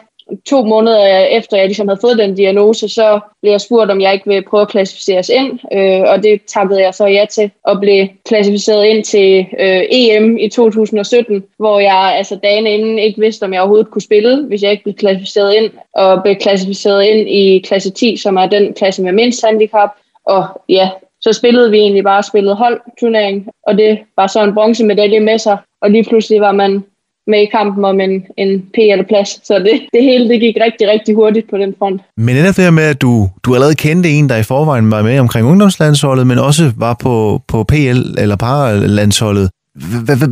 to 0.45 0.65
måneder 0.65 1.07
efter 1.25 1.57
jeg 1.57 1.67
ligesom 1.67 1.89
havde 1.89 2.01
fået 2.01 2.19
den 2.19 2.35
diagnose, 2.35 2.89
så 2.89 3.21
blev 3.43 3.51
jeg 3.51 3.61
spurgt, 3.61 3.91
om 3.91 4.01
jeg 4.01 4.13
ikke 4.13 4.27
ville 4.27 4.49
prøve 4.51 4.61
at 4.61 4.69
klassificeres 4.69 5.29
ind, 5.29 5.59
øh, 5.73 6.01
og 6.01 6.23
det 6.23 6.41
takkede 6.47 6.81
jeg 6.81 6.95
så 6.95 7.07
ja 7.07 7.25
til, 7.31 7.51
og 7.65 7.81
blev 7.81 8.09
klassificeret 8.29 8.85
ind 8.87 9.05
til 9.05 9.47
øh, 9.61 9.83
EM 9.91 10.37
i 10.39 10.49
2017, 10.49 11.45
hvor 11.59 11.81
jeg 11.81 12.15
altså 12.17 12.39
dagen 12.43 12.67
inden 12.67 12.99
ikke 12.99 13.21
vidste, 13.21 13.45
om 13.45 13.53
jeg 13.53 13.61
overhovedet 13.61 13.91
kunne 13.91 14.03
spille, 14.03 14.43
hvis 14.43 14.63
jeg 14.63 14.71
ikke 14.71 14.83
blev 14.83 14.95
klassificeret 14.95 15.55
ind, 15.55 15.71
og 15.95 16.23
blev 16.23 16.37
klassificeret 16.37 17.05
ind 17.05 17.29
i 17.29 17.59
klasse 17.59 17.91
10, 17.91 18.17
som 18.17 18.37
er 18.37 18.47
den 18.47 18.75
klasse 18.75 19.03
med 19.03 19.13
mindst 19.13 19.45
handicap, 19.45 19.91
og 20.25 20.47
ja, 20.69 20.91
så 21.21 21.33
spillede 21.33 21.71
vi 21.71 21.79
egentlig 21.79 22.05
bare 22.05 22.23
spillet 22.23 22.57
holdturnering, 22.57 23.49
og 23.67 23.79
det 23.79 23.99
var 24.17 24.27
så 24.27 24.45
en 24.45 24.55
bronzemedalje 24.55 25.21
med 25.21 25.39
sig, 25.39 25.59
og 25.83 25.91
lige 25.91 26.05
pludselig 26.05 26.41
var 26.41 26.53
man 26.53 26.85
med 27.27 27.43
i 27.43 27.47
kampen 27.47 27.85
om 27.85 28.01
en, 28.01 28.25
en 28.37 28.63
PL-plads. 28.75 29.47
Så 29.47 29.59
det, 29.59 29.81
det 29.93 30.03
hele 30.03 30.29
det 30.29 30.41
gik 30.41 30.57
rigtig, 30.61 30.89
rigtig 30.89 31.15
hurtigt 31.15 31.51
på 31.51 31.57
den 31.57 31.75
front. 31.79 32.01
Men 32.17 32.37
det 32.37 32.57
her 32.57 32.71
med, 32.71 32.85
at 32.85 33.03
du, 33.03 33.29
du 33.45 33.55
allerede 33.55 33.75
kendte 33.75 34.09
en, 34.11 34.29
der 34.29 34.37
i 34.37 34.43
forvejen 34.43 34.91
var 34.91 35.03
med 35.03 35.19
omkring 35.19 35.47
ungdomslandsholdet, 35.47 36.27
men 36.27 36.39
også 36.39 36.73
var 36.77 36.97
på, 37.03 37.41
på 37.49 37.65
PL 37.65 38.01
eller 38.19 38.37
paralandsholdet. 38.37 39.51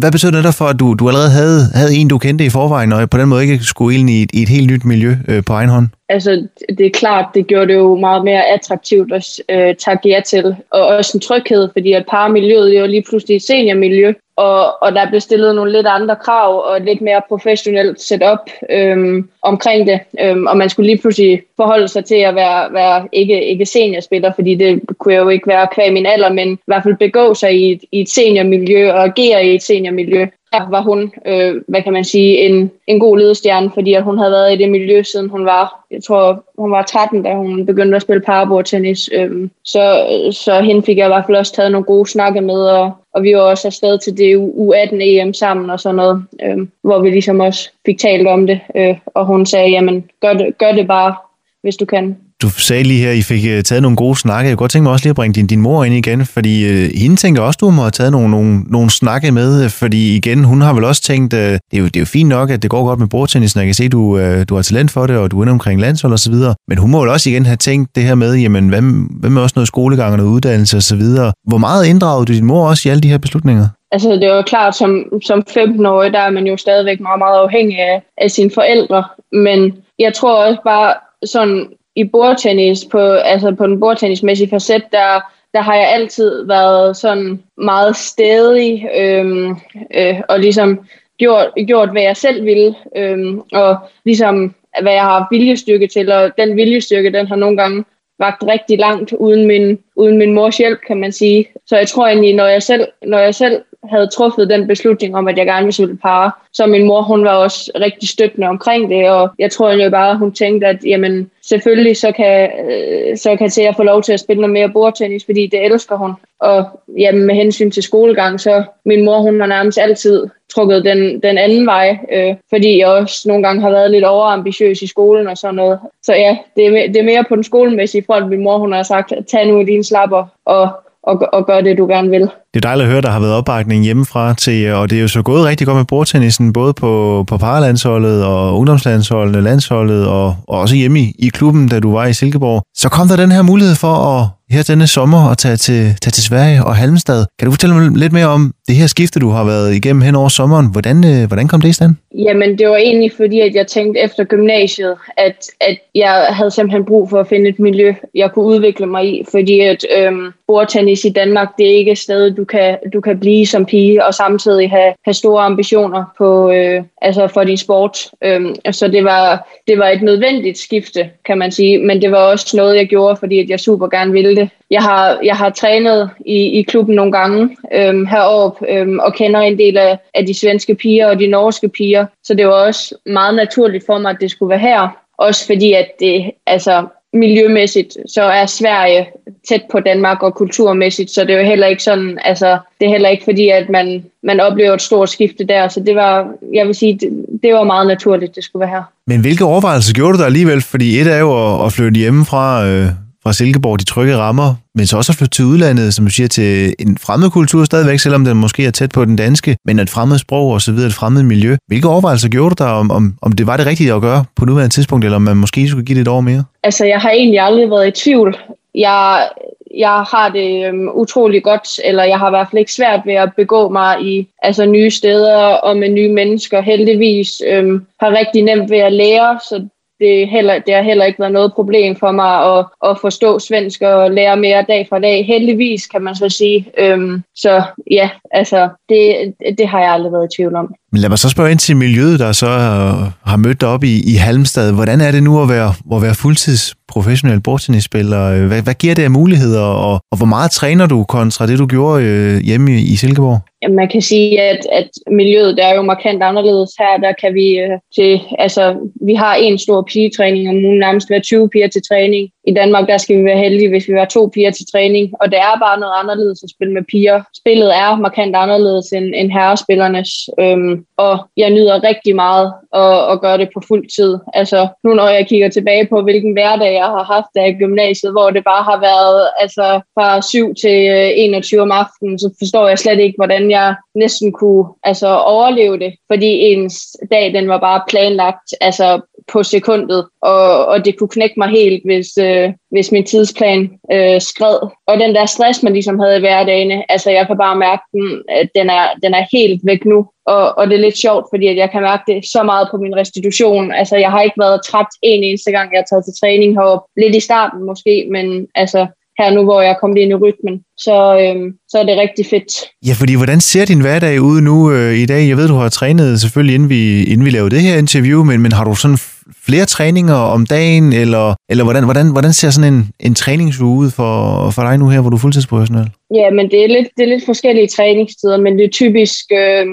Hvad 0.01 0.13
betyder 0.13 0.33
det 0.33 0.45
der 0.45 0.51
for, 0.51 0.65
at 0.65 0.81
du, 0.81 0.95
du 0.95 1.09
allerede 1.09 1.31
havde, 1.31 1.61
havde 1.75 1.95
en, 1.95 2.09
du 2.09 2.19
kendte 2.19 2.45
i 2.45 2.51
forvejen, 2.51 2.93
og 2.93 3.11
på 3.11 3.19
den 3.19 3.29
måde 3.29 3.43
ikke 3.43 3.59
skulle 3.59 3.99
ind 3.99 4.11
i 4.11 4.23
et, 4.23 4.31
i 4.33 4.43
et 4.43 4.49
helt 4.49 4.71
nyt 4.71 4.85
miljø 4.85 5.13
øh, 5.29 5.43
på 5.47 5.53
egen 5.53 5.69
hånd? 5.69 5.89
Altså, 6.09 6.47
det 6.79 6.87
er 6.87 6.91
klart, 6.91 7.27
det 7.35 7.47
gjorde 7.47 7.69
det 7.69 7.75
jo 7.75 7.97
meget 7.97 8.25
mere 8.25 8.43
attraktivt 8.55 9.13
at 9.13 9.27
øh, 9.49 9.75
takke 9.75 10.09
ja 10.09 10.21
til, 10.27 10.57
og 10.71 10.87
også 10.87 11.11
en 11.15 11.21
tryghed, 11.21 11.69
fordi 11.73 11.93
at 11.93 12.05
paramiljøet 12.11 12.73
det 12.73 12.81
var 12.81 12.87
lige 12.87 13.05
pludselig 13.09 13.37
et 13.37 13.43
seniormiljø, 13.43 14.13
og, 14.37 14.83
og 14.83 14.93
der 14.93 15.09
blev 15.09 15.21
stillet 15.21 15.55
nogle 15.55 15.73
lidt 15.73 15.87
andre 15.87 16.17
krav 16.17 16.65
og 16.65 16.77
et 16.77 16.85
lidt 16.85 17.01
mere 17.01 17.23
professionelt 17.29 18.01
setup 18.01 18.39
øhm, 18.71 19.29
omkring 19.43 19.87
det. 19.87 20.01
Øhm, 20.21 20.47
og 20.47 20.57
man 20.57 20.69
skulle 20.71 20.87
lige 20.87 21.01
pludselig 21.01 21.43
forholde 21.57 21.89
sig 21.89 22.05
til 22.05 22.15
at 22.15 22.35
være, 22.35 22.73
være 22.73 23.09
ikke, 23.13 23.45
ikke 23.45 23.67
seniorspiller, 23.67 24.33
fordi 24.35 24.55
det 24.55 24.81
kunne 24.99 25.15
jeg 25.15 25.21
jo 25.21 25.29
ikke 25.29 25.47
være 25.47 25.69
kvæg 25.75 25.93
min 25.93 26.07
alder, 26.07 26.33
men 26.33 26.53
i 26.53 26.59
hvert 26.67 26.83
fald 26.83 26.97
begå 26.97 27.35
sig 27.35 27.55
i 27.61 27.73
et, 27.73 27.81
i 27.93 28.01
et 28.01 28.09
seniormiljø 28.09 28.93
og 28.93 29.05
agere 29.05 29.47
i 29.47 29.55
et 29.55 29.63
seniormiljø 29.63 30.27
der 30.55 30.71
var 30.71 30.81
hun, 30.81 31.13
øh, 31.27 31.63
hvad 31.69 31.83
kan 31.83 31.93
man 31.93 32.05
sige, 32.05 32.39
en, 32.39 32.71
en 32.87 33.01
god 33.01 33.19
ledestjerne, 33.19 33.71
fordi 33.75 33.95
at 33.95 34.03
hun 34.03 34.19
havde 34.19 34.33
været 34.33 34.53
i 34.53 34.57
det 34.57 34.71
miljø, 34.71 35.03
siden 35.03 35.29
hun 35.29 35.45
var, 35.45 35.85
jeg 35.91 36.03
tror, 36.03 36.45
hun 36.59 36.71
var 36.71 36.83
13, 36.83 37.23
da 37.23 37.35
hun 37.35 37.67
begyndte 37.67 37.97
at 37.97 38.03
spille 38.03 38.23
parabordtennis. 38.23 39.11
Øhm, 39.13 39.51
så, 39.65 40.07
så 40.31 40.61
hende 40.61 40.83
fik 40.83 40.99
jeg 40.99 41.07
i 41.07 41.09
hvert 41.09 41.27
fald 41.27 41.37
også 41.37 41.53
taget 41.53 41.73
nogle 41.73 41.85
gode 41.85 42.11
snakke 42.11 42.41
med, 42.41 42.61
og, 42.61 42.93
og 43.15 43.23
vi 43.23 43.35
var 43.35 43.41
også 43.41 43.69
afsted 43.69 43.99
til 43.99 44.17
det 44.17 44.37
U18-EM 44.37 45.35
sammen 45.35 45.71
og 45.71 45.81
sådan 45.81 45.97
noget, 45.97 46.25
øh, 46.43 46.59
hvor 46.83 47.03
vi 47.03 47.11
ligesom 47.11 47.41
også 47.41 47.71
fik 47.87 47.99
talt 47.99 48.29
om 48.29 48.47
det, 48.47 48.61
øh, 48.77 48.99
og 49.07 49.27
hun 49.27 49.47
sagde, 49.47 49.71
jamen 49.71 50.11
gør 50.21 50.33
det, 50.33 50.59
gør 50.59 50.73
det 50.73 50.87
bare, 50.87 51.15
hvis 51.63 51.77
du 51.77 51.85
kan. 51.85 52.17
Du 52.43 52.49
sagde 52.49 52.83
lige 52.83 53.01
her, 53.01 53.11
at 53.11 53.17
I 53.17 53.23
fik 53.23 53.45
øh, 53.47 53.63
taget 53.63 53.83
nogle 53.83 53.97
gode 53.97 54.17
snakke. 54.17 54.49
Jeg 54.49 54.57
kunne 54.57 54.63
godt 54.63 54.71
tænke 54.71 54.83
mig 54.83 54.93
også 54.93 55.05
lige 55.05 55.11
at 55.11 55.17
bringe 55.17 55.35
din, 55.35 55.47
din 55.47 55.61
mor 55.61 55.85
ind 55.85 55.95
igen, 55.95 56.27
fordi 56.27 56.67
øh, 56.67 56.91
hende 56.97 57.17
tænker 57.17 57.43
også, 57.43 57.59
du 57.61 57.71
må 57.71 57.83
have 57.83 57.91
taget 57.91 58.13
nogle, 58.13 58.31
nogle, 58.31 58.63
nogle 58.71 58.91
snakke 58.91 59.33
med, 59.33 59.65
øh, 59.65 59.71
fordi 59.71 60.17
igen, 60.17 60.45
hun 60.45 60.61
har 60.61 60.73
vel 60.75 60.85
også 60.85 61.03
tænkt, 61.03 61.35
øh, 61.35 61.41
det, 61.41 61.61
er 61.73 61.79
jo, 61.79 61.85
det 61.85 61.97
er 61.97 62.01
jo 62.01 62.07
fint 62.07 62.29
nok, 62.29 62.51
at 62.51 62.63
det 62.63 62.71
går 62.71 62.85
godt 62.85 62.99
med 62.99 63.09
bordtennisen, 63.09 63.59
jeg 63.59 63.67
kan 63.67 63.75
se, 63.75 63.89
du, 63.89 64.19
øh, 64.19 64.45
du 64.49 64.55
har 64.55 64.63
talent 64.63 64.91
for 64.91 65.07
det, 65.07 65.17
og 65.17 65.31
du 65.31 65.39
er 65.39 65.45
inde 65.45 65.53
omkring 65.53 65.81
landshold 65.81 66.13
og 66.13 66.19
så 66.19 66.31
videre. 66.31 66.55
Men 66.69 66.79
hun 66.79 66.91
må 66.91 67.01
vel 67.01 67.11
også 67.11 67.31
igen 67.31 67.47
have 67.47 67.57
tænkt 67.57 67.97
det 67.97 68.03
her 68.03 68.15
med, 68.15 68.35
jamen, 68.35 68.69
hvad, 68.69 68.83
hvad 69.21 69.31
med 69.31 69.43
også 69.43 69.55
noget 69.57 69.69
skolegang 69.69 70.13
og 70.13 70.19
noget 70.19 70.31
uddannelse 70.31 70.77
og 70.77 70.83
så 70.83 70.97
videre. 70.97 71.33
Hvor 71.49 71.59
meget 71.59 71.87
inddragede 71.87 72.27
du 72.27 72.33
din 72.33 72.45
mor 72.45 72.69
også 72.69 72.89
i 72.89 72.91
alle 72.91 73.01
de 73.01 73.09
her 73.09 73.19
beslutninger? 73.19 73.67
Altså 73.93 74.09
det 74.11 74.25
er 74.25 74.37
jo 74.37 74.43
klart, 74.43 74.77
som, 74.77 75.05
som 75.23 75.43
15-årig, 75.51 76.13
der 76.13 76.19
er 76.19 76.31
man 76.31 76.47
jo 76.47 76.57
stadigvæk 76.57 77.01
meget, 77.01 77.19
meget 77.19 77.39
afhængig 77.39 77.79
af, 77.79 78.03
af 78.19 78.31
sine 78.31 78.51
forældre. 78.55 79.05
Men 79.33 79.73
jeg 79.99 80.15
tror 80.15 80.45
også 80.45 80.61
bare 80.65 80.95
sådan 81.27 81.67
i 81.97 82.05
bordtennis, 82.05 82.85
på, 82.85 82.99
altså 83.01 83.55
på 83.55 83.67
den 83.67 83.81
bordtennismæssige 83.81 84.51
facet, 84.51 84.83
der, 84.93 85.21
der 85.55 85.61
har 85.61 85.75
jeg 85.75 85.93
altid 85.93 86.47
været 86.47 86.97
sådan 86.97 87.43
meget 87.57 87.97
stedig 87.97 88.89
øhm, 88.97 89.57
øh, 89.95 90.21
og 90.29 90.41
ligesom 90.41 90.87
gjort, 91.19 91.47
gjort, 91.67 91.91
hvad 91.91 92.03
jeg 92.03 92.17
selv 92.17 92.45
ville. 92.45 92.75
Øhm, 92.97 93.41
og 93.53 93.77
ligesom 94.05 94.55
hvad 94.83 94.93
jeg 94.93 95.03
har 95.03 95.19
haft 95.19 95.31
viljestyrke 95.31 95.87
til, 95.87 96.13
og 96.13 96.31
den 96.39 96.57
viljestyrke, 96.57 97.13
den 97.13 97.27
har 97.27 97.37
nogle 97.37 97.57
gange 97.57 97.85
vagt 98.19 98.45
rigtig 98.49 98.79
langt 98.79 99.13
uden 99.13 99.47
min, 99.47 99.79
uden 99.97 100.19
min 100.19 100.33
mors 100.33 100.57
hjælp, 100.57 100.79
kan 100.87 100.97
man 100.97 101.13
sige. 101.13 101.47
Så 101.67 101.77
jeg 101.77 101.89
tror 101.89 102.07
egentlig, 102.07 102.35
når 102.35 102.47
jeg 102.47 102.63
selv, 102.63 102.87
når 103.07 103.19
jeg 103.19 103.35
selv 103.35 103.63
havde 103.91 104.07
truffet 104.07 104.51
den 104.51 104.67
beslutning 104.67 105.17
om, 105.17 105.29
at 105.29 105.39
jeg 105.39 105.47
gerne 105.47 105.63
ville 105.63 105.73
spille 105.73 105.97
par, 105.97 106.47
så 106.53 106.67
min 106.67 106.87
mor, 106.87 107.03
hun 107.03 107.25
var 107.25 107.35
også 107.35 107.71
rigtig 107.81 108.09
støttende 108.09 108.47
omkring 108.47 108.91
det, 108.91 109.11
og 109.11 109.31
jeg 109.39 109.51
tror 109.51 109.73
jo 109.73 109.91
bare, 109.91 110.19
hun 110.19 110.33
tænkte, 110.33 110.67
at 110.67 110.85
jamen, 110.85 111.31
selvfølgelig 111.43 111.97
så 111.97 112.13
kan, 112.13 112.51
øh, 112.71 113.17
så 113.17 113.37
kan 113.37 113.51
Thea 113.51 113.71
få 113.71 113.83
lov 113.83 114.03
til 114.03 114.13
at 114.13 114.21
spille 114.21 114.41
noget 114.41 114.53
mere 114.53 114.69
bordtennis, 114.69 115.25
fordi 115.25 115.47
det 115.47 115.65
elsker 115.65 115.97
hun. 115.97 116.13
Og 116.41 116.65
jamen, 116.99 117.25
med 117.27 117.35
hensyn 117.35 117.71
til 117.71 117.83
skolegang, 117.83 118.41
så 118.41 118.65
min 118.85 119.05
mor, 119.05 119.19
hun 119.19 119.41
har 119.41 119.47
nærmest 119.47 119.79
altid 119.79 120.27
trukket 120.55 120.85
den, 120.85 121.23
den 121.23 121.39
anden 121.39 121.67
vej, 121.67 121.99
øh, 122.13 122.35
fordi 122.51 122.79
jeg 122.79 122.89
også 122.89 123.29
nogle 123.29 123.43
gange 123.43 123.63
har 123.63 123.71
været 123.71 123.91
lidt 123.91 124.05
overambitiøs 124.05 124.83
i 124.83 124.87
skolen 124.87 125.29
og 125.29 125.37
sådan 125.37 125.55
noget. 125.55 125.79
Så 126.03 126.15
ja, 126.15 126.37
det 126.57 126.67
er, 126.67 126.87
det 126.87 126.97
er 126.97 127.03
mere 127.03 127.25
på 127.29 127.37
den 127.37 127.45
skolemæssige 127.45 128.05
front, 128.07 128.29
min 128.29 128.43
mor, 128.43 128.59
hun 128.59 128.73
har 128.73 128.83
sagt, 128.83 129.13
tag 129.31 129.47
nu 129.47 129.63
dine 129.63 129.85
slapper 129.85 130.27
og, 130.45 130.69
og, 131.07 131.29
og 131.33 131.47
gør 131.47 131.61
det, 131.61 131.79
du 131.79 131.87
gerne 131.87 132.11
vil. 132.11 132.21
Det 132.21 132.57
er 132.57 132.61
dejligt 132.61 132.87
at 132.87 132.93
høre, 132.93 133.03
der 133.03 133.11
har 133.11 133.21
været 133.21 133.35
opbakning 133.35 133.85
hjemmefra 133.85 134.35
til, 134.35 134.65
øh, 134.65 134.79
og 134.81 134.91
det 134.91 134.99
er 134.99 135.03
jo 135.03 135.09
så 135.09 135.23
gået 135.23 135.45
rigtig 135.45 135.67
godt 135.67 135.77
med 135.77 135.85
bordtennisen, 135.85 136.53
både 136.53 136.73
på, 136.73 137.25
på 137.27 137.37
paralandsholdet 137.37 138.25
og 138.25 138.59
ungdomslandsholdet, 138.59 139.43
landsholdet 139.43 140.07
og, 140.09 140.37
og 140.49 140.59
også 140.59 140.77
hjemme 140.77 141.01
i, 141.01 141.15
i 141.19 141.29
klubben, 141.29 141.69
da 141.69 141.81
du 141.81 141.93
var 141.93 142.07
i 142.07 142.13
Silkeborg. 142.13 142.63
Så 142.77 142.89
kom 142.89 143.09
der 143.09 143.17
den 143.17 143.33
her 143.33 143.43
mulighed 143.43 143.75
for 143.75 143.95
at 143.95 144.29
her 144.51 144.63
denne 144.63 144.87
sommer 144.87 145.31
at 145.31 145.39
tage 145.39 145.57
til, 145.57 145.83
tage 146.03 146.11
til 146.11 146.23
Sverige 146.23 146.65
og 146.65 146.77
Halmstad. 146.77 147.25
Kan 147.39 147.47
du 147.47 147.53
fortælle 147.53 147.77
mig 147.77 147.91
lidt 147.97 148.13
mere 148.13 148.27
om 148.27 148.53
det 148.69 148.77
her 148.77 148.87
skifte, 148.87 149.21
du 149.21 149.29
har 149.29 149.45
været 149.45 149.75
igennem 149.75 150.03
hen 150.03 150.15
over 150.15 150.29
sommeren? 150.29 150.67
Hvordan, 150.73 151.05
øh, 151.05 151.27
hvordan 151.27 151.49
kom 151.49 151.61
det 151.61 151.69
i 151.69 151.73
stand? 151.73 151.95
Jamen, 152.15 152.59
det 152.59 152.69
var 152.69 152.77
egentlig 152.77 153.13
fordi, 153.17 153.41
at 153.41 153.55
jeg 153.55 153.67
tænkte 153.67 154.01
efter 154.01 154.25
gymnasiet, 154.25 154.95
at, 155.17 155.51
at 155.61 155.79
jeg 155.95 156.27
havde 156.31 156.51
simpelthen 156.51 156.85
brug 156.85 157.11
for 157.11 157.21
at 157.21 157.29
finde 157.29 157.49
et 157.49 157.59
miljø, 157.59 157.95
jeg 158.15 158.33
kunne 158.33 158.45
udvikle 158.45 158.87
mig 158.87 159.05
i, 159.05 159.25
fordi 159.31 159.61
at 159.61 159.87
øhm, 159.99 160.33
bordtennis 160.47 161.05
i 161.05 161.09
Danmark, 161.09 161.49
det 161.59 161.67
er 161.67 161.77
ikke 161.77 161.93
et 161.93 161.99
sted, 161.99 162.31
du 162.31 162.45
kan, 162.45 162.79
du 162.93 163.01
kan 163.01 163.21
blive 163.21 163.47
som 163.47 163.65
pige, 163.65 164.05
og 164.05 164.15
samtidig 164.15 164.71
have, 164.71 164.93
have 165.05 165.15
store 165.15 165.45
ambitioner 165.45 166.05
på, 166.19 166.51
øh, 166.51 166.83
altså 167.03 167.29
for 167.29 167.45
din 167.45 167.57
sport. 167.57 167.99
Øhm, 168.25 168.55
så 168.73 168.89
det 168.89 169.05
var, 169.05 169.49
det 169.69 169.79
var 169.79 169.89
et 169.89 170.03
nødvendigt 170.03 170.59
skifte, 170.59 171.11
kan 171.27 171.39
man 171.39 171.53
sige, 171.53 171.79
men 171.79 172.03
det 172.03 172.11
var 172.11 172.19
også 172.19 172.57
noget, 172.57 172.77
jeg 172.77 172.87
gjorde, 172.87 173.17
fordi 173.17 173.39
at 173.39 173.51
jeg 173.51 173.61
super 173.61 173.89
gerne 173.89 174.13
ville 174.13 174.34
det. 174.37 174.51
Jeg 174.71 174.83
har, 174.83 175.19
jeg 175.25 175.37
har 175.37 175.51
trænet 175.51 176.11
i, 176.27 176.37
i 176.37 176.63
klubben 176.63 176.95
nogle 176.95 177.13
gange 177.13 177.57
øhm, 177.73 178.07
heroppe, 178.07 178.71
øhm, 178.71 178.99
og 178.99 179.15
kender 179.15 179.41
en 179.41 179.59
del 179.59 179.79
af, 179.79 179.99
af 180.15 180.27
de 180.27 180.35
svenske 180.35 180.75
piger 180.75 181.07
og 181.07 181.19
de 181.19 181.27
norske 181.27 181.69
piger, 181.69 182.07
så 182.25 182.35
det 182.35 182.47
var 182.47 182.53
også 182.53 182.95
meget 183.07 183.35
naturligt 183.35 183.87
for 183.87 183.99
mig, 183.99 184.11
at 184.11 184.17
det 184.21 184.31
skulle 184.31 184.51
være 184.51 184.59
her. 184.59 184.89
Også 185.19 185.47
fordi, 185.47 185.73
at 185.73 185.89
det, 186.01 186.31
altså, 186.47 186.87
miljømæssigt, 187.15 187.97
så 188.07 188.23
er 188.23 188.47
Sverige 188.47 189.07
tæt 189.49 189.63
på 189.73 189.81
Danmark 189.81 190.23
og 190.23 190.35
kulturmæssigt, 190.35 191.11
så 191.11 191.25
det 191.25 191.35
er 191.35 191.41
jo 191.41 191.47
heller 191.47 191.67
ikke 191.67 191.83
sådan, 191.83 192.19
altså 192.25 192.59
det 192.81 192.87
er 192.87 192.91
heller 192.91 193.09
ikke 193.09 193.25
fordi, 193.25 193.49
at 193.49 193.69
man, 193.69 194.05
man 194.23 194.41
oplever 194.41 194.75
et 194.75 194.83
stort 194.83 195.11
skifte 195.11 195.45
der, 195.45 195.69
så 195.69 195.81
det 195.81 195.95
var, 195.95 196.29
jeg 196.55 196.67
vil 196.67 196.75
sige, 196.75 196.99
det, 196.99 197.27
det 197.43 197.55
var 197.55 197.65
meget 197.65 197.87
naturligt, 197.87 198.37
det 198.37 198.45
skulle 198.45 198.61
være 198.61 198.71
her. 198.71 198.83
Men 199.07 199.21
hvilke 199.21 199.45
overvejelser 199.45 199.95
gjorde 199.95 200.13
du 200.13 200.19
der 200.19 200.27
alligevel? 200.27 200.63
Fordi 200.63 201.01
et 201.01 201.07
er 201.07 201.19
jo 201.19 201.31
at, 201.47 201.67
at 201.67 201.73
flytte 201.73 201.99
hjemmefra, 201.99 202.67
øh, 202.67 202.87
fra 203.25 203.33
Silkeborg, 203.33 203.79
de 203.81 203.85
trygge 203.85 204.17
rammer, 204.17 204.55
men 204.75 204.87
så 204.87 204.97
også 204.97 205.13
at 205.13 205.17
flytte 205.17 205.37
til 205.37 205.45
udlandet, 205.45 205.95
som 205.95 206.05
du 206.05 206.11
siger, 206.11 206.29
til 206.29 206.75
en 206.79 206.99
fremmed 206.99 207.31
kultur 207.31 207.65
stadigvæk, 207.65 207.99
selvom 207.99 208.25
den 208.25 208.37
måske 208.37 208.67
er 208.67 208.71
tæt 208.71 208.91
på 208.91 209.05
den 209.05 209.17
danske, 209.17 209.57
men 209.65 209.79
et 209.79 209.91
fremmed 209.91 210.19
sprog 210.19 210.51
og 210.51 210.61
så 210.61 210.73
videre, 210.73 210.87
et 210.87 210.95
fremmed 210.95 211.23
miljø. 211.23 211.57
Hvilke 211.67 211.89
overvejelser 211.89 212.29
gjorde 212.29 212.55
du 212.55 212.65
der, 212.65 212.71
om, 212.71 212.91
om, 212.91 213.15
om 213.23 213.33
det 213.33 213.47
var 213.47 213.57
det 213.57 213.67
rigtige 213.67 213.93
at 213.93 214.01
gøre 214.01 214.25
på 214.37 214.45
nuværende 214.45 214.75
tidspunkt, 214.75 215.05
eller 215.05 215.17
om 215.17 215.23
man 215.23 215.37
måske 215.37 215.69
skulle 215.69 215.87
give 215.87 215.97
det 215.97 216.03
et 216.03 216.09
år 216.09 216.21
mere? 216.21 216.45
Altså, 216.63 216.85
jeg 216.85 217.01
har 217.01 217.11
egentlig 217.11 217.41
aldrig 217.41 217.71
været 217.71 217.89
i 217.89 218.03
tvivl. 218.03 218.37
Jeg, 218.75 219.29
jeg 219.77 220.05
har 220.13 220.31
det 220.35 220.67
øhm, 220.67 220.89
utrolig 220.95 221.43
godt, 221.43 221.81
eller 221.85 222.05
jeg 222.05 222.19
har 222.19 222.29
i 222.29 222.31
hvert 222.31 222.47
fald 222.51 222.59
ikke 222.59 222.73
svært 222.73 223.01
ved 223.07 223.15
at 223.15 223.33
begå 223.37 223.69
mig 223.69 224.03
i 224.03 224.29
altså, 224.43 224.67
nye 224.67 224.91
steder 224.91 225.37
og 225.37 225.77
med 225.77 225.89
nye 225.89 226.13
mennesker. 226.13 226.61
Heldigvis 226.61 227.43
øhm, 227.49 227.87
har 228.01 228.19
rigtig 228.19 228.43
nemt 228.43 228.71
ved 228.71 228.79
at 228.79 228.93
lære, 228.93 229.39
så 229.49 229.69
det, 230.01 230.29
heller, 230.29 230.59
det 230.67 230.75
har 230.75 230.83
heller 230.83 231.05
ikke 231.05 231.21
været 231.21 231.33
noget 231.33 231.53
problem 231.55 231.97
for 231.97 232.13
mig 232.13 232.59
at, 232.59 232.91
at 232.91 232.99
forstå 233.01 233.39
svensk 233.39 233.83
og 233.83 234.11
lære 234.11 234.37
mere 234.37 234.65
dag 234.69 234.87
for 234.89 234.99
dag. 234.99 235.27
Heldigvis, 235.27 235.87
kan 235.87 236.03
man 236.03 236.15
så 236.15 236.29
sige. 236.29 236.67
Øhm, 236.79 237.23
så 237.35 237.63
ja, 237.91 238.11
altså, 238.31 238.69
det, 238.89 239.35
det 239.59 239.69
har 239.69 239.81
jeg 239.81 239.93
aldrig 239.93 240.13
været 240.13 240.29
i 240.33 240.37
tvivl 240.37 240.55
om. 240.55 240.75
Men 240.93 241.01
lad 241.01 241.09
mig 241.09 241.19
så 241.19 241.29
spørge 241.29 241.51
ind 241.51 241.59
til 241.59 241.77
miljøet, 241.77 242.21
der 242.21 242.33
så 242.33 242.47
øh, 242.47 243.31
har 243.31 243.37
mødt 243.37 243.61
dig 243.61 243.69
op 243.69 243.85
i, 243.85 244.13
i 244.13 244.15
Halmstad. 244.15 244.73
Hvordan 244.73 245.01
er 245.01 245.11
det 245.11 245.23
nu 245.23 245.43
at 245.43 245.49
være, 245.49 245.75
at 245.97 246.03
være 246.03 246.15
fuldtids 246.15 246.75
professionel 246.89 247.41
bordtennisspiller? 247.41 248.23
Øh, 248.23 248.47
hvad, 248.47 248.63
hvad 248.63 248.75
giver 248.75 248.95
det 248.95 249.03
af 249.03 249.11
muligheder, 249.11 249.63
og, 249.63 250.01
og 250.11 250.17
hvor 250.17 250.27
meget 250.27 250.51
træner 250.51 250.87
du 250.87 251.05
kontra 251.05 251.47
det, 251.47 251.59
du 251.59 251.67
gjorde 251.67 252.05
øh, 252.05 252.41
hjemme 252.41 252.71
i, 252.73 252.93
i 252.93 252.97
Silkeborg? 252.97 253.41
man 253.71 253.89
kan 253.89 254.03
sige, 254.03 254.41
at, 254.41 254.67
at 254.73 254.89
miljøet 255.11 255.57
der 255.57 255.65
er 255.67 255.75
jo 255.75 255.83
markant 255.83 256.23
anderledes 256.23 256.71
her. 256.79 256.97
Der 257.07 257.13
kan 257.13 257.35
vi 257.35 257.59
øh, 257.59 257.79
til, 257.97 258.21
altså, 258.39 258.77
vi 259.07 259.15
har 259.15 259.35
en 259.35 259.59
stor 259.59 259.83
pigetræning 259.83 260.49
om 260.49 260.55
ugen, 260.55 260.79
nærmest 260.79 261.09
hver 261.09 261.21
20 261.21 261.49
piger 261.49 261.69
til 261.69 261.83
træning. 261.89 262.31
I 262.47 262.55
Danmark, 262.55 262.89
der 262.89 262.99
skal 262.99 263.19
vi 263.19 263.25
være 263.25 263.39
heldige, 263.39 263.69
hvis 263.69 263.89
vi 263.89 263.95
var 263.95 264.05
to 264.05 264.31
piger 264.35 264.51
til 264.51 264.67
træning. 264.73 265.13
Og 265.21 265.31
det 265.31 265.39
er 265.39 265.59
bare 265.61 265.81
noget 265.81 265.95
anderledes 266.03 266.43
at 266.43 266.51
spille 266.51 266.75
med 266.75 266.83
piger. 266.83 267.23
Spillet 267.37 267.77
er 267.77 267.97
markant 267.97 268.37
anderledes 268.37 268.93
end, 268.93 269.15
end 269.15 269.31
herrespillernes. 269.31 270.11
Øhm, 270.41 270.85
og 270.97 271.19
jeg 271.37 271.51
nyder 271.51 271.85
rigtig 271.85 272.15
meget 272.15 272.53
at, 272.75 273.13
at 273.13 273.21
gøre 273.21 273.39
det 273.39 273.49
på 273.55 273.61
fuld 273.69 273.87
tid. 273.97 274.19
Altså, 274.35 274.69
nu 274.85 274.95
når 274.95 275.09
jeg 275.09 275.27
kigger 275.27 275.49
tilbage 275.49 275.87
på, 275.87 276.03
hvilken 276.03 276.33
hverdag 276.33 276.75
jeg 276.75 276.85
har 276.85 277.05
haft 277.15 277.33
af 277.37 277.57
gymnasiet, 277.59 278.13
hvor 278.13 278.31
det 278.31 278.45
bare 278.45 278.65
har 278.65 278.81
været 278.81 279.29
altså, 279.41 279.81
fra 279.95 280.23
7 280.23 280.55
til 280.55 280.79
øh, 280.89 281.11
21 281.17 281.61
om 281.61 281.73
aftenen, 281.73 282.19
så 282.19 282.35
forstår 282.39 282.69
jeg 282.69 282.79
slet 282.79 283.01
ikke, 283.01 283.17
hvordan 283.17 283.51
jeg 283.51 283.75
næsten 283.95 284.33
kunne 284.33 284.65
altså, 284.83 285.09
overleve 285.09 285.79
det. 285.79 285.93
Fordi 286.13 286.27
ens 286.27 286.97
dag, 287.11 287.35
den 287.35 287.49
var 287.49 287.59
bare 287.59 287.83
planlagt 287.89 288.49
altså, 288.61 289.01
på 289.33 289.43
sekundet, 289.43 290.07
og, 290.23 290.67
og 290.67 290.85
det 290.85 290.99
kunne 290.99 291.09
knække 291.09 291.35
mig 291.37 291.49
helt, 291.49 291.83
hvis, 291.85 292.19
øh, 292.19 292.53
hvis 292.71 292.93
min 292.93 293.05
tidsplan 293.05 293.71
øh, 293.93 294.21
skred. 294.21 294.59
Og 294.87 295.01
den 295.01 295.15
der 295.15 295.27
stress, 295.27 295.63
man 295.63 295.73
ligesom 295.73 295.99
havde 295.99 296.17
i 296.17 296.21
hverdagene, 296.21 296.93
altså 296.93 297.11
jeg 297.11 297.27
kan 297.27 297.39
bare 297.39 297.57
mærke, 297.57 297.83
den, 297.93 298.23
at 298.29 298.49
den 298.55 298.71
er, 298.71 298.87
den 299.03 299.15
er 299.15 299.25
helt 299.33 299.61
væk 299.65 299.85
nu. 299.85 300.07
Og, 300.27 300.59
og 300.59 300.67
det 300.67 300.75
er 300.75 300.81
lidt 300.81 300.99
sjovt, 300.99 301.27
fordi 301.33 301.47
at 301.47 301.57
jeg 301.57 301.71
kan 301.71 301.83
mærke 301.83 302.03
det 302.13 302.25
så 302.33 302.43
meget 302.43 302.69
på 302.71 302.77
min 302.77 302.97
restitution. 302.97 303.73
Altså 303.73 303.97
jeg 303.97 304.11
har 304.11 304.23
ikke 304.23 304.41
været 304.41 304.65
træt 304.65 304.87
en 305.03 305.25
eneste 305.25 305.51
gang, 305.51 305.73
jeg 305.73 305.79
har 305.79 305.89
taget 305.91 306.05
til 306.05 306.15
træning 306.21 306.55
heroppe. 306.55 306.87
Lidt 307.03 307.17
i 307.17 307.21
starten 307.21 307.67
måske, 307.67 308.09
men 308.11 308.47
altså 308.55 308.87
her 309.19 309.31
nu, 309.35 309.43
hvor 309.45 309.61
jeg 309.63 309.71
er 309.71 309.81
kommet 309.81 309.99
ind 309.99 310.11
i 310.11 310.15
rytmen, 310.15 310.61
så, 310.79 310.97
øhm, 311.23 311.53
så 311.69 311.79
er 311.79 311.85
det 311.85 311.99
rigtig 311.99 312.27
fedt. 312.27 312.53
Ja, 312.87 312.93
fordi 313.01 313.15
hvordan 313.15 313.41
ser 313.41 313.65
din 313.65 313.81
hverdag 313.81 314.21
ud 314.21 314.41
nu 314.41 314.73
øh, 314.73 314.95
i 314.95 315.07
dag? 315.07 315.29
Jeg 315.29 315.37
ved, 315.37 315.49
du 315.49 315.55
har 315.55 315.69
trænet 315.69 316.21
selvfølgelig, 316.21 316.55
inden 316.55 316.69
vi, 316.69 317.05
inden 317.05 317.25
vi 317.25 317.31
lavede 317.31 317.51
det 317.51 317.63
her 317.63 317.79
interview, 317.79 318.25
men, 318.25 318.41
men 318.41 318.53
har 318.53 318.65
du 318.65 318.75
sådan 318.75 318.99
flere 319.47 319.65
træninger 319.65 320.15
om 320.15 320.47
dagen, 320.47 320.93
eller, 320.93 321.35
eller 321.51 321.65
hvordan, 321.65 321.85
hvordan, 321.85 322.13
hvordan 322.13 322.33
ser 322.33 322.51
sådan 322.51 322.75
en, 322.75 322.91
en 323.01 323.15
træningsuge 323.15 323.79
ud 323.79 323.91
for, 323.91 324.15
for 324.51 324.63
dig 324.63 324.79
nu 324.79 324.89
her, 324.89 325.01
hvor 325.01 325.11
du 325.11 325.17
er 325.17 325.21
fuldtidsprofessionel? 325.21 325.91
Ja, 326.15 326.31
men 326.31 326.51
det 326.51 326.65
er 326.65 326.69
lidt, 326.69 326.89
det 326.97 327.03
er 327.03 327.09
lidt 327.09 327.25
forskellige 327.25 327.69
træningstider, 327.69 328.37
men 328.37 328.59
det 328.59 328.65
er 328.65 328.71
typisk, 328.71 329.25
øh, 329.33 329.67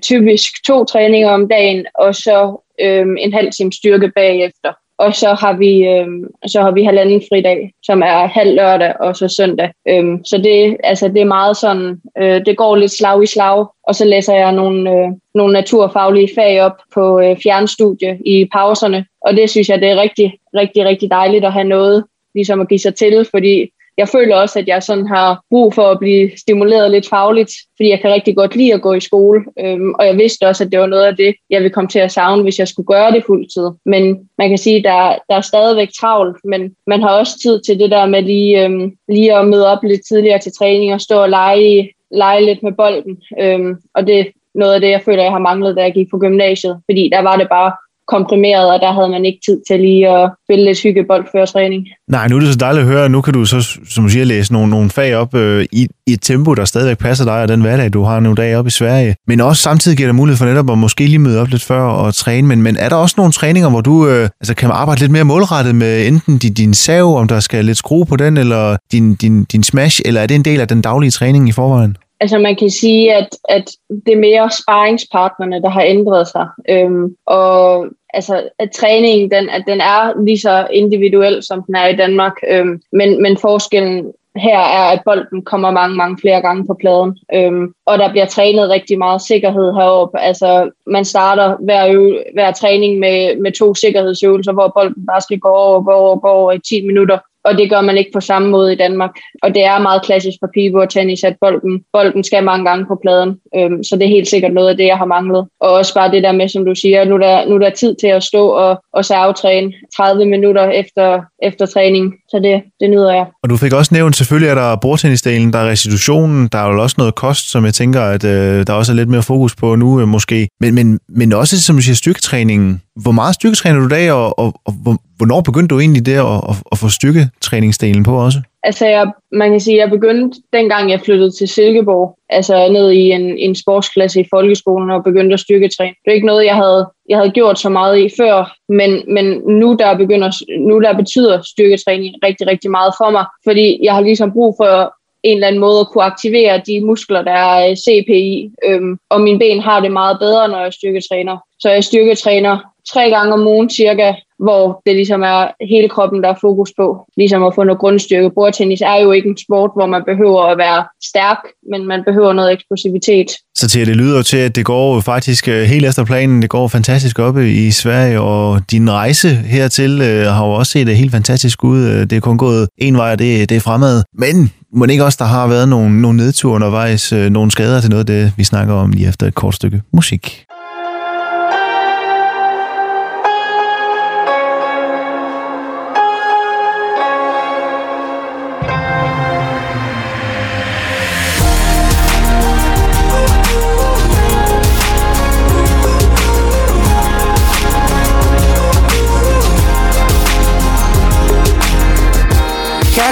typisk 0.00 0.64
to 0.66 0.84
træninger 0.84 1.30
om 1.30 1.48
dagen, 1.48 1.86
og 1.94 2.14
så 2.14 2.64
øh, 2.80 3.06
en 3.18 3.32
halv 3.32 3.50
time 3.52 3.72
styrke 3.72 4.12
bagefter. 4.16 4.72
Og 4.98 5.14
så 5.14 5.34
har 5.34 5.52
vi 5.52 5.86
øhm, 5.86 6.24
så 6.46 6.60
har 6.62 6.70
vi 6.70 6.84
halvanden 6.84 7.22
fridag, 7.32 7.72
som 7.82 8.02
er 8.02 8.26
halv 8.26 8.54
lørdag 8.54 8.94
og 9.00 9.16
så 9.16 9.28
søndag. 9.28 9.70
Øhm, 9.88 10.24
så 10.24 10.38
det, 10.38 10.76
altså, 10.84 11.08
det 11.08 11.20
er 11.20 11.24
meget 11.24 11.56
sådan, 11.56 12.00
øh, 12.18 12.46
det 12.46 12.56
går 12.56 12.76
lidt 12.76 12.92
slag 12.92 13.22
i 13.22 13.26
slag. 13.26 13.66
Og 13.82 13.94
så 13.94 14.04
læser 14.04 14.34
jeg 14.34 14.52
nogle, 14.52 14.90
øh, 14.90 15.08
nogle 15.34 15.52
naturfaglige 15.52 16.30
fag 16.34 16.62
op 16.62 16.76
på 16.94 17.20
øh, 17.20 17.36
fjernstudie 17.42 18.18
i 18.26 18.48
pauserne. 18.52 19.06
og 19.20 19.36
det 19.36 19.50
synes 19.50 19.68
jeg, 19.68 19.80
det 19.80 19.88
er 19.88 20.02
rigtig, 20.02 20.38
rigtig, 20.54 20.84
rigtig 20.84 21.10
dejligt 21.10 21.44
at 21.44 21.52
have 21.52 21.64
noget, 21.64 22.04
ligesom 22.34 22.60
at 22.60 22.68
give 22.68 22.78
sig 22.78 22.94
til, 22.94 23.26
fordi 23.30 23.70
jeg 23.98 24.08
føler 24.08 24.36
også, 24.36 24.58
at 24.58 24.68
jeg 24.68 24.82
sådan 24.82 25.06
har 25.06 25.42
brug 25.50 25.74
for 25.74 25.82
at 25.82 25.98
blive 25.98 26.30
stimuleret 26.36 26.90
lidt 26.90 27.08
fagligt, 27.08 27.50
fordi 27.76 27.88
jeg 27.90 28.00
kan 28.00 28.10
rigtig 28.10 28.36
godt 28.36 28.56
lide 28.56 28.74
at 28.74 28.82
gå 28.82 28.92
i 28.92 29.00
skole, 29.00 29.44
øhm, 29.60 29.94
og 29.98 30.06
jeg 30.06 30.16
vidste 30.16 30.48
også, 30.48 30.64
at 30.64 30.72
det 30.72 30.80
var 30.80 30.86
noget 30.86 31.04
af 31.04 31.16
det, 31.16 31.34
jeg 31.50 31.60
ville 31.60 31.72
komme 31.72 31.88
til 31.88 31.98
at 31.98 32.12
savne, 32.12 32.42
hvis 32.42 32.58
jeg 32.58 32.68
skulle 32.68 32.86
gøre 32.86 33.12
det 33.12 33.24
fuldtid. 33.26 33.70
Men 33.86 34.28
man 34.38 34.48
kan 34.48 34.58
sige, 34.58 34.76
at 34.76 34.84
der, 34.84 35.18
der 35.28 35.36
er 35.36 35.40
stadigvæk 35.40 35.88
travlt, 36.00 36.36
men 36.44 36.74
man 36.86 37.02
har 37.02 37.18
også 37.18 37.38
tid 37.42 37.60
til 37.66 37.78
det 37.78 37.90
der 37.90 38.06
med 38.06 38.22
lige, 38.22 38.64
øhm, 38.64 38.92
lige 39.08 39.34
at 39.34 39.46
møde 39.46 39.66
op 39.66 39.82
lidt 39.82 40.02
tidligere 40.08 40.38
til 40.38 40.52
træning 40.52 40.94
og 40.94 41.00
stå 41.00 41.22
og 41.22 41.30
lege, 41.30 41.90
lege 42.10 42.44
lidt 42.44 42.62
med 42.62 42.72
bolden. 42.72 43.16
Øhm, 43.40 43.76
og 43.94 44.06
det 44.06 44.20
er 44.20 44.24
noget 44.54 44.74
af 44.74 44.80
det, 44.80 44.90
jeg 44.90 45.02
føler, 45.02 45.22
jeg 45.22 45.32
har 45.32 45.38
manglet, 45.38 45.76
da 45.76 45.82
jeg 45.82 45.94
gik 45.94 46.10
på 46.10 46.18
gymnasiet, 46.18 46.80
fordi 46.84 47.10
der 47.12 47.22
var 47.22 47.36
det 47.36 47.48
bare 47.48 47.72
komprimeret, 48.08 48.72
og 48.72 48.80
der 48.80 48.92
havde 48.92 49.08
man 49.08 49.24
ikke 49.24 49.38
tid 49.46 49.60
til 49.68 49.80
lige 49.80 50.08
at 50.08 50.30
spille 50.46 50.64
lidt 50.64 50.82
hyggebold 50.82 51.26
før 51.32 51.44
træning. 51.44 51.86
Nej, 52.08 52.28
nu 52.28 52.36
er 52.36 52.40
det 52.40 52.48
så 52.48 52.58
dejligt 52.58 52.82
at 52.82 52.92
høre, 52.92 53.08
nu 53.08 53.20
kan 53.20 53.34
du 53.34 53.44
så, 53.44 53.78
som 53.88 54.04
du 54.04 54.10
siger, 54.10 54.24
læse 54.24 54.52
nogle, 54.52 54.70
nogle 54.70 54.90
fag 54.90 55.16
op 55.16 55.34
øh, 55.34 55.66
i, 55.72 55.86
i 56.06 56.12
et 56.12 56.22
tempo, 56.22 56.54
der 56.54 56.64
stadigvæk 56.64 56.98
passer 56.98 57.24
dig 57.24 57.42
og 57.42 57.48
den 57.48 57.60
hverdag, 57.60 57.92
du 57.92 58.02
har 58.02 58.20
nogle 58.20 58.36
dage 58.36 58.58
op 58.58 58.66
i 58.66 58.70
Sverige. 58.70 59.14
Men 59.26 59.40
også 59.40 59.62
samtidig 59.62 59.96
giver 59.96 60.08
dig 60.08 60.14
mulighed 60.14 60.36
for 60.38 60.44
netop 60.46 60.70
at 60.70 60.78
måske 60.78 61.06
lige 61.06 61.18
møde 61.18 61.40
op 61.40 61.48
lidt 61.48 61.62
før 61.62 61.82
og 61.82 62.14
træne. 62.14 62.48
Men, 62.48 62.62
men 62.62 62.76
er 62.76 62.88
der 62.88 62.96
også 62.96 63.14
nogle 63.16 63.32
træninger, 63.32 63.70
hvor 63.70 63.80
du 63.80 64.08
øh, 64.08 64.28
altså 64.40 64.54
kan 64.54 64.70
arbejde 64.70 65.00
lidt 65.00 65.12
mere 65.12 65.24
målrettet 65.24 65.74
med 65.74 66.06
enten 66.06 66.38
din, 66.38 66.54
din 66.54 66.74
sav, 66.74 67.16
om 67.16 67.28
der 67.28 67.40
skal 67.40 67.64
lidt 67.64 67.78
skrue 67.78 68.06
på 68.06 68.16
den, 68.16 68.36
eller 68.36 68.76
din, 68.92 69.14
din, 69.14 69.44
din 69.44 69.62
smash, 69.62 70.00
eller 70.04 70.20
er 70.20 70.26
det 70.26 70.34
en 70.34 70.44
del 70.44 70.60
af 70.60 70.68
den 70.68 70.82
daglige 70.82 71.10
træning 71.10 71.48
i 71.48 71.52
forvejen? 71.52 71.96
Altså 72.24 72.38
man 72.38 72.56
kan 72.56 72.70
sige, 72.70 73.14
at, 73.14 73.28
at 73.48 73.70
det 74.06 74.12
er 74.14 74.18
mere 74.18 74.50
sparringspartnerne, 74.50 75.62
der 75.62 75.68
har 75.68 75.82
ændret 75.82 76.28
sig. 76.28 76.46
Øhm, 76.68 77.16
og 77.26 77.86
altså, 78.14 78.48
at 78.58 78.70
træningen 78.70 79.30
den, 79.30 79.48
at 79.48 79.64
den 79.66 79.80
er 79.80 80.24
lige 80.24 80.38
så 80.38 80.66
individuel, 80.72 81.42
som 81.42 81.62
den 81.62 81.74
er 81.74 81.86
i 81.86 81.96
Danmark. 81.96 82.32
Øhm, 82.48 82.82
men, 82.92 83.22
men 83.22 83.36
forskellen 83.36 84.12
her 84.36 84.58
er, 84.58 84.84
at 84.92 85.02
bolden 85.04 85.42
kommer 85.42 85.70
mange, 85.70 85.96
mange 85.96 86.18
flere 86.20 86.40
gange 86.40 86.66
på 86.66 86.74
pladen. 86.74 87.18
Øhm, 87.34 87.72
og 87.86 87.98
der 87.98 88.10
bliver 88.10 88.26
trænet 88.26 88.70
rigtig 88.70 88.98
meget 88.98 89.22
sikkerhed 89.22 89.72
heroppe. 89.72 90.20
Altså, 90.20 90.70
man 90.86 91.04
starter 91.04 91.56
hver, 91.60 91.88
øve, 91.88 92.24
hver 92.34 92.52
træning 92.52 92.98
med, 92.98 93.36
med 93.40 93.52
to 93.52 93.74
sikkerhedsøvelser, 93.74 94.52
hvor 94.52 94.72
bolden 94.76 95.06
bare 95.06 95.20
skal 95.20 95.38
gå 95.38 95.48
over, 95.48 95.82
gå 95.82 95.90
over, 95.90 96.16
gå 96.16 96.28
over 96.28 96.52
i 96.52 96.58
10 96.58 96.86
minutter 96.86 97.18
og 97.44 97.58
det 97.58 97.70
gør 97.70 97.80
man 97.80 97.96
ikke 97.96 98.10
på 98.14 98.20
samme 98.20 98.48
måde 98.48 98.72
i 98.72 98.76
Danmark. 98.76 99.10
Og 99.42 99.54
det 99.54 99.64
er 99.64 99.78
meget 99.78 100.02
klassisk 100.02 100.36
for 100.40 100.50
pivot 100.54 100.90
tennis, 100.90 101.24
at 101.24 101.36
bolden, 101.40 101.80
bolden 101.92 102.24
skal 102.24 102.44
mange 102.44 102.64
gange 102.64 102.86
på 102.86 102.98
pladen. 103.02 103.36
Øhm, 103.56 103.84
så 103.84 103.96
det 103.96 104.04
er 104.04 104.16
helt 104.16 104.28
sikkert 104.28 104.52
noget 104.52 104.68
af 104.68 104.76
det, 104.76 104.86
jeg 104.86 104.96
har 104.96 105.04
manglet. 105.04 105.46
Og 105.60 105.70
også 105.72 105.94
bare 105.94 106.10
det 106.10 106.22
der 106.22 106.32
med, 106.32 106.48
som 106.48 106.64
du 106.64 106.74
siger, 106.74 107.04
nu 107.04 107.14
er 107.14 107.18
der, 107.18 107.48
nu 107.48 107.54
er 107.54 107.58
der 107.58 107.70
tid 107.70 107.96
til 108.00 108.06
at 108.06 108.22
stå 108.22 108.48
og, 108.48 108.82
og 108.92 109.04
savtræne 109.04 109.72
30 109.96 110.24
minutter 110.24 110.70
efter, 110.70 111.20
efter 111.42 111.66
træning. 111.66 112.14
Så 112.28 112.40
det, 112.42 112.62
det 112.80 112.90
nyder 112.90 113.12
jeg. 113.12 113.26
Og 113.42 113.50
du 113.50 113.56
fik 113.56 113.72
også 113.72 113.94
nævnt, 113.94 114.16
selvfølgelig 114.16 114.50
er 114.50 114.54
der 114.54 114.76
bordtennisdelen, 114.76 115.52
der 115.52 115.58
er 115.58 115.70
restitutionen, 115.70 116.48
der 116.52 116.58
er 116.58 116.72
jo 116.72 116.82
også 116.82 116.94
noget 116.98 117.14
kost, 117.14 117.50
som 117.50 117.64
jeg 117.64 117.74
tænker, 117.74 118.02
at 118.02 118.24
øh, 118.24 118.66
der 118.66 118.72
også 118.72 118.92
er 118.92 118.96
lidt 118.96 119.08
mere 119.08 119.22
fokus 119.22 119.56
på 119.56 119.74
nu 119.74 120.00
øh, 120.00 120.08
måske. 120.08 120.48
Men, 120.60 120.74
men, 120.74 120.98
men 121.08 121.32
også, 121.32 121.62
som 121.62 121.76
du 121.76 121.82
siger, 121.82 121.94
styrketræningen. 121.94 122.80
Hvor 123.02 123.12
meget 123.12 123.34
styrketræner 123.34 123.78
du 123.78 123.86
i 123.86 123.88
dag, 123.88 124.12
og, 124.12 124.38
og, 124.38 124.54
og 124.64 124.72
hvornår 125.16 125.40
begyndte 125.40 125.74
du 125.74 125.80
egentlig 125.80 126.06
det 126.06 126.12
at, 126.12 126.40
at, 126.50 126.56
at 126.72 126.78
få 126.78 126.88
styrketræningsdelen 126.88 128.04
på 128.04 128.24
også? 128.24 128.38
Altså, 128.62 128.86
jeg, 128.86 129.12
man 129.32 129.50
kan 129.50 129.60
sige, 129.60 129.76
at 129.76 129.80
jeg 129.80 129.90
begyndte, 129.90 130.40
dengang 130.52 130.90
jeg 130.90 131.00
flyttede 131.00 131.30
til 131.30 131.48
Silkeborg, 131.48 132.18
altså 132.30 132.68
ned 132.68 132.90
i 132.90 133.10
en, 133.10 133.38
en 133.38 133.54
sportsklasse 133.54 134.20
i 134.20 134.28
folkeskolen 134.30 134.90
og 134.90 135.04
begyndte 135.04 135.34
at 135.34 135.40
styrketræne. 135.40 135.94
Det 136.04 136.10
er 136.10 136.14
ikke 136.14 136.26
noget, 136.26 136.44
jeg 136.44 136.56
havde, 136.56 136.86
jeg 137.08 137.18
havde 137.18 137.30
gjort 137.30 137.58
så 137.58 137.68
meget 137.68 137.98
i 137.98 138.08
før, 138.20 138.56
men, 138.68 139.02
men 139.14 139.26
nu, 139.60 139.76
der 139.78 139.96
begynder, 139.96 140.30
nu 140.68 140.80
der 140.80 140.96
betyder 140.96 141.42
styrketræning 141.42 142.14
rigtig, 142.24 142.46
rigtig 142.46 142.70
meget 142.70 142.94
for 143.00 143.10
mig, 143.10 143.24
fordi 143.44 143.80
jeg 143.82 143.94
har 143.94 144.00
ligesom 144.00 144.32
brug 144.32 144.54
for 144.60 144.94
en 145.22 145.36
eller 145.36 145.46
anden 145.46 145.60
måde 145.60 145.80
at 145.80 145.88
kunne 145.88 146.04
aktivere 146.04 146.62
de 146.66 146.80
muskler, 146.80 147.22
der 147.22 147.32
er 147.32 147.70
øh, 147.70 147.76
CPI, 147.76 148.50
øhm, 148.64 148.98
og 149.10 149.20
mine 149.20 149.38
ben 149.38 149.60
har 149.60 149.80
det 149.80 149.92
meget 149.92 150.18
bedre, 150.18 150.48
når 150.48 150.62
jeg 150.62 150.72
styrketræner. 150.72 151.36
Så 151.58 151.70
jeg 151.70 151.84
styrketræner 151.84 152.73
tre 152.92 153.10
gange 153.10 153.32
om 153.32 153.46
ugen 153.46 153.70
cirka, 153.70 154.12
hvor 154.38 154.82
det 154.86 154.94
ligesom 154.94 155.22
er 155.22 155.66
hele 155.70 155.88
kroppen, 155.88 156.22
der 156.22 156.28
er 156.28 156.34
fokus 156.40 156.72
på. 156.76 157.06
Ligesom 157.16 157.44
at 157.44 157.54
få 157.54 157.64
noget 157.64 157.80
grundstyrke. 157.80 158.30
Bordtennis 158.34 158.80
er 158.80 158.96
jo 159.02 159.12
ikke 159.12 159.28
en 159.28 159.36
sport, 159.36 159.70
hvor 159.76 159.86
man 159.86 160.02
behøver 160.06 160.42
at 160.42 160.58
være 160.58 160.84
stærk, 161.04 161.38
men 161.70 161.86
man 161.86 162.00
behøver 162.06 162.32
noget 162.32 162.52
eksplosivitet. 162.52 163.30
Så 163.54 163.68
til 163.68 163.86
det 163.86 163.96
lyder 163.96 164.16
jo 164.16 164.22
til, 164.22 164.36
at 164.36 164.56
det 164.56 164.64
går 164.64 165.00
faktisk 165.00 165.48
øh, 165.48 165.62
helt 165.62 165.86
efter 165.86 166.04
planen. 166.04 166.42
Det 166.42 166.50
går 166.50 166.68
fantastisk 166.68 167.18
op 167.18 167.38
i 167.38 167.70
Sverige, 167.70 168.20
og 168.20 168.60
din 168.70 168.90
rejse 168.90 169.28
hertil 169.28 170.00
øh, 170.02 170.26
har 170.26 170.46
jo 170.46 170.52
også 170.52 170.72
set 170.72 170.88
øh, 170.88 170.94
helt 170.94 171.12
fantastisk 171.12 171.64
ud. 171.64 172.06
Det 172.06 172.16
er 172.16 172.20
kun 172.20 172.38
gået 172.38 172.68
en 172.78 172.96
vej, 172.96 173.12
og 173.12 173.18
det, 173.18 173.48
det 173.48 173.56
er 173.56 173.60
fremad. 173.60 174.02
Men 174.14 174.52
må 174.72 174.86
det 174.86 174.92
ikke 174.92 175.04
også, 175.04 175.16
der 175.20 175.24
har 175.24 175.46
været 175.46 175.68
nogle, 175.68 176.02
nogle 176.02 176.16
nedture 176.16 176.54
undervejs, 176.54 177.12
nogle 177.12 177.50
skader 177.50 177.80
til 177.80 177.90
noget 177.90 178.00
af 178.00 178.06
det, 178.06 178.32
vi 178.36 178.44
snakker 178.44 178.74
om 178.74 178.90
lige 178.90 179.08
efter 179.08 179.26
et 179.26 179.34
kort 179.34 179.54
stykke 179.54 179.82
musik. 179.92 180.43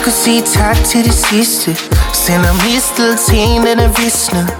Kunne 0.02 0.12
sige 0.12 0.42
tak 0.42 0.76
til 0.84 1.04
det 1.04 1.14
sidste. 1.14 1.76
Sender 2.12 2.52
mistet 2.52 3.18
til 3.18 3.38
en, 3.38 3.66
den 3.66 3.78
er 3.80 3.88
visnet. 3.88 4.56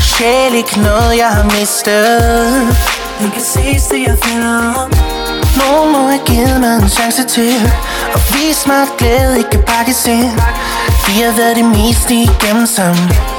Sjæl 0.00 0.54
ikke 0.54 0.80
noget, 0.80 1.16
jeg 1.16 1.28
har 1.28 1.44
mistet. 1.44 2.76
Vi 3.20 3.28
kan 3.30 3.42
ses, 3.42 3.82
det 3.82 4.02
jeg 4.06 4.18
finder 4.22 4.74
om 4.82 4.90
Nogen 5.60 5.92
må 5.92 5.98
have 6.08 6.20
givet 6.26 6.60
mig 6.60 6.76
en 6.76 6.88
chance 6.88 7.24
til 7.24 7.72
Og 8.14 8.20
vise 8.34 8.68
mig, 8.68 8.82
at 8.82 8.88
glæde 8.98 9.38
ikke 9.38 9.50
kan 9.50 9.62
pakkes 9.66 10.06
ind. 10.06 10.40
Vi 11.06 11.20
har 11.20 11.36
været 11.36 11.56
det 11.56 11.64
meste 11.64 12.14
igennem 12.14 12.66
sammen 12.66 13.33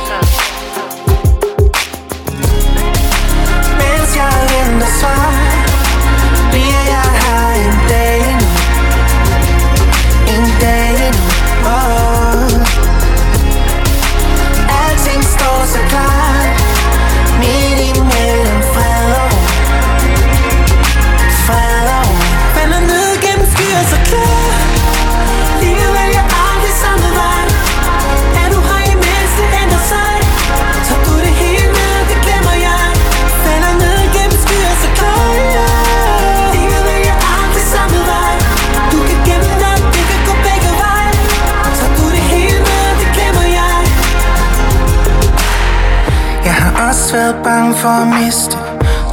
for 47.85 47.91
at 47.91 48.07
miste. 48.07 48.57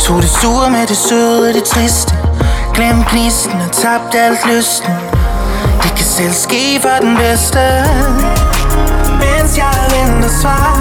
Tog 0.01 0.23
det 0.23 0.31
sure 0.31 0.71
med 0.71 0.87
det 0.87 0.97
søde 0.97 1.53
det 1.53 1.65
triste. 1.65 2.15
Glem 2.75 3.05
gnisten 3.11 3.61
og 3.61 3.73
tabt 3.73 4.15
alt 4.15 4.47
lysten. 4.53 4.93
Det 5.83 5.91
kan 5.97 6.07
selv 6.07 6.33
ske 6.33 6.81
for 6.83 6.97
den 7.01 7.17
bedste. 7.17 7.61
Mens 9.23 9.59
jeg 9.59 9.79
venter 9.95 10.33
svar 10.41 10.81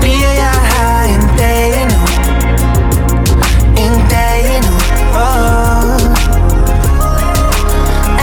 Bliver 0.00 0.32
jeg 0.44 0.58
her 0.72 1.14
en 1.14 1.30
dag 1.38 1.82
endnu. 1.82 2.00
En 3.84 3.96
dag 4.10 4.38
endnu. 4.56 4.74
Oh. 5.14 6.00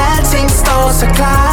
Alting 0.09 0.49
står 0.51 0.91
så 0.91 1.05
klart. 1.05 1.46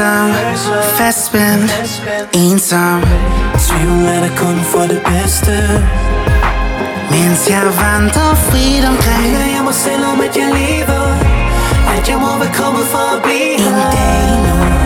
Ensom, 0.00 0.32
fastspændt, 0.82 2.02
ensom. 2.32 3.02
Tvivl 3.58 4.04
er 4.04 4.20
der 4.20 4.36
kun 4.36 4.60
for 4.64 4.80
det 4.80 5.02
bedste. 5.04 5.52
Mens 7.10 7.50
jeg 7.50 7.62
vandrer 7.64 8.34
frit 8.34 8.84
omkring. 8.84 9.22
Mener 9.22 9.46
jeg 9.56 9.64
mig 9.64 9.74
selv 9.74 10.04
om 10.12 10.20
at 10.20 10.36
jeg 10.36 10.50
lever. 10.60 11.04
At 11.98 12.08
jeg 12.08 12.18
må 12.18 12.38
være 12.38 12.54
kommet 12.54 12.84
for 12.86 13.16
at 13.16 13.22
blive 13.22 13.54
En 13.54 13.74
dag 13.74 14.38
nu 14.46 14.79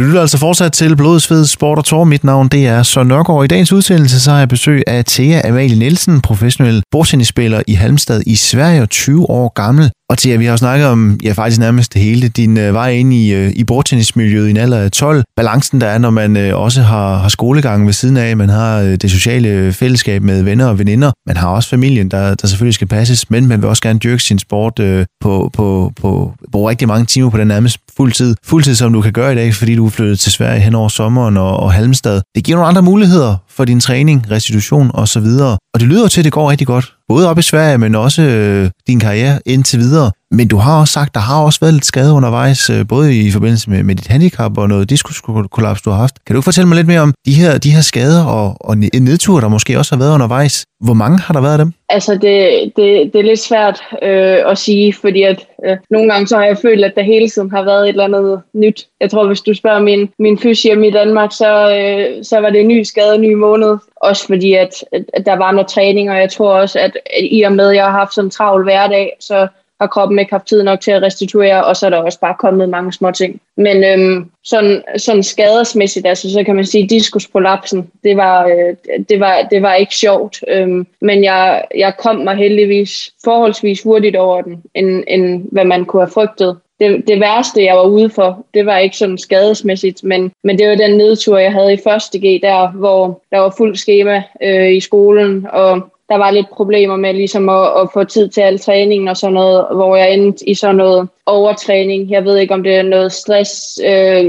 du 0.00 0.04
lytter 0.04 0.20
altså 0.20 0.38
fortsat 0.38 0.72
til 0.72 0.96
Blodsved 0.96 1.46
Sport 1.46 1.78
og 1.78 1.84
Tor. 1.84 2.04
Mit 2.04 2.24
navn 2.24 2.48
det 2.48 2.66
er 2.66 2.82
Søren 2.82 3.08
Nørgaard. 3.08 3.44
I 3.44 3.46
dagens 3.46 3.72
udsendelse 3.72 4.20
så 4.20 4.30
har 4.30 4.38
jeg 4.38 4.48
besøg 4.48 4.82
af 4.86 5.04
Thea 5.04 5.48
Amalie 5.48 5.78
Nielsen, 5.78 6.20
professionel 6.20 6.82
bordtennisspiller 6.90 7.62
i 7.68 7.72
Halmstad 7.72 8.22
i 8.26 8.36
Sverige, 8.36 8.86
20 8.86 9.30
år 9.30 9.52
gammel. 9.54 9.90
Og 10.10 10.18
Thea, 10.18 10.36
vi 10.36 10.44
har 10.44 10.56
snakket 10.56 10.86
om, 10.86 11.20
ja 11.24 11.32
faktisk 11.32 11.60
nærmest 11.60 11.94
det 11.94 12.02
hele, 12.02 12.28
din 12.28 12.58
øh, 12.58 12.74
vej 12.74 12.90
ind 12.90 13.14
i, 13.14 13.32
øh, 13.32 13.52
i 13.56 13.64
bordtennismiljøet 13.64 14.48
i 14.48 14.50
en 14.50 14.56
alder 14.56 14.78
af 14.78 14.90
12. 14.90 15.24
Balancen 15.36 15.80
der 15.80 15.86
er, 15.86 15.98
når 15.98 16.10
man 16.10 16.36
øh, 16.36 16.60
også 16.60 16.82
har, 16.82 17.18
har 17.18 17.28
skolegang 17.28 17.86
ved 17.86 17.92
siden 17.92 18.16
af, 18.16 18.36
man 18.36 18.48
har 18.48 18.80
øh, 18.80 18.96
det 18.96 19.10
sociale 19.10 19.72
fællesskab 19.72 20.22
med 20.22 20.42
venner 20.42 20.66
og 20.66 20.78
veninder, 20.78 21.12
man 21.26 21.36
har 21.36 21.48
også 21.48 21.68
familien, 21.68 22.08
der, 22.08 22.34
der 22.34 22.48
selvfølgelig 22.48 22.74
skal 22.74 22.86
passes, 22.86 23.30
men 23.30 23.46
man 23.46 23.62
vil 23.62 23.68
også 23.68 23.82
gerne 23.82 23.98
dyrke 23.98 24.22
sin 24.22 24.38
sport 24.38 24.78
øh, 24.78 25.06
på, 25.20 25.50
på, 25.52 25.92
på, 26.00 26.32
på 26.52 26.68
rigtig 26.68 26.88
mange 26.88 27.06
timer 27.06 27.30
på 27.30 27.38
den 27.38 27.48
nærmest 27.48 27.78
fuldtid. 27.96 28.34
Fuldtid, 28.44 28.74
som 28.74 28.92
du 28.92 29.00
kan 29.00 29.12
gøre 29.12 29.32
i 29.32 29.36
dag, 29.36 29.54
fordi 29.54 29.74
du 29.76 29.86
er 29.86 29.90
flyttet 29.90 30.20
til 30.20 30.32
Sverige 30.32 30.60
hen 30.60 30.74
over 30.74 30.88
sommeren 30.88 31.36
og, 31.36 31.56
og 31.56 31.72
Halmstad. 31.72 32.20
Det 32.34 32.44
giver 32.44 32.56
nogle 32.56 32.68
andre 32.68 32.82
muligheder 32.82 33.36
for 33.60 33.64
din 33.64 33.80
træning, 33.80 34.30
restitution 34.30 34.90
osv. 34.94 35.28
Og 35.74 35.80
det 35.80 35.88
lyder 35.88 36.08
til, 36.08 36.20
at 36.20 36.24
det 36.24 36.32
går 36.32 36.50
rigtig 36.50 36.66
godt. 36.66 36.94
Både 37.08 37.28
op 37.30 37.38
i 37.38 37.42
Sverige, 37.42 37.78
men 37.78 37.94
også 37.94 38.22
øh, 38.22 38.70
din 38.86 39.00
karriere 39.00 39.40
indtil 39.46 39.78
videre. 39.78 40.10
Men 40.32 40.48
du 40.48 40.56
har 40.56 40.80
også 40.80 40.92
sagt, 40.92 41.14
der 41.14 41.20
har 41.20 41.44
også 41.44 41.60
været 41.60 41.74
lidt 41.74 41.84
skade 41.84 42.12
undervejs, 42.12 42.70
øh, 42.70 42.88
både 42.88 43.16
i 43.26 43.30
forbindelse 43.30 43.70
med, 43.70 43.82
med 43.82 43.94
dit 43.94 44.06
handicap 44.06 44.58
og 44.58 44.68
noget 44.68 44.90
diskuskollaps, 44.90 45.82
du 45.82 45.90
har 45.90 45.96
haft. 45.96 46.24
Kan 46.26 46.36
du 46.36 46.42
fortælle 46.42 46.68
mig 46.68 46.76
lidt 46.76 46.86
mere 46.86 47.00
om 47.00 47.14
de 47.26 47.32
her, 47.32 47.58
de 47.58 47.70
her 47.70 47.80
skader 47.80 48.24
og, 48.24 48.56
og 48.60 48.76
nedture, 48.78 49.40
der 49.40 49.48
måske 49.48 49.78
også 49.78 49.94
har 49.94 50.02
været 50.02 50.14
undervejs? 50.14 50.66
Hvor 50.80 50.94
mange 50.94 51.18
har 51.18 51.34
der 51.34 51.40
været 51.40 51.52
af 51.52 51.58
dem? 51.58 51.72
Altså, 51.88 52.12
det, 52.12 52.72
det, 52.76 53.12
det 53.12 53.18
er 53.18 53.22
lidt 53.22 53.40
svært 53.40 53.80
øh, 54.02 54.50
at 54.50 54.58
sige, 54.58 54.94
fordi 55.00 55.22
at 55.22 55.46
øh, 55.66 55.76
nogle 55.90 56.12
gange 56.12 56.26
så 56.26 56.36
har 56.36 56.44
jeg 56.44 56.58
følt, 56.58 56.84
at 56.84 56.92
der 56.96 57.02
hele 57.02 57.28
tiden 57.28 57.50
har 57.50 57.62
været 57.62 57.82
et 57.82 57.88
eller 57.88 58.04
andet 58.04 58.40
nyt. 58.54 58.86
Jeg 59.00 59.10
tror, 59.10 59.26
hvis 59.26 59.40
du 59.40 59.54
spørger 59.54 59.80
min, 59.80 60.08
min 60.18 60.38
fys 60.38 60.62
hjemme 60.62 60.88
i 60.88 60.90
Danmark, 60.90 61.32
så, 61.32 61.76
øh, 61.78 62.24
så 62.24 62.40
var 62.40 62.50
det 62.50 62.60
en 62.60 62.68
ny 62.68 62.82
skade, 62.82 63.14
en 63.14 63.20
ny 63.20 63.34
måned. 63.34 63.78
Også 63.96 64.26
fordi, 64.26 64.54
at, 64.54 64.84
at 64.92 65.26
der 65.26 65.36
var 65.36 65.52
noget 65.52 65.68
træning, 65.68 66.10
og 66.10 66.16
jeg 66.16 66.30
tror 66.30 66.52
også, 66.52 66.78
at, 66.78 66.96
at 67.18 67.24
i 67.30 67.42
og 67.42 67.52
med, 67.52 67.68
at 67.68 67.76
jeg 67.76 67.84
har 67.84 67.98
haft 67.98 68.14
sådan 68.14 68.26
en 68.26 68.30
travl 68.30 68.62
hverdag, 68.62 69.16
så 69.20 69.48
har 69.80 69.86
kroppen 69.86 70.18
ikke 70.18 70.32
haft 70.32 70.46
tid 70.46 70.62
nok 70.62 70.80
til 70.80 70.90
at 70.90 71.02
restituere, 71.02 71.64
og 71.64 71.76
så 71.76 71.86
er 71.86 71.90
der 71.90 71.96
også 71.96 72.20
bare 72.20 72.34
kommet 72.38 72.68
mange 72.68 72.92
små 72.92 73.10
ting. 73.10 73.40
Men 73.56 73.84
øhm, 73.84 74.30
sådan, 74.44 74.82
sådan 74.96 75.22
skadesmæssigt, 75.22 76.06
altså, 76.06 76.32
så 76.32 76.44
kan 76.44 76.56
man 76.56 76.66
sige, 76.66 76.84
at 76.84 76.90
diskusprolapsen, 76.90 77.90
det 78.04 78.16
var, 78.16 78.46
øh, 78.46 78.98
det 79.08 79.20
var, 79.20 79.48
det 79.50 79.62
var 79.62 79.74
ikke 79.74 79.94
sjovt. 79.94 80.44
Øhm, 80.48 80.86
men 81.00 81.24
jeg, 81.24 81.64
jeg 81.76 81.96
kom 81.98 82.16
mig 82.16 82.36
heldigvis 82.36 83.12
forholdsvis 83.24 83.82
hurtigt 83.82 84.16
over 84.16 84.42
den, 84.42 84.62
end, 84.74 85.04
end 85.08 85.44
hvad 85.52 85.64
man 85.64 85.84
kunne 85.84 86.02
have 86.02 86.12
frygtet. 86.12 86.56
Det, 86.80 87.08
det 87.08 87.20
værste, 87.20 87.64
jeg 87.64 87.76
var 87.76 87.86
ude 87.86 88.10
for, 88.10 88.46
det 88.54 88.66
var 88.66 88.78
ikke 88.78 88.96
sådan 88.96 89.18
skadesmæssigt, 89.18 90.04
men, 90.04 90.32
men 90.44 90.58
det 90.58 90.68
var 90.68 90.74
den 90.74 90.96
nedtur, 90.96 91.38
jeg 91.38 91.52
havde 91.52 91.72
i 91.72 91.80
første 91.84 92.18
G 92.18 92.42
der, 92.42 92.70
hvor 92.70 93.22
der 93.30 93.38
var 93.38 93.54
fuld 93.56 93.76
schema 93.76 94.22
øh, 94.42 94.72
i 94.72 94.80
skolen, 94.80 95.46
og 95.52 95.90
der 96.10 96.16
var 96.16 96.30
lidt 96.30 96.50
problemer 96.50 96.96
med 96.96 97.14
ligesom 97.14 97.48
at, 97.48 97.66
at 97.80 97.88
få 97.92 98.04
tid 98.04 98.28
til 98.28 98.40
al 98.40 98.58
træningen 98.58 99.08
og 99.08 99.16
sådan 99.16 99.34
noget, 99.34 99.66
hvor 99.74 99.96
jeg 99.96 100.14
endte 100.14 100.48
i 100.48 100.54
sådan 100.54 100.76
noget 100.76 101.08
overtræning. 101.26 102.10
Jeg 102.10 102.24
ved 102.24 102.36
ikke, 102.36 102.54
om 102.54 102.62
det 102.62 102.74
er 102.74 102.82
noget 102.82 103.12
stress, 103.12 103.80
øh, 103.84 104.24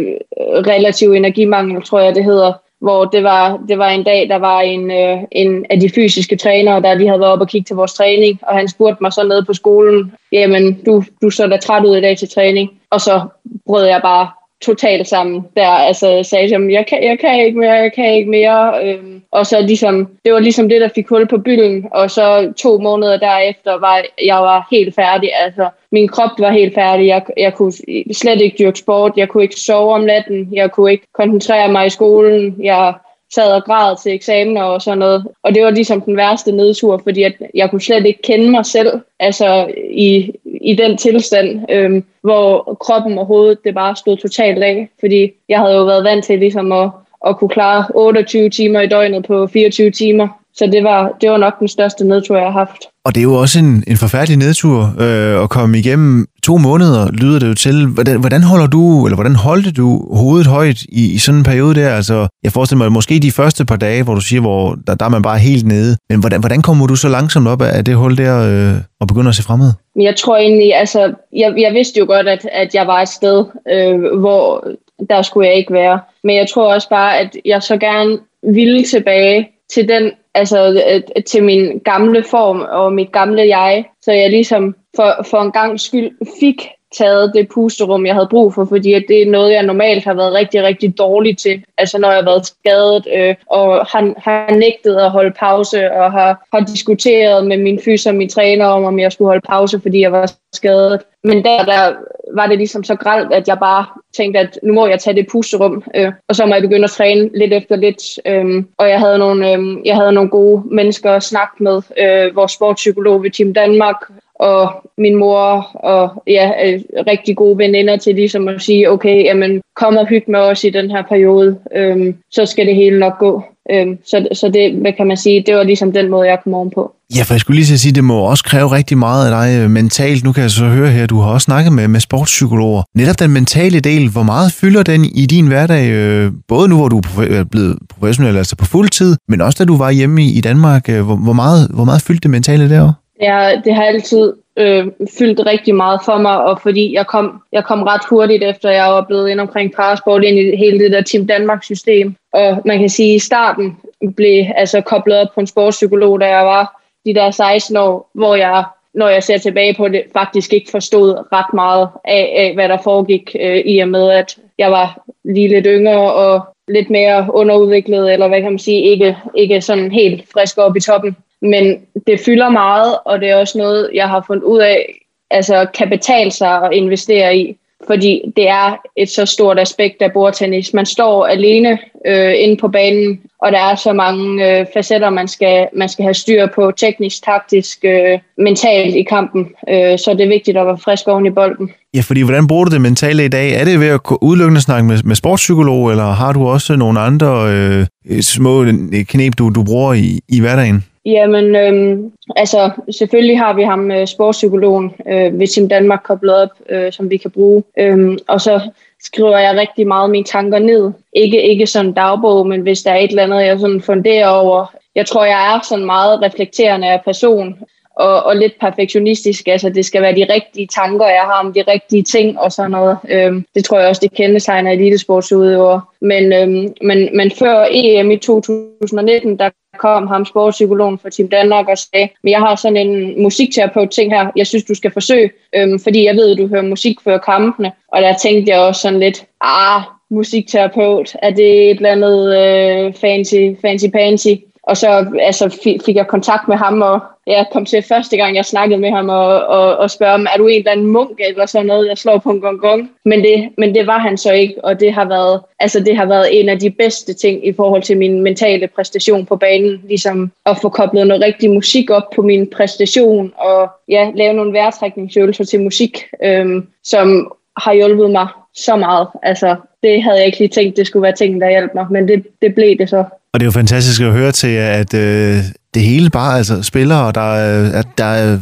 relativ 0.68 1.12
energimangel, 1.12 1.82
tror 1.84 2.00
jeg, 2.00 2.16
det 2.16 2.24
hedder. 2.24 2.54
Hvor 2.80 3.06
det 3.06 3.24
var, 3.24 3.60
det 3.68 3.78
var 3.78 3.90
en 3.90 4.04
dag, 4.04 4.30
der 4.30 4.36
var 4.36 4.62
en, 4.62 4.92
øh, 4.92 5.18
en 5.32 5.66
af 5.70 5.80
de 5.80 5.90
fysiske 5.96 6.36
trænere, 6.36 6.82
der 6.82 6.94
lige 6.94 7.08
havde 7.08 7.20
været 7.20 7.32
op 7.32 7.42
og 7.42 7.48
kigge 7.48 7.66
til 7.66 7.76
vores 7.76 7.94
træning, 7.94 8.40
og 8.42 8.56
han 8.56 8.68
spurgte 8.68 9.04
mig 9.04 9.14
så 9.14 9.24
nede 9.24 9.46
på 9.46 9.54
skolen, 9.54 10.14
jamen, 10.32 10.82
du, 10.86 11.04
du 11.22 11.30
så 11.30 11.48
da 11.48 11.58
træt 11.58 11.86
ud 11.86 11.98
i 11.98 12.02
dag 12.02 12.18
til 12.18 12.30
træning. 12.30 12.70
Og 12.90 13.02
så 13.02 13.22
brød 13.68 13.86
jeg 13.86 14.00
bare 14.04 14.30
totalt 14.62 15.08
sammen 15.08 15.48
der, 15.58 15.68
altså 15.68 16.24
sagde 16.24 16.48
til 16.48 16.72
jeg 16.72 16.86
kan, 16.86 17.04
jeg 17.04 17.20
kan 17.20 17.46
ikke 17.46 17.60
mere, 17.60 17.74
jeg 17.74 17.94
kan 17.94 18.14
ikke 18.14 18.30
mere, 18.30 18.86
øhm, 18.86 19.22
og 19.32 19.46
så 19.46 19.62
ligesom, 19.62 20.10
det 20.26 20.34
var 20.34 20.40
ligesom 20.40 20.70
det, 20.70 20.82
der 20.82 20.90
fik 20.96 21.10
hul 21.10 21.28
på 21.28 21.38
bylden, 21.38 21.88
og 21.92 22.12
så 22.12 22.54
to 22.58 22.80
måneder 22.80 23.18
derefter 23.18 23.80
var 23.80 24.02
jeg 24.26 24.38
var 24.38 24.68
helt 24.72 24.96
færdig, 24.96 25.30
altså 25.36 25.70
min 25.92 26.08
krop 26.08 26.32
var 26.40 26.52
helt 26.52 26.74
færdig, 26.74 27.08
jeg, 27.08 27.22
jeg 27.38 27.54
kunne 27.54 27.74
slet 28.14 28.42
ikke 28.42 28.58
dyrke 28.60 28.80
sport, 28.80 29.12
jeg 29.18 29.30
kunne 29.30 29.44
ikke 29.44 29.60
sove 29.60 29.94
om 29.94 30.02
natten, 30.02 30.50
jeg 30.54 30.72
kunne 30.72 30.92
ikke 30.92 31.08
koncentrere 31.14 31.72
mig 31.72 31.86
i 31.86 31.90
skolen, 31.90 32.56
jeg 32.64 32.94
sad 33.34 33.52
og 33.52 33.64
græd 33.64 33.96
til 34.04 34.14
eksamener 34.14 34.64
og 34.64 34.82
sådan 34.82 34.98
noget. 34.98 35.28
Og 35.44 35.56
det 35.56 35.64
var 35.64 35.70
ligesom 35.70 36.02
den 36.02 36.18
værste 36.18 36.52
nedtur, 36.52 37.02
fordi 37.04 37.24
at 37.24 37.34
jeg 37.54 37.70
kunne 37.70 37.82
slet 37.82 38.06
ikke 38.06 38.22
kende 38.22 38.52
mig 38.52 38.66
selv 38.66 39.00
altså 39.20 39.74
i, 39.92 40.32
i 40.62 40.76
den 40.76 40.98
tilstand, 40.98 41.72
øhm, 41.72 42.04
hvor 42.22 42.78
kroppen 42.82 43.18
og 43.18 43.26
hovedet 43.26 43.64
det 43.64 43.74
bare 43.74 43.96
stod 43.96 44.18
totalt 44.18 44.64
af. 44.64 44.90
Fordi 45.00 45.32
jeg 45.50 45.60
havde 45.60 45.76
jo 45.76 45.84
været 45.84 46.04
vant 46.04 46.26
til 46.26 46.40
ligesom 46.40 46.72
at, 46.72 46.90
at 47.28 47.38
kunne 47.38 47.50
klare 47.50 47.86
28 47.96 48.50
timer 48.50 48.82
i 48.82 48.88
døgnet 48.88 49.26
på 49.26 49.48
24 49.48 49.92
timer. 49.92 50.41
Så 50.54 50.70
det 50.72 50.84
var, 50.84 51.12
det 51.22 51.32
var 51.32 51.38
nok 51.38 51.60
den 51.60 51.68
største 51.68 52.04
nedtur, 52.04 52.36
jeg 52.36 52.46
har 52.46 52.52
haft. 52.52 52.82
Og 53.06 53.16
det 53.16 53.22
er 53.22 53.24
jo 53.24 53.34
også 53.34 53.60
en, 53.60 53.84
en 53.88 53.98
forfærdelig 53.98 54.38
nedtur 54.38 54.96
øh, 55.00 55.44
at 55.44 55.50
komme 55.50 55.80
igennem 55.80 56.28
to 56.44 56.58
måneder, 56.58 57.12
lyder 57.12 57.40
det 57.40 57.48
jo 57.48 57.54
til. 57.54 57.88
Hvordan, 57.88 58.20
hvordan 58.20 58.44
holder 58.44 58.68
du, 58.68 59.06
eller 59.06 59.16
hvordan 59.16 59.36
holdte 59.36 59.72
du 59.72 60.16
hovedet 60.16 60.48
højt 60.48 60.82
i, 60.82 61.14
i 61.16 61.18
sådan 61.18 61.38
en 61.38 61.44
periode 61.44 61.76
der? 61.76 61.90
Altså, 61.96 62.28
jeg 62.44 62.52
forestiller 62.52 62.84
mig, 62.84 62.92
måske 62.92 63.20
de 63.20 63.32
første 63.32 63.66
par 63.66 63.76
dage, 63.76 64.04
hvor 64.04 64.16
du 64.16 64.22
siger, 64.22 64.42
hvor 64.42 64.78
der, 64.88 64.96
der 64.96 65.06
er 65.06 65.10
man 65.10 65.22
bare 65.22 65.40
helt 65.40 65.66
nede. 65.68 65.98
Men 66.10 66.20
hvordan, 66.20 66.40
hvordan 66.40 66.62
kommer 66.62 66.88
du 66.88 66.96
så 66.96 67.10
langsomt 67.10 67.48
op 67.48 67.62
af 67.62 67.86
det 67.86 67.96
hul 67.96 68.18
der 68.18 68.36
øh, 68.50 68.82
og 69.00 69.08
begynder 69.08 69.30
at 69.30 69.36
se 69.36 69.44
fremad? 69.44 69.72
Jeg 69.96 70.16
tror 70.16 70.38
egentlig, 70.38 70.76
altså, 70.76 71.14
jeg, 71.36 71.54
jeg 71.58 71.74
vidste 71.74 72.00
jo 72.00 72.06
godt, 72.06 72.28
at, 72.28 72.50
at 72.52 72.76
jeg 72.76 72.88
var 72.88 73.02
et 73.02 73.10
sted, 73.10 73.46
øh, 73.74 74.20
hvor 74.20 74.68
der 75.10 75.22
skulle 75.22 75.48
jeg 75.48 75.56
ikke 75.56 75.74
være. 75.74 76.00
Men 76.24 76.36
jeg 76.36 76.48
tror 76.54 76.74
også 76.74 76.90
bare, 76.90 77.20
at 77.20 77.38
jeg 77.46 77.64
så 77.64 77.78
gerne 77.78 78.18
ville 78.54 78.84
tilbage 78.86 79.50
til 79.74 79.88
den 79.88 80.12
altså 80.34 80.82
øh, 80.88 81.02
øh, 81.16 81.24
til 81.24 81.44
min 81.44 81.80
gamle 81.80 82.24
form 82.24 82.62
og 82.62 82.94
mit 82.94 83.12
gamle 83.12 83.48
jeg, 83.48 83.86
så 84.02 84.12
jeg 84.12 84.30
ligesom 84.30 84.76
for, 84.96 85.24
for 85.30 85.42
en 85.42 85.52
gang 85.52 85.80
skyld 85.80 86.12
fik 86.40 86.68
taget 86.98 87.32
det 87.34 87.48
pusterum, 87.54 88.06
jeg 88.06 88.14
havde 88.14 88.28
brug 88.30 88.54
for, 88.54 88.66
fordi 88.66 88.94
at 88.94 89.04
det 89.08 89.22
er 89.22 89.32
noget, 89.32 89.54
jeg 89.54 89.64
normalt 89.64 90.04
har 90.04 90.14
været 90.14 90.34
rigtig, 90.34 90.64
rigtig 90.64 90.98
dårlig 90.98 91.38
til. 91.38 91.64
Altså 91.78 91.98
når 91.98 92.08
jeg 92.08 92.18
har 92.18 92.26
været 92.26 92.46
skadet, 92.46 93.08
øh, 93.16 93.36
og 93.50 93.86
har, 93.86 94.14
har 94.18 94.56
nægtet 94.56 94.96
at 94.96 95.12
holde 95.12 95.34
pause, 95.40 95.92
og 95.92 96.12
har, 96.12 96.48
har 96.54 96.66
diskuteret 96.66 97.48
med 97.48 97.58
min 97.58 97.80
fys 97.86 98.06
og 98.06 98.16
min 98.16 98.30
træner 98.30 98.66
om, 98.66 98.84
om 98.84 99.00
jeg 99.00 99.12
skulle 99.12 99.30
holde 99.30 99.48
pause, 99.50 99.80
fordi 99.80 100.02
jeg 100.02 100.12
var 100.12 100.34
skadet. 100.54 101.02
Men 101.24 101.44
der, 101.44 101.66
der 101.66 101.94
var 102.36 102.48
det 102.48 102.58
ligesom 102.58 102.84
så 102.84 102.96
gralt, 102.96 103.34
at 103.34 103.48
jeg 103.48 103.60
bare 103.60 103.86
tænkte, 104.18 104.40
at 104.40 104.60
nu 104.64 104.74
må 104.74 104.88
jeg 104.88 105.00
tage 105.00 105.16
det 105.16 105.28
pusterum, 105.32 105.84
øh, 105.96 106.12
og 106.28 106.36
så 106.36 106.46
må 106.46 106.54
jeg 106.54 106.62
begynde 106.62 106.84
at 106.84 106.92
træne 106.92 107.30
lidt 107.38 107.54
efter 107.54 107.76
lidt. 107.76 108.04
Øh, 108.26 108.64
og 108.78 108.90
jeg 108.90 109.00
havde, 109.00 109.18
nogle, 109.18 109.52
øh, 109.54 109.86
jeg 109.86 109.96
havde 109.96 110.12
nogle 110.12 110.30
gode 110.30 110.64
mennesker 110.66 111.12
at 111.12 111.24
snakke 111.24 111.64
med. 111.64 111.82
Øh, 111.98 112.36
vores 112.36 112.52
sportspsykolog 112.52 113.24
ved 113.24 113.32
Team 113.32 113.54
Danmark, 113.54 113.96
og 114.42 114.72
min 114.98 115.16
mor 115.16 115.70
og 115.74 116.24
ja, 116.28 116.52
øh, 116.66 116.80
rigtig 117.08 117.36
gode 117.36 117.58
veninder 117.58 117.98
til 117.98 118.16
ligesom 118.16 118.48
at 118.48 118.62
sige, 118.62 118.92
okay, 118.92 119.24
jamen, 119.24 119.62
kom 119.76 119.98
og 119.98 120.08
hygge 120.08 120.32
med 120.32 120.40
os 120.40 120.64
i 120.64 120.70
den 120.70 120.92
her 120.92 121.04
periode, 121.10 121.58
øhm, 121.76 122.16
så 122.32 122.46
skal 122.46 122.68
det 122.68 122.76
hele 122.76 123.00
nok 123.00 123.20
gå. 123.20 123.44
Øhm, 123.72 123.98
så, 124.06 124.28
så 124.34 124.50
det, 124.50 124.74
hvad 124.74 124.94
kan 124.94 125.08
man 125.08 125.18
sige, 125.18 125.44
det 125.48 125.56
var 125.56 125.64
ligesom 125.64 125.92
den 125.92 126.10
måde, 126.10 126.28
jeg 126.28 126.38
kom 126.44 126.54
ovenpå. 126.54 126.92
Ja, 127.18 127.24
for 127.24 127.34
jeg 127.34 127.42
skulle 127.42 127.56
lige 127.56 127.66
til 127.66 127.74
at 127.74 127.80
sige, 127.80 127.92
det 127.94 128.04
må 128.04 128.20
også 128.20 128.44
kræve 128.44 128.72
rigtig 128.72 128.98
meget 128.98 129.26
af 129.26 129.32
dig 129.32 129.64
øh, 129.64 129.70
mentalt. 129.72 130.24
Nu 130.24 130.32
kan 130.32 130.44
jeg 130.44 130.52
så 130.52 130.66
høre 130.66 130.90
her, 130.90 131.06
du 131.08 131.20
har 131.20 131.32
også 131.32 131.46
snakket 131.46 131.74
med, 131.74 131.88
med 131.88 132.00
sportspsykologer. 132.00 132.84
Netop 132.96 133.20
den 133.20 133.32
mentale 133.32 133.80
del, 133.80 134.10
hvor 134.10 134.24
meget 134.24 134.52
fylder 134.52 134.84
den 134.84 135.06
i 135.06 135.26
din 135.26 135.48
hverdag, 135.48 135.92
øh, 135.92 136.32
både 136.48 136.68
nu, 136.70 136.76
hvor 136.76 136.90
du 136.90 136.98
er 137.30 137.44
blevet 137.52 137.78
professionel, 137.90 138.38
altså 138.38 138.56
på 138.56 138.66
fuld 138.66 138.90
tid, 138.90 139.16
men 139.28 139.42
også 139.42 139.58
da 139.64 139.66
du 139.66 139.78
var 139.78 139.92
hjemme 139.92 140.24
i, 140.24 140.38
i 140.38 140.42
Danmark. 140.42 140.90
øh, 140.90 141.02
Hvor, 141.02 141.16
hvor, 141.16 141.34
meget, 141.34 141.70
hvor 141.74 141.84
meget 141.84 142.02
fyldte 142.02 142.22
det 142.22 142.32
mentale 142.32 142.70
derovre? 142.70 142.94
Ja, 143.22 143.62
det 143.66 143.76
har 143.76 143.84
altid 143.84 144.34
øh, 144.58 144.88
fyldt 145.20 145.46
rigtig 145.46 145.76
meget 145.76 146.00
for 146.06 146.18
mig, 146.18 146.44
og 146.44 146.62
fordi 146.62 146.94
jeg 146.94 147.08
kom, 147.08 147.42
jeg 147.52 147.64
kom 147.64 147.84
ret 147.84 148.02
hurtigt 148.10 148.44
efter, 148.44 148.70
jeg 148.70 148.94
var 148.94 149.06
blevet 149.08 149.30
ind 149.30 149.40
omkring 149.40 149.74
parasport 149.76 150.24
ind 150.24 150.40
i 150.40 150.56
hele 150.56 150.80
det 150.80 150.92
der 150.92 151.02
Team 151.02 151.28
Danmark-system. 151.28 152.16
Og 152.34 152.62
man 152.66 152.80
kan 152.80 152.90
sige, 152.90 153.12
at 153.12 153.16
i 153.16 153.20
starten 153.20 153.78
blev 154.16 154.46
altså 154.56 154.82
koblet 154.82 155.18
op 155.18 155.28
på 155.36 155.40
en 155.40 155.48
sportspsykolog, 155.48 156.22
da 156.22 156.28
jeg 156.28 156.46
var 156.46 156.82
de 157.06 157.14
der 157.14 157.32
16 157.32 157.78
år, 157.78 158.10
hvor 158.14 158.36
jeg, 158.36 158.64
når 158.94 159.10
jeg 159.10 159.24
ser 159.24 159.38
tilbage 159.38 159.76
på 159.78 159.88
det, 159.88 160.04
faktisk 160.14 160.54
ikke 160.54 160.72
forstod 160.72 161.32
ret 161.32 161.54
meget 161.54 161.90
af, 162.06 162.34
af 162.38 162.54
hvad 162.54 162.70
der 162.70 162.78
foregik, 162.84 163.36
øh, 163.40 163.58
i 163.58 163.80
og 163.80 163.88
med, 163.88 164.12
at 164.12 164.38
jeg 164.58 164.72
var 164.72 165.02
lige 165.24 165.48
lidt 165.48 165.68
yngre 165.70 166.14
og 166.14 166.42
lidt 166.68 166.90
mere 166.90 167.28
underudviklet, 167.34 168.14
eller 168.14 168.28
hvad 168.28 168.42
kan 168.42 168.52
man 168.52 168.60
sige, 168.60 168.82
ikke, 168.82 169.18
ikke 169.36 169.62
sådan 169.62 169.92
helt 169.92 170.24
frisk 170.34 170.58
op 170.58 170.76
i 170.76 170.80
toppen. 170.80 171.16
Men 171.42 171.80
det 172.08 172.20
fylder 172.26 172.50
meget, 172.50 172.96
og 173.06 173.20
det 173.20 173.30
er 173.30 173.36
også 173.36 173.58
noget, 173.58 173.90
jeg 173.94 174.10
har 174.10 174.24
fundet 174.28 174.44
ud 174.44 174.60
af, 174.60 175.00
altså 175.32 175.66
kan 175.74 175.90
betale 175.90 176.32
sig 176.32 176.64
at 176.64 176.74
investere 176.74 177.38
i. 177.38 177.58
Fordi 177.88 178.22
det 178.36 178.50
er 178.50 178.78
et 178.96 179.10
så 179.10 179.26
stort 179.26 179.60
aspekt 179.60 180.02
af 180.02 180.12
bordtennis. 180.14 180.74
Man 180.74 180.86
står 180.86 181.26
alene 181.26 181.80
øh, 182.06 182.34
inde 182.38 182.58
på 182.58 182.68
banen, 182.68 183.20
og 183.42 183.52
der 183.52 183.58
er 183.58 183.76
så 183.76 183.94
mange 183.94 184.60
øh, 184.60 184.66
facetter, 184.74 185.10
man 185.10 185.28
skal, 185.28 185.68
man 185.76 185.90
skal 185.90 186.04
have 186.04 186.14
styr 186.14 186.48
på, 186.56 186.72
teknisk, 186.78 187.24
taktisk, 187.24 187.80
øh, 187.84 188.20
mentalt 188.38 188.96
i 188.96 189.04
kampen. 189.04 189.48
Øh, 189.70 189.98
så 190.00 190.16
det 190.18 190.24
er 190.24 190.28
vigtigt 190.28 190.58
at 190.58 190.66
være 190.66 190.78
frisk 190.78 191.08
oven 191.08 191.26
i 191.26 191.30
bolden. 191.30 191.72
Ja, 191.94 192.02
fordi 192.02 192.22
hvordan 192.22 192.48
bruger 192.48 192.66
du 192.66 192.72
det 192.72 192.82
mentale 192.82 193.26
i 193.26 193.28
dag? 193.28 193.54
Er 193.54 193.66
det 193.66 193.80
ved 193.80 193.88
at 193.88 194.00
udelukkende 194.22 194.62
snakke 194.62 194.88
med, 194.88 194.98
med 195.04 195.16
sportspsykolog, 195.16 195.92
eller 195.92 196.04
har 196.04 196.34
du 196.34 196.48
også 196.48 196.76
nogle 196.76 197.00
andre 197.00 197.52
øh, 197.52 198.22
små 198.22 198.66
knep, 199.10 199.34
du, 199.38 199.50
du 199.50 199.64
bruger 199.64 199.94
i, 199.94 200.20
i 200.30 200.40
hverdagen? 200.40 200.84
Jamen, 201.06 201.56
øhm, 201.56 202.12
altså 202.36 202.72
selvfølgelig 202.92 203.40
har 203.40 203.54
vi 203.54 203.64
ham 203.64 203.92
øh, 203.92 204.08
sportspsykologen 204.08 204.92
øh, 205.08 205.40
ved 205.40 205.48
Team 205.48 205.70
Danmark 205.70 206.00
koblet 206.04 206.36
op, 206.36 206.50
øh, 206.70 206.92
som 206.92 207.10
vi 207.10 207.18
kan 207.18 207.32
bruge. 207.32 207.64
Øhm, 207.80 208.18
og 208.28 208.42
så 208.42 208.62
skriver 209.04 209.38
jeg 209.38 209.58
rigtig 209.58 209.88
meget 209.88 210.10
mine 210.10 210.26
tanker 210.26 210.60
ned. 210.60 210.92
Ikke, 211.14 211.42
ikke 211.42 211.68
sådan 211.68 211.94
dagbog, 211.94 212.48
men 212.48 212.62
hvis 212.62 212.82
der 212.82 212.92
er 212.92 212.98
et 212.98 213.10
eller 213.10 213.24
andet, 213.24 213.46
jeg 213.46 213.60
sådan 213.60 213.82
funderer 213.82 214.28
over. 214.28 214.74
Jeg 214.96 215.06
tror, 215.06 215.26
jeg 215.26 215.56
er 215.56 215.60
sådan 215.70 215.86
meget 215.86 216.22
reflekterende 216.22 216.88
af 216.88 217.02
person, 217.06 217.60
og, 217.96 218.24
og 218.24 218.36
lidt 218.36 218.60
perfektionistisk. 218.60 219.48
Altså, 219.48 219.70
det 219.70 219.86
skal 219.86 220.02
være 220.02 220.16
de 220.16 220.34
rigtige 220.34 220.68
tanker, 220.68 221.06
jeg 221.06 221.22
har 221.22 221.40
om 221.46 221.54
de 221.54 221.64
rigtige 221.68 222.04
ting 222.04 222.40
og 222.40 222.52
sådan 222.52 222.72
noget. 222.72 222.98
Øhm, 223.10 223.46
det 223.56 223.66
tror 223.66 223.80
jeg 223.80 223.90
også, 223.90 224.00
det 224.04 224.14
kendetegner 224.14 224.72
elitesportsudøvere. 224.72 225.82
Men, 226.02 226.34
øhm, 226.34 226.74
men, 226.82 227.18
men 227.18 227.32
før 227.32 227.68
EM 227.72 228.12
i 228.12 228.18
2019, 228.18 229.40
der 229.40 229.50
kom 229.78 230.08
ham 230.08 230.26
sportspsykologen 230.26 231.00
for 231.00 231.10
Team 231.10 231.30
Danmark 231.30 231.68
og 231.68 231.78
sagde, 231.78 232.10
men 232.24 232.32
jeg 232.32 232.40
har 232.40 232.56
sådan 232.56 232.78
en 232.78 233.22
musikterapeut 233.22 233.90
ting 233.90 234.14
her, 234.14 234.32
jeg 234.36 234.48
synes, 234.48 234.64
du 234.64 234.76
skal 234.76 234.92
forsøge, 234.92 235.32
øhm, 235.56 235.80
fordi 235.80 236.06
jeg 236.06 236.16
ved, 236.16 236.32
at 236.32 236.38
du 236.38 236.48
hører 236.48 236.62
musik 236.62 237.02
før 237.04 237.18
kampene. 237.18 237.72
Og 237.88 238.02
der 238.02 238.14
tænkte 238.22 238.52
jeg 238.52 238.60
også 238.60 238.82
sådan 238.82 239.00
lidt, 239.00 239.26
ah, 239.42 239.82
musikterapeut, 240.10 241.16
er 241.22 241.30
det 241.30 241.72
et 241.72 241.76
eller 241.76 241.92
andet 241.92 242.38
øh, 242.38 242.94
fancy, 242.94 243.62
fancy 243.62 243.86
pansy? 243.94 244.28
Og 244.64 244.78
så 244.78 245.06
altså, 245.22 245.60
fik 245.86 245.96
jeg 245.96 246.08
kontakt 246.08 246.48
med 246.48 246.58
ham, 246.58 246.82
og 246.82 247.00
jeg 247.28 247.46
kom 247.52 247.66
til 247.66 247.82
første 247.82 248.18
gang, 248.18 248.36
jeg 248.36 248.46
snakkede 248.46 248.80
med 248.80 248.92
ham, 248.92 249.10
og, 249.10 249.46
og, 249.46 249.78
og 249.78 249.92
spørge 249.92 250.14
om, 250.14 250.28
er 250.34 250.38
du 250.38 250.48
en 250.48 250.58
eller 250.58 250.72
anden 250.72 250.86
munk, 250.86 251.20
eller 251.20 251.46
sådan 251.46 251.66
noget, 251.66 251.88
jeg 251.88 251.98
slår 251.98 252.18
på 252.18 252.30
en 252.30 252.42
gong 252.42 252.60
gong. 252.60 252.92
Men 253.06 253.24
det, 253.24 253.50
men 253.58 253.76
det 253.76 253.88
var 253.88 253.98
han 253.98 254.18
så 254.18 254.32
ikke, 254.32 254.56
og 254.66 254.80
det 254.80 254.94
har, 254.94 255.06
været, 255.06 255.42
altså, 255.60 255.80
det 255.80 255.98
har 255.98 256.06
været 256.06 256.40
en 256.40 256.50
af 256.50 256.60
de 256.60 256.70
bedste 256.70 257.14
ting 257.14 257.48
i 257.48 257.54
forhold 257.54 257.82
til 257.82 257.98
min 257.98 258.22
mentale 258.22 258.68
præstation 258.68 259.26
på 259.26 259.36
banen. 259.36 259.82
Ligesom 259.88 260.32
at 260.46 260.58
få 260.62 260.70
koblet 260.70 261.08
noget 261.08 261.24
rigtig 261.24 261.52
musik 261.52 261.90
op 261.90 262.10
på 262.16 262.22
min 262.22 262.50
præstation, 262.50 263.34
og 263.38 263.70
ja, 263.88 264.12
lave 264.16 264.34
nogle 264.34 264.54
vejrtrækningsøvelser 264.54 265.44
til 265.44 265.64
musik, 265.64 266.04
øhm, 266.24 266.68
som 266.84 267.32
har 267.58 267.74
hjulpet 267.74 268.12
mig 268.12 268.28
så 268.56 268.76
meget. 268.76 269.08
Altså, 269.24 269.56
det 269.84 270.04
havde 270.04 270.18
jeg 270.18 270.26
ikke 270.26 270.40
lige 270.40 270.50
tænkt, 270.50 270.78
det 270.78 270.88
skulle 270.88 271.04
være 271.04 271.16
ting, 271.16 271.42
der 271.42 271.50
hjalp 271.50 271.72
mig, 271.76 271.86
men 271.92 272.08
det, 272.08 272.24
det 272.42 272.56
blev 272.56 272.78
det 272.78 272.90
så. 272.90 272.98
Og 273.34 273.40
det 273.40 273.42
er 273.42 273.46
jo 273.46 273.52
fantastisk 273.52 274.02
at 274.02 274.12
høre 274.12 274.32
til, 274.32 274.56
at 274.82 274.94
øh, 274.94 275.38
det 275.74 275.82
hele 275.82 276.10
bare 276.10 276.38
altså 276.38 276.64
spiller, 276.64 276.96
og 276.96 277.16
der, 277.16 277.30
øh, 277.32 277.80
at 277.80 277.88
der 277.98 278.06
er 278.06 278.40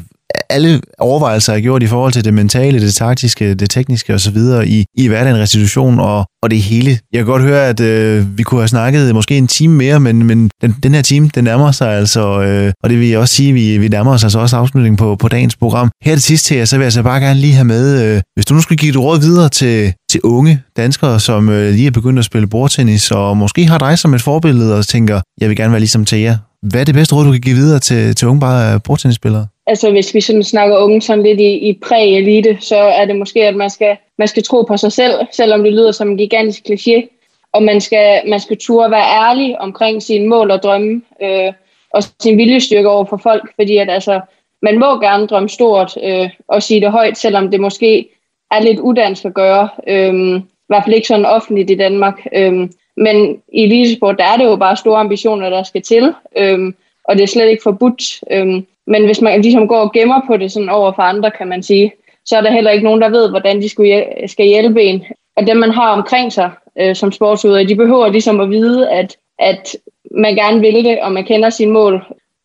alle 0.50 0.82
overvejelser 1.00 1.54
er 1.54 1.60
gjort 1.60 1.84
i 1.84 1.88
forhold 1.88 2.14
til 2.14 2.26
det 2.26 2.34
mentale, 2.34 2.82
det 2.82 2.94
taktiske, 2.94 3.54
det 3.54 3.70
tekniske 3.70 4.14
osv. 4.14 4.38
i, 4.66 4.86
i 4.98 5.08
hverdagen 5.08 5.38
restitution 5.38 6.00
og, 6.00 6.26
og 6.44 6.52
det 6.52 6.62
hele. 6.62 6.90
Jeg 6.90 7.20
kan 7.20 7.26
godt 7.26 7.42
høre, 7.42 7.68
at 7.68 7.80
øh, 7.80 8.38
vi 8.38 8.44
kunne 8.44 8.62
have 8.62 8.68
snakket 8.68 9.16
måske 9.16 9.38
en 9.38 9.48
time 9.48 9.76
mere, 9.76 10.00
men, 10.00 10.26
men 10.26 10.52
den, 10.62 10.76
den 10.84 10.94
her 10.94 11.02
time, 11.02 11.30
den 11.36 11.44
nærmer 11.44 11.72
sig 11.72 11.94
altså, 11.94 12.42
øh, 12.42 12.74
og 12.84 12.90
det 12.90 13.00
vil 13.00 13.10
jeg 13.10 13.20
også 13.20 13.36
sige, 13.36 13.54
vi, 13.54 13.78
vi 13.78 13.88
nærmer 13.88 14.14
os 14.14 14.24
altså 14.24 14.40
også 14.40 14.56
afslutningen 14.56 14.98
på, 14.98 15.16
på 15.16 15.28
dagens 15.28 15.56
program. 15.56 15.92
Her 16.04 16.16
til 16.16 16.24
sidst 16.24 16.46
til 16.46 16.58
jer, 16.58 16.66
så 16.66 16.78
vil 16.78 16.86
jeg 16.86 16.94
så 16.94 17.04
bare 17.04 17.20
gerne 17.20 17.40
lige 17.40 17.54
have 17.54 17.66
med, 17.66 18.04
øh, 18.04 18.22
hvis 18.36 18.46
du 18.46 18.54
nu 18.54 18.62
skulle 18.62 18.78
give 18.78 18.90
et 18.90 18.98
råd 18.98 19.20
videre 19.20 19.50
til, 19.50 19.94
til 20.10 20.22
unge 20.24 20.62
danskere, 20.78 21.20
som 21.20 21.50
øh, 21.50 21.72
lige 21.72 21.88
er 21.88 21.92
begyndt 21.92 22.20
at 22.20 22.26
spille 22.26 22.48
bordtennis, 22.48 23.12
og 23.12 23.38
måske 23.38 23.66
har 23.66 23.78
dig 23.78 24.00
som 24.00 24.14
et 24.14 24.22
forbillede 24.22 24.78
og 24.78 24.88
tænker, 24.88 25.22
jeg 25.42 25.50
vil 25.50 25.58
gerne 25.58 25.72
være 25.72 25.80
ligesom 25.80 26.06
Thea. 26.06 26.34
Hvad 26.62 26.82
er 26.82 26.86
det 26.86 26.96
bedste 26.96 27.16
råd, 27.16 27.26
du 27.26 27.32
kan 27.32 27.42
give 27.42 27.56
videre 27.56 27.80
til, 27.80 28.16
til 28.16 28.28
unge 28.28 28.40
bare 28.40 28.74
øh, 28.74 28.80
bordtennisspillere? 28.86 29.48
altså 29.70 29.92
hvis 29.92 30.14
vi 30.14 30.22
sådan 30.22 30.44
snakker 30.44 30.78
unge 30.78 31.02
sådan 31.02 31.24
lidt 31.24 31.40
i, 31.40 31.70
i 31.70 31.80
præ-elite, 31.86 32.58
så 32.60 32.78
er 32.78 33.06
det 33.06 33.16
måske, 33.16 33.48
at 33.48 33.56
man 33.56 33.70
skal, 33.70 33.98
man 34.18 34.28
skal 34.28 34.44
tro 34.44 34.62
på 34.62 34.78
sig 34.78 34.92
selv, 34.92 35.14
selvom 35.32 35.64
det 35.64 35.74
lyder 35.74 35.92
som 35.92 36.10
en 36.10 36.18
gigantisk 36.18 36.62
kliché. 36.70 37.16
Og 37.54 37.64
man 37.64 37.82
skal, 37.82 38.22
man 38.30 38.40
skal 38.40 38.58
turde 38.58 38.92
være 38.92 39.30
ærlig 39.30 39.62
omkring 39.62 40.04
sine 40.04 40.28
mål 40.28 40.52
og 40.52 40.64
drømme, 40.64 41.02
øh, 41.24 41.54
og 41.94 42.04
sin 42.22 42.38
viljestyrke 42.38 42.90
over 42.90 43.06
for 43.06 43.18
folk, 43.18 43.52
fordi 43.56 43.78
at 43.78 43.90
altså, 43.90 44.22
man 44.62 44.80
må 44.80 45.00
gerne 45.00 45.28
drømme 45.28 45.50
stort 45.50 45.98
øh, 46.04 46.30
og 46.48 46.64
sige 46.64 46.82
det 46.82 46.92
højt, 46.92 47.18
selvom 47.18 47.52
det 47.52 47.60
måske 47.60 48.10
er 48.52 48.62
lidt 48.62 48.80
udansk 48.80 49.26
at 49.26 49.34
gøre. 49.34 49.70
Øhm, 49.88 50.36
I 50.36 50.68
hvert 50.68 50.84
fald 50.84 50.96
ikke 50.96 51.08
sådan 51.08 51.26
offentligt 51.26 51.70
i 51.70 51.76
Danmark. 51.76 52.28
Øhm, 52.36 52.72
men 52.98 53.42
i 53.54 53.64
elitesport, 53.64 54.18
der 54.18 54.24
er 54.24 54.38
det 54.38 54.46
jo 54.46 54.56
bare 54.56 54.76
store 54.76 55.00
ambitioner, 55.00 55.50
der 55.50 55.64
skal 55.64 55.82
til, 55.82 56.14
Øhm, 56.38 56.76
og 57.04 57.16
det 57.16 57.24
er 57.24 57.28
slet 57.28 57.50
ikke 57.50 57.64
forbudt. 57.64 58.04
Øhm, 58.32 58.66
men 58.88 59.06
hvis 59.06 59.22
man 59.22 59.42
ligesom 59.42 59.68
går 59.68 59.80
og 59.80 59.92
gemmer 59.94 60.22
på 60.28 60.38
det 60.38 60.52
sådan 60.52 60.70
over 60.70 60.92
for 60.92 61.02
andre, 61.02 61.32
kan 61.32 61.48
man 61.48 61.64
sige, 61.64 61.94
så 62.26 62.38
er 62.38 62.42
der 62.42 62.52
heller 62.52 62.72
ikke 62.72 62.84
nogen, 62.84 63.02
der 63.02 63.10
ved, 63.10 63.30
hvordan 63.30 63.62
de 63.62 63.70
skulle 63.70 64.06
skal 64.28 64.46
hjælpe 64.46 64.84
en. 64.84 65.04
Og 65.38 65.48
dem, 65.48 65.58
man 65.58 65.72
har 65.72 65.90
omkring 65.90 66.34
sig 66.34 66.52
øh, 66.80 66.96
som 66.96 67.12
sportsudøver, 67.12 67.68
de 67.68 67.76
behøver 67.76 68.10
ligesom 68.10 68.40
at 68.40 68.50
vide, 68.50 68.90
at, 68.90 69.18
at 69.40 69.76
man 70.12 70.36
gerne 70.36 70.60
vil 70.60 70.86
det, 70.86 71.02
og 71.02 71.12
man 71.12 71.26
kender 71.26 71.50
sine 71.50 71.72
mål, 71.72 72.04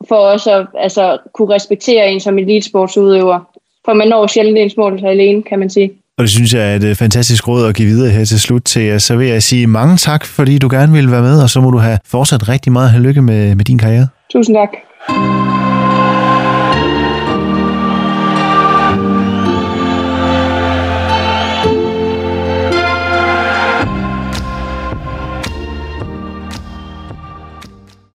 for 0.09 0.17
også 0.17 0.53
at 0.53 0.67
altså, 0.79 1.19
kunne 1.33 1.55
respektere 1.55 2.11
en 2.11 2.21
som 2.21 2.39
elitesportsudøver. 2.39 3.41
For 3.85 3.93
man 3.95 4.09
når 4.09 4.27
sjældent 4.27 4.59
ens 4.59 4.77
mål 4.77 5.01
sig 5.01 5.09
alene, 5.09 5.43
kan 5.43 5.59
man 5.59 5.71
sige. 5.71 5.91
Og 6.19 6.23
det 6.23 6.31
synes 6.31 6.55
jeg 6.55 6.73
er 6.73 6.77
et 6.77 6.85
øh, 6.85 6.95
fantastisk 6.95 7.49
råd 7.49 7.67
at 7.69 7.75
give 7.75 7.89
videre 7.89 8.11
her 8.11 8.25
til 8.25 8.41
slut 8.41 8.63
til 8.65 8.83
jer. 8.83 8.99
Så 8.99 9.17
vil 9.17 9.29
jeg 9.29 9.43
sige 9.43 9.67
mange 9.67 9.97
tak, 9.97 10.25
fordi 10.25 10.59
du 10.59 10.69
gerne 10.71 10.93
ville 10.93 11.11
være 11.11 11.23
med, 11.23 11.43
og 11.43 11.51
så 11.51 11.61
må 11.61 11.71
du 11.71 11.79
have 11.79 11.99
fortsat 12.07 12.49
rigtig 12.49 12.73
meget 12.73 12.91
held 12.91 13.03
lykke 13.03 13.23
med, 13.23 13.55
med 13.55 13.65
din 13.65 13.79
karriere. 13.79 14.09
Tusind 14.33 14.57
tak. 14.57 15.64